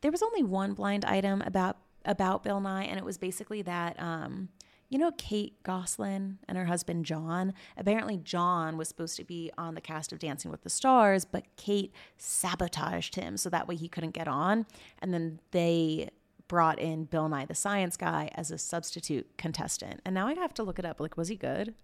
there 0.00 0.10
was 0.10 0.22
only 0.22 0.42
one 0.42 0.74
blind 0.74 1.04
item 1.04 1.42
about 1.42 1.76
about 2.06 2.42
Bill 2.42 2.60
Nye, 2.60 2.84
and 2.84 2.98
it 2.98 3.04
was 3.04 3.18
basically 3.18 3.60
that 3.62 4.00
um, 4.00 4.48
you 4.88 4.98
know 4.98 5.12
Kate 5.18 5.62
Gosselin 5.62 6.38
and 6.48 6.56
her 6.56 6.64
husband 6.64 7.04
John. 7.04 7.52
Apparently, 7.76 8.16
John 8.16 8.76
was 8.78 8.88
supposed 8.88 9.16
to 9.16 9.24
be 9.24 9.50
on 9.58 9.74
the 9.74 9.80
cast 9.80 10.12
of 10.12 10.18
Dancing 10.18 10.50
with 10.50 10.62
the 10.62 10.70
Stars, 10.70 11.24
but 11.24 11.44
Kate 11.56 11.92
sabotaged 12.16 13.16
him 13.16 13.36
so 13.36 13.50
that 13.50 13.68
way 13.68 13.76
he 13.76 13.88
couldn't 13.88 14.12
get 14.12 14.28
on, 14.28 14.66
and 15.00 15.12
then 15.12 15.40
they 15.50 16.08
brought 16.48 16.80
in 16.80 17.04
Bill 17.04 17.28
Nye 17.28 17.44
the 17.44 17.54
Science 17.54 17.96
Guy 17.96 18.30
as 18.34 18.50
a 18.50 18.58
substitute 18.58 19.28
contestant. 19.38 20.00
And 20.04 20.14
now 20.14 20.26
I 20.26 20.34
have 20.34 20.52
to 20.54 20.64
look 20.64 20.80
it 20.80 20.84
up. 20.84 20.98
Like, 20.98 21.16
was 21.16 21.28
he 21.28 21.36
good? 21.36 21.74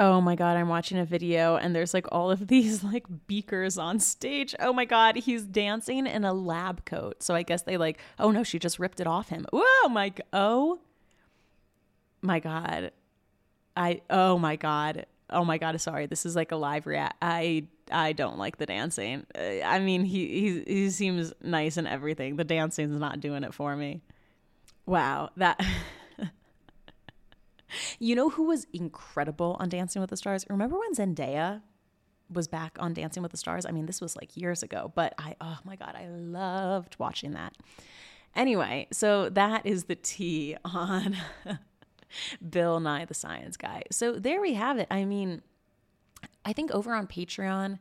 Oh 0.00 0.20
my 0.20 0.36
god, 0.36 0.56
I'm 0.56 0.68
watching 0.68 0.96
a 0.98 1.04
video 1.04 1.56
and 1.56 1.74
there's 1.74 1.92
like 1.92 2.06
all 2.12 2.30
of 2.30 2.46
these 2.48 2.84
like 2.84 3.06
beakers 3.26 3.78
on 3.78 3.98
stage. 3.98 4.54
Oh 4.60 4.72
my 4.72 4.84
god, 4.84 5.16
he's 5.16 5.42
dancing 5.42 6.06
in 6.06 6.24
a 6.24 6.32
lab 6.32 6.84
coat. 6.84 7.22
So 7.22 7.34
I 7.34 7.42
guess 7.42 7.62
they 7.62 7.76
like, 7.76 7.98
oh 8.18 8.30
no, 8.30 8.44
she 8.44 8.58
just 8.58 8.78
ripped 8.78 9.00
it 9.00 9.06
off 9.06 9.28
him. 9.28 9.46
Oh 9.52 9.88
my 9.90 10.12
oh 10.32 10.78
my 12.22 12.38
god. 12.40 12.92
I 13.76 14.02
oh 14.10 14.38
my 14.38 14.56
god. 14.56 15.06
Oh 15.30 15.44
my 15.44 15.58
god, 15.58 15.80
sorry. 15.80 16.06
This 16.06 16.24
is 16.24 16.36
like 16.36 16.52
a 16.52 16.56
live 16.56 16.86
react. 16.86 17.16
I 17.20 17.66
I 17.90 18.12
don't 18.12 18.38
like 18.38 18.58
the 18.58 18.66
dancing. 18.66 19.26
I 19.36 19.78
mean, 19.80 20.04
he 20.04 20.40
he 20.40 20.64
he 20.66 20.90
seems 20.90 21.32
nice 21.42 21.76
and 21.76 21.88
everything. 21.88 22.36
The 22.36 22.44
dancing's 22.44 22.98
not 22.98 23.20
doing 23.20 23.44
it 23.44 23.52
for 23.52 23.74
me. 23.76 24.02
Wow, 24.86 25.30
that 25.36 25.60
You 27.98 28.14
know 28.14 28.30
who 28.30 28.44
was 28.44 28.66
incredible 28.72 29.56
on 29.60 29.68
Dancing 29.68 30.00
with 30.00 30.10
the 30.10 30.16
Stars? 30.16 30.44
Remember 30.48 30.78
when 30.78 30.94
Zendaya 30.94 31.62
was 32.30 32.48
back 32.48 32.76
on 32.80 32.94
Dancing 32.94 33.22
with 33.22 33.32
the 33.32 33.38
Stars? 33.38 33.66
I 33.66 33.70
mean, 33.70 33.86
this 33.86 34.00
was 34.00 34.16
like 34.16 34.36
years 34.36 34.62
ago, 34.62 34.92
but 34.94 35.14
I, 35.18 35.36
oh 35.40 35.58
my 35.64 35.76
God, 35.76 35.94
I 35.94 36.08
loved 36.08 36.96
watching 36.98 37.32
that. 37.32 37.54
Anyway, 38.34 38.86
so 38.92 39.28
that 39.30 39.66
is 39.66 39.84
the 39.84 39.96
tea 39.96 40.56
on 40.64 41.16
Bill 42.48 42.80
Nye 42.80 43.04
the 43.04 43.14
Science 43.14 43.56
Guy. 43.56 43.82
So 43.90 44.12
there 44.12 44.40
we 44.40 44.54
have 44.54 44.78
it. 44.78 44.86
I 44.90 45.04
mean, 45.04 45.42
I 46.44 46.52
think 46.52 46.70
over 46.70 46.94
on 46.94 47.06
Patreon, 47.06 47.78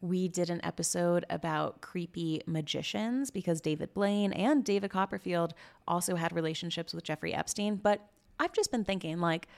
we 0.00 0.28
did 0.28 0.50
an 0.50 0.60
episode 0.64 1.24
about 1.30 1.80
creepy 1.80 2.42
magicians 2.46 3.30
because 3.30 3.60
David 3.60 3.94
Blaine 3.94 4.32
and 4.32 4.64
David 4.64 4.90
Copperfield 4.90 5.54
also 5.88 6.16
had 6.16 6.32
relationships 6.34 6.92
with 6.92 7.04
Jeffrey 7.04 7.34
Epstein. 7.34 7.76
But 7.76 8.06
I've 8.38 8.52
just 8.52 8.70
been 8.70 8.84
thinking 8.84 9.20
like 9.20 9.48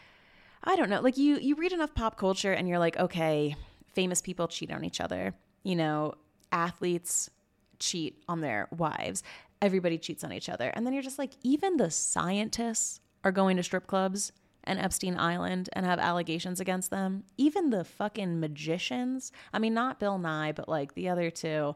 I 0.65 0.77
don't 0.77 0.91
know, 0.91 1.01
like 1.01 1.17
you 1.17 1.39
you 1.39 1.55
read 1.55 1.73
enough 1.73 1.95
pop 1.95 2.17
culture 2.17 2.53
and 2.53 2.69
you're 2.69 2.79
like, 2.79 2.97
okay, 2.99 3.57
famous 3.95 4.21
people 4.21 4.49
cheat 4.49 4.73
on 4.73 4.85
each 4.85 5.01
other. 5.01 5.35
You 5.63 5.77
know, 5.77 6.15
athletes 6.53 7.31
cheat 7.79 8.23
on 8.29 8.41
their 8.41 8.69
wives. 8.77 9.23
Everybody 9.61 9.99
cheats 9.99 10.25
on 10.25 10.33
each 10.33 10.49
other. 10.49 10.69
And 10.71 10.87
then 10.87 10.93
you're 10.93 11.03
just 11.03 11.19
like, 11.19 11.33
even 11.43 11.77
the 11.77 11.91
scientists 11.91 13.01
are 13.25 13.33
going 13.33 13.57
to 13.57 13.63
strip 13.63 13.87
clubs 13.87 14.33
and 14.65 14.79
Epstein 14.79 15.19
Island 15.19 15.69
and 15.73 15.85
have 15.87 15.99
allegations 15.99 16.61
against 16.61 16.91
them. 16.91 17.25
Even 17.37 17.71
the 17.71 17.85
fucking 17.85 18.39
magicians. 18.39 19.33
I 19.53 19.59
mean, 19.59 19.75
not 19.75 19.99
Bill 19.99 20.19
Nye, 20.19 20.53
but 20.53 20.69
like 20.69 20.95
the 20.95 21.09
other 21.09 21.31
two. 21.31 21.75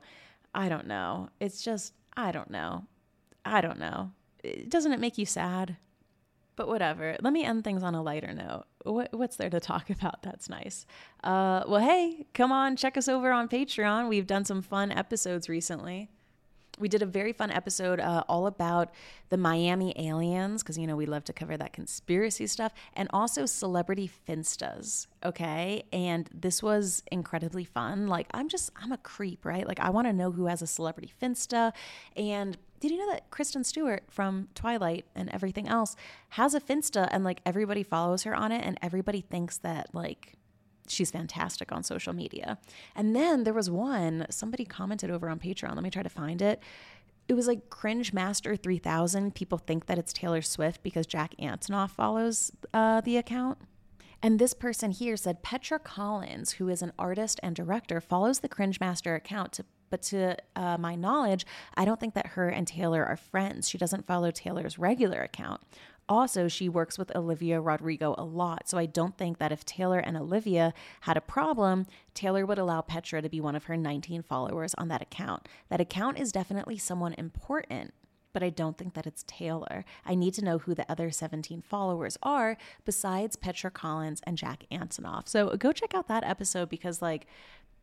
I 0.54 0.68
don't 0.68 0.86
know. 0.86 1.30
It's 1.40 1.62
just, 1.62 1.94
I 2.16 2.30
don't 2.30 2.50
know. 2.50 2.84
I 3.44 3.60
don't 3.60 3.78
know. 3.78 4.12
Doesn't 4.68 4.92
it 4.92 5.00
make 5.00 5.18
you 5.18 5.26
sad? 5.26 5.76
But 6.62 6.68
whatever. 6.68 7.16
Let 7.20 7.32
me 7.32 7.44
end 7.44 7.64
things 7.64 7.82
on 7.82 7.96
a 7.96 8.00
lighter 8.00 8.32
note. 8.32 8.66
What, 8.84 9.12
what's 9.12 9.34
there 9.34 9.50
to 9.50 9.58
talk 9.58 9.90
about? 9.96 10.22
That's 10.22 10.48
nice. 10.48 10.86
Uh, 11.24 11.64
well, 11.66 11.80
hey, 11.80 12.24
come 12.34 12.52
on, 12.52 12.76
check 12.76 12.96
us 12.96 13.08
over 13.08 13.32
on 13.32 13.48
Patreon. 13.48 14.08
We've 14.08 14.28
done 14.28 14.44
some 14.44 14.62
fun 14.62 14.92
episodes 14.92 15.48
recently. 15.48 16.08
We 16.78 16.88
did 16.88 17.02
a 17.02 17.06
very 17.06 17.32
fun 17.32 17.50
episode 17.50 17.98
uh, 17.98 18.22
all 18.28 18.46
about 18.46 18.94
the 19.28 19.36
Miami 19.36 19.92
aliens, 19.98 20.62
because, 20.62 20.78
you 20.78 20.86
know, 20.86 20.94
we 20.94 21.04
love 21.04 21.24
to 21.24 21.32
cover 21.32 21.56
that 21.56 21.72
conspiracy 21.72 22.46
stuff, 22.46 22.72
and 22.94 23.08
also 23.12 23.44
celebrity 23.44 24.08
finstas. 24.28 25.08
Okay. 25.24 25.82
And 25.92 26.30
this 26.32 26.62
was 26.62 27.02
incredibly 27.10 27.64
fun. 27.64 28.06
Like, 28.06 28.28
I'm 28.30 28.48
just, 28.48 28.70
I'm 28.76 28.92
a 28.92 28.98
creep, 28.98 29.44
right? 29.44 29.66
Like, 29.66 29.80
I 29.80 29.90
want 29.90 30.06
to 30.06 30.12
know 30.12 30.30
who 30.30 30.46
has 30.46 30.62
a 30.62 30.68
celebrity 30.68 31.10
finsta. 31.20 31.72
And 32.14 32.56
did 32.82 32.90
you 32.90 32.98
know 32.98 33.12
that 33.12 33.30
Kristen 33.30 33.62
Stewart 33.62 34.02
from 34.10 34.48
Twilight 34.56 35.06
and 35.14 35.30
everything 35.30 35.68
else 35.68 35.94
has 36.30 36.52
a 36.52 36.60
Finsta 36.60 37.06
and 37.12 37.22
like 37.22 37.40
everybody 37.46 37.84
follows 37.84 38.24
her 38.24 38.34
on 38.34 38.50
it 38.50 38.64
and 38.64 38.76
everybody 38.82 39.20
thinks 39.20 39.56
that 39.58 39.94
like 39.94 40.34
she's 40.88 41.12
fantastic 41.12 41.70
on 41.70 41.84
social 41.84 42.12
media. 42.12 42.58
And 42.96 43.14
then 43.14 43.44
there 43.44 43.54
was 43.54 43.70
one, 43.70 44.26
somebody 44.30 44.64
commented 44.64 45.12
over 45.12 45.28
on 45.28 45.38
Patreon. 45.38 45.76
Let 45.76 45.84
me 45.84 45.90
try 45.90 46.02
to 46.02 46.08
find 46.08 46.42
it. 46.42 46.60
It 47.28 47.34
was 47.34 47.46
like 47.46 47.70
Cringe 47.70 48.12
Master 48.12 48.56
3000. 48.56 49.32
People 49.32 49.58
think 49.58 49.86
that 49.86 49.96
it's 49.96 50.12
Taylor 50.12 50.42
Swift 50.42 50.82
because 50.82 51.06
Jack 51.06 51.36
Antonoff 51.38 51.90
follows 51.90 52.50
uh, 52.74 53.00
the 53.00 53.16
account. 53.16 53.58
And 54.20 54.40
this 54.40 54.54
person 54.54 54.90
here 54.90 55.16
said 55.16 55.44
Petra 55.44 55.78
Collins, 55.78 56.54
who 56.54 56.68
is 56.68 56.82
an 56.82 56.92
artist 56.98 57.38
and 57.44 57.54
director, 57.54 58.00
follows 58.00 58.40
the 58.40 58.48
Cringe 58.48 58.80
Master 58.80 59.14
account 59.14 59.52
to 59.52 59.64
but 59.92 60.00
to 60.00 60.34
uh, 60.56 60.78
my 60.78 60.94
knowledge, 60.94 61.44
I 61.76 61.84
don't 61.84 62.00
think 62.00 62.14
that 62.14 62.28
her 62.28 62.48
and 62.48 62.66
Taylor 62.66 63.04
are 63.04 63.18
friends. 63.18 63.68
She 63.68 63.76
doesn't 63.76 64.06
follow 64.06 64.30
Taylor's 64.30 64.78
regular 64.78 65.20
account. 65.20 65.60
Also, 66.08 66.48
she 66.48 66.66
works 66.66 66.98
with 66.98 67.14
Olivia 67.14 67.60
Rodrigo 67.60 68.14
a 68.16 68.24
lot. 68.24 68.70
So 68.70 68.78
I 68.78 68.86
don't 68.86 69.18
think 69.18 69.36
that 69.36 69.52
if 69.52 69.66
Taylor 69.66 69.98
and 69.98 70.16
Olivia 70.16 70.72
had 71.02 71.18
a 71.18 71.20
problem, 71.20 71.86
Taylor 72.14 72.46
would 72.46 72.58
allow 72.58 72.80
Petra 72.80 73.20
to 73.20 73.28
be 73.28 73.38
one 73.38 73.54
of 73.54 73.64
her 73.64 73.76
19 73.76 74.22
followers 74.22 74.74
on 74.78 74.88
that 74.88 75.02
account. 75.02 75.46
That 75.68 75.80
account 75.80 76.18
is 76.18 76.32
definitely 76.32 76.78
someone 76.78 77.12
important 77.18 77.92
but 78.32 78.42
I 78.42 78.50
don't 78.50 78.78
think 78.78 78.94
that 78.94 79.06
it's 79.06 79.24
Taylor. 79.26 79.84
I 80.04 80.14
need 80.14 80.34
to 80.34 80.44
know 80.44 80.58
who 80.58 80.74
the 80.74 80.90
other 80.90 81.10
17 81.10 81.62
followers 81.62 82.16
are 82.22 82.56
besides 82.84 83.36
Petra 83.36 83.70
Collins 83.70 84.20
and 84.24 84.38
Jack 84.38 84.64
Antonoff. 84.72 85.28
So 85.28 85.54
go 85.56 85.72
check 85.72 85.94
out 85.94 86.08
that 86.08 86.24
episode 86.24 86.68
because, 86.68 87.02
like, 87.02 87.26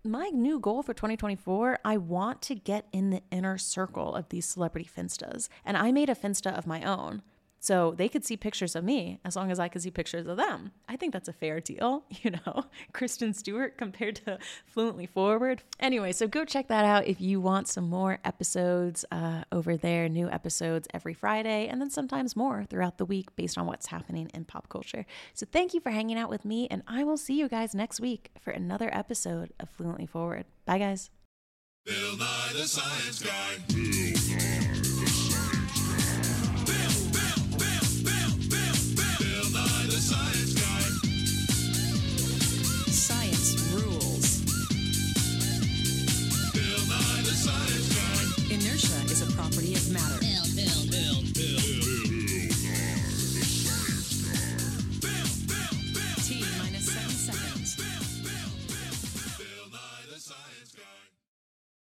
my 0.03 0.29
new 0.29 0.59
goal 0.59 0.81
for 0.81 0.93
2024, 0.93 1.79
I 1.83 1.97
want 1.97 2.41
to 2.43 2.55
get 2.55 2.87
in 2.93 3.09
the 3.09 3.21
inner 3.31 3.57
circle 3.57 4.15
of 4.15 4.29
these 4.29 4.45
celebrity 4.45 4.89
finstas. 4.89 5.49
And 5.65 5.75
I 5.75 5.91
made 5.91 6.09
a 6.09 6.15
finsta 6.15 6.57
of 6.57 6.65
my 6.65 6.83
own. 6.83 7.21
So 7.60 7.93
they 7.97 8.07
could 8.07 8.24
see 8.26 8.38
pictures 8.38 8.76
of 8.76 8.84
me 8.84 9.20
as 9.26 9.36
long 9.36 9.51
as 9.51 9.60
I 9.60 9.68
could 9.68 9.82
see 9.82 9.91
pictures 9.91 10.28
of 10.28 10.38
them. 10.38 10.72
I 10.88 10.95
think 10.95 11.14
that's 11.14 11.28
a 11.28 11.34
fair 11.34 11.60
deal, 11.60 12.03
you 12.22 12.32
know, 12.32 12.66
Kristen 12.93 13.34
Stewart 13.34 13.78
compared 13.78 14.16
to 14.18 14.39
Fluently 14.66 15.05
Forward. 15.05 15.64
Anyway, 15.80 16.12
so 16.12 16.28
go 16.28 16.45
check 16.45 16.68
that 16.68 16.86
out 16.86 17.05
if 17.05 17.20
you 17.20 17.41
want 17.41 17.68
some 17.68 17.89
more 17.89 18.20
episodes 18.24 19.05
uh, 19.12 19.43
over 19.51 19.76
there, 19.76 20.07
new 20.07 20.30
episodes 20.30 20.88
every 20.93 21.14
Friday, 21.14 21.68
and 21.68 21.82
then 21.82 21.89
sometimes 21.89 22.36
more 22.36 22.66
throughout 22.66 22.97
the 22.97 23.05
week 23.05 23.36
based 23.36 23.57
on 23.57 23.66
what's 23.66 23.88
happening 23.88 24.30
in 24.34 24.45
pop 24.45 24.70
culture. 24.70 25.05
So 25.34 25.45
thank 25.51 25.74
you 25.74 25.80
for 25.80 25.91
hanging 25.91 26.18
out 26.18 26.30
with 26.30 26.45
me, 26.45 26.68
and 26.72 26.84
I 26.88 27.03
will 27.03 27.18
see 27.18 27.38
you 27.38 27.49
guys 27.49 27.76
next 27.76 27.99
week 27.99 28.32
for 28.39 28.51
another 28.51 28.89
episode 28.93 29.53
of 29.60 29.70
Fluently 29.70 30.05
Forward. 30.05 30.45
Bye, 30.66 30.80
guys. 30.80 31.10
Bill 31.86 32.18
Nye 32.18 32.51
the 32.53 32.68
Science 32.68 33.24
Guy. 33.24 34.68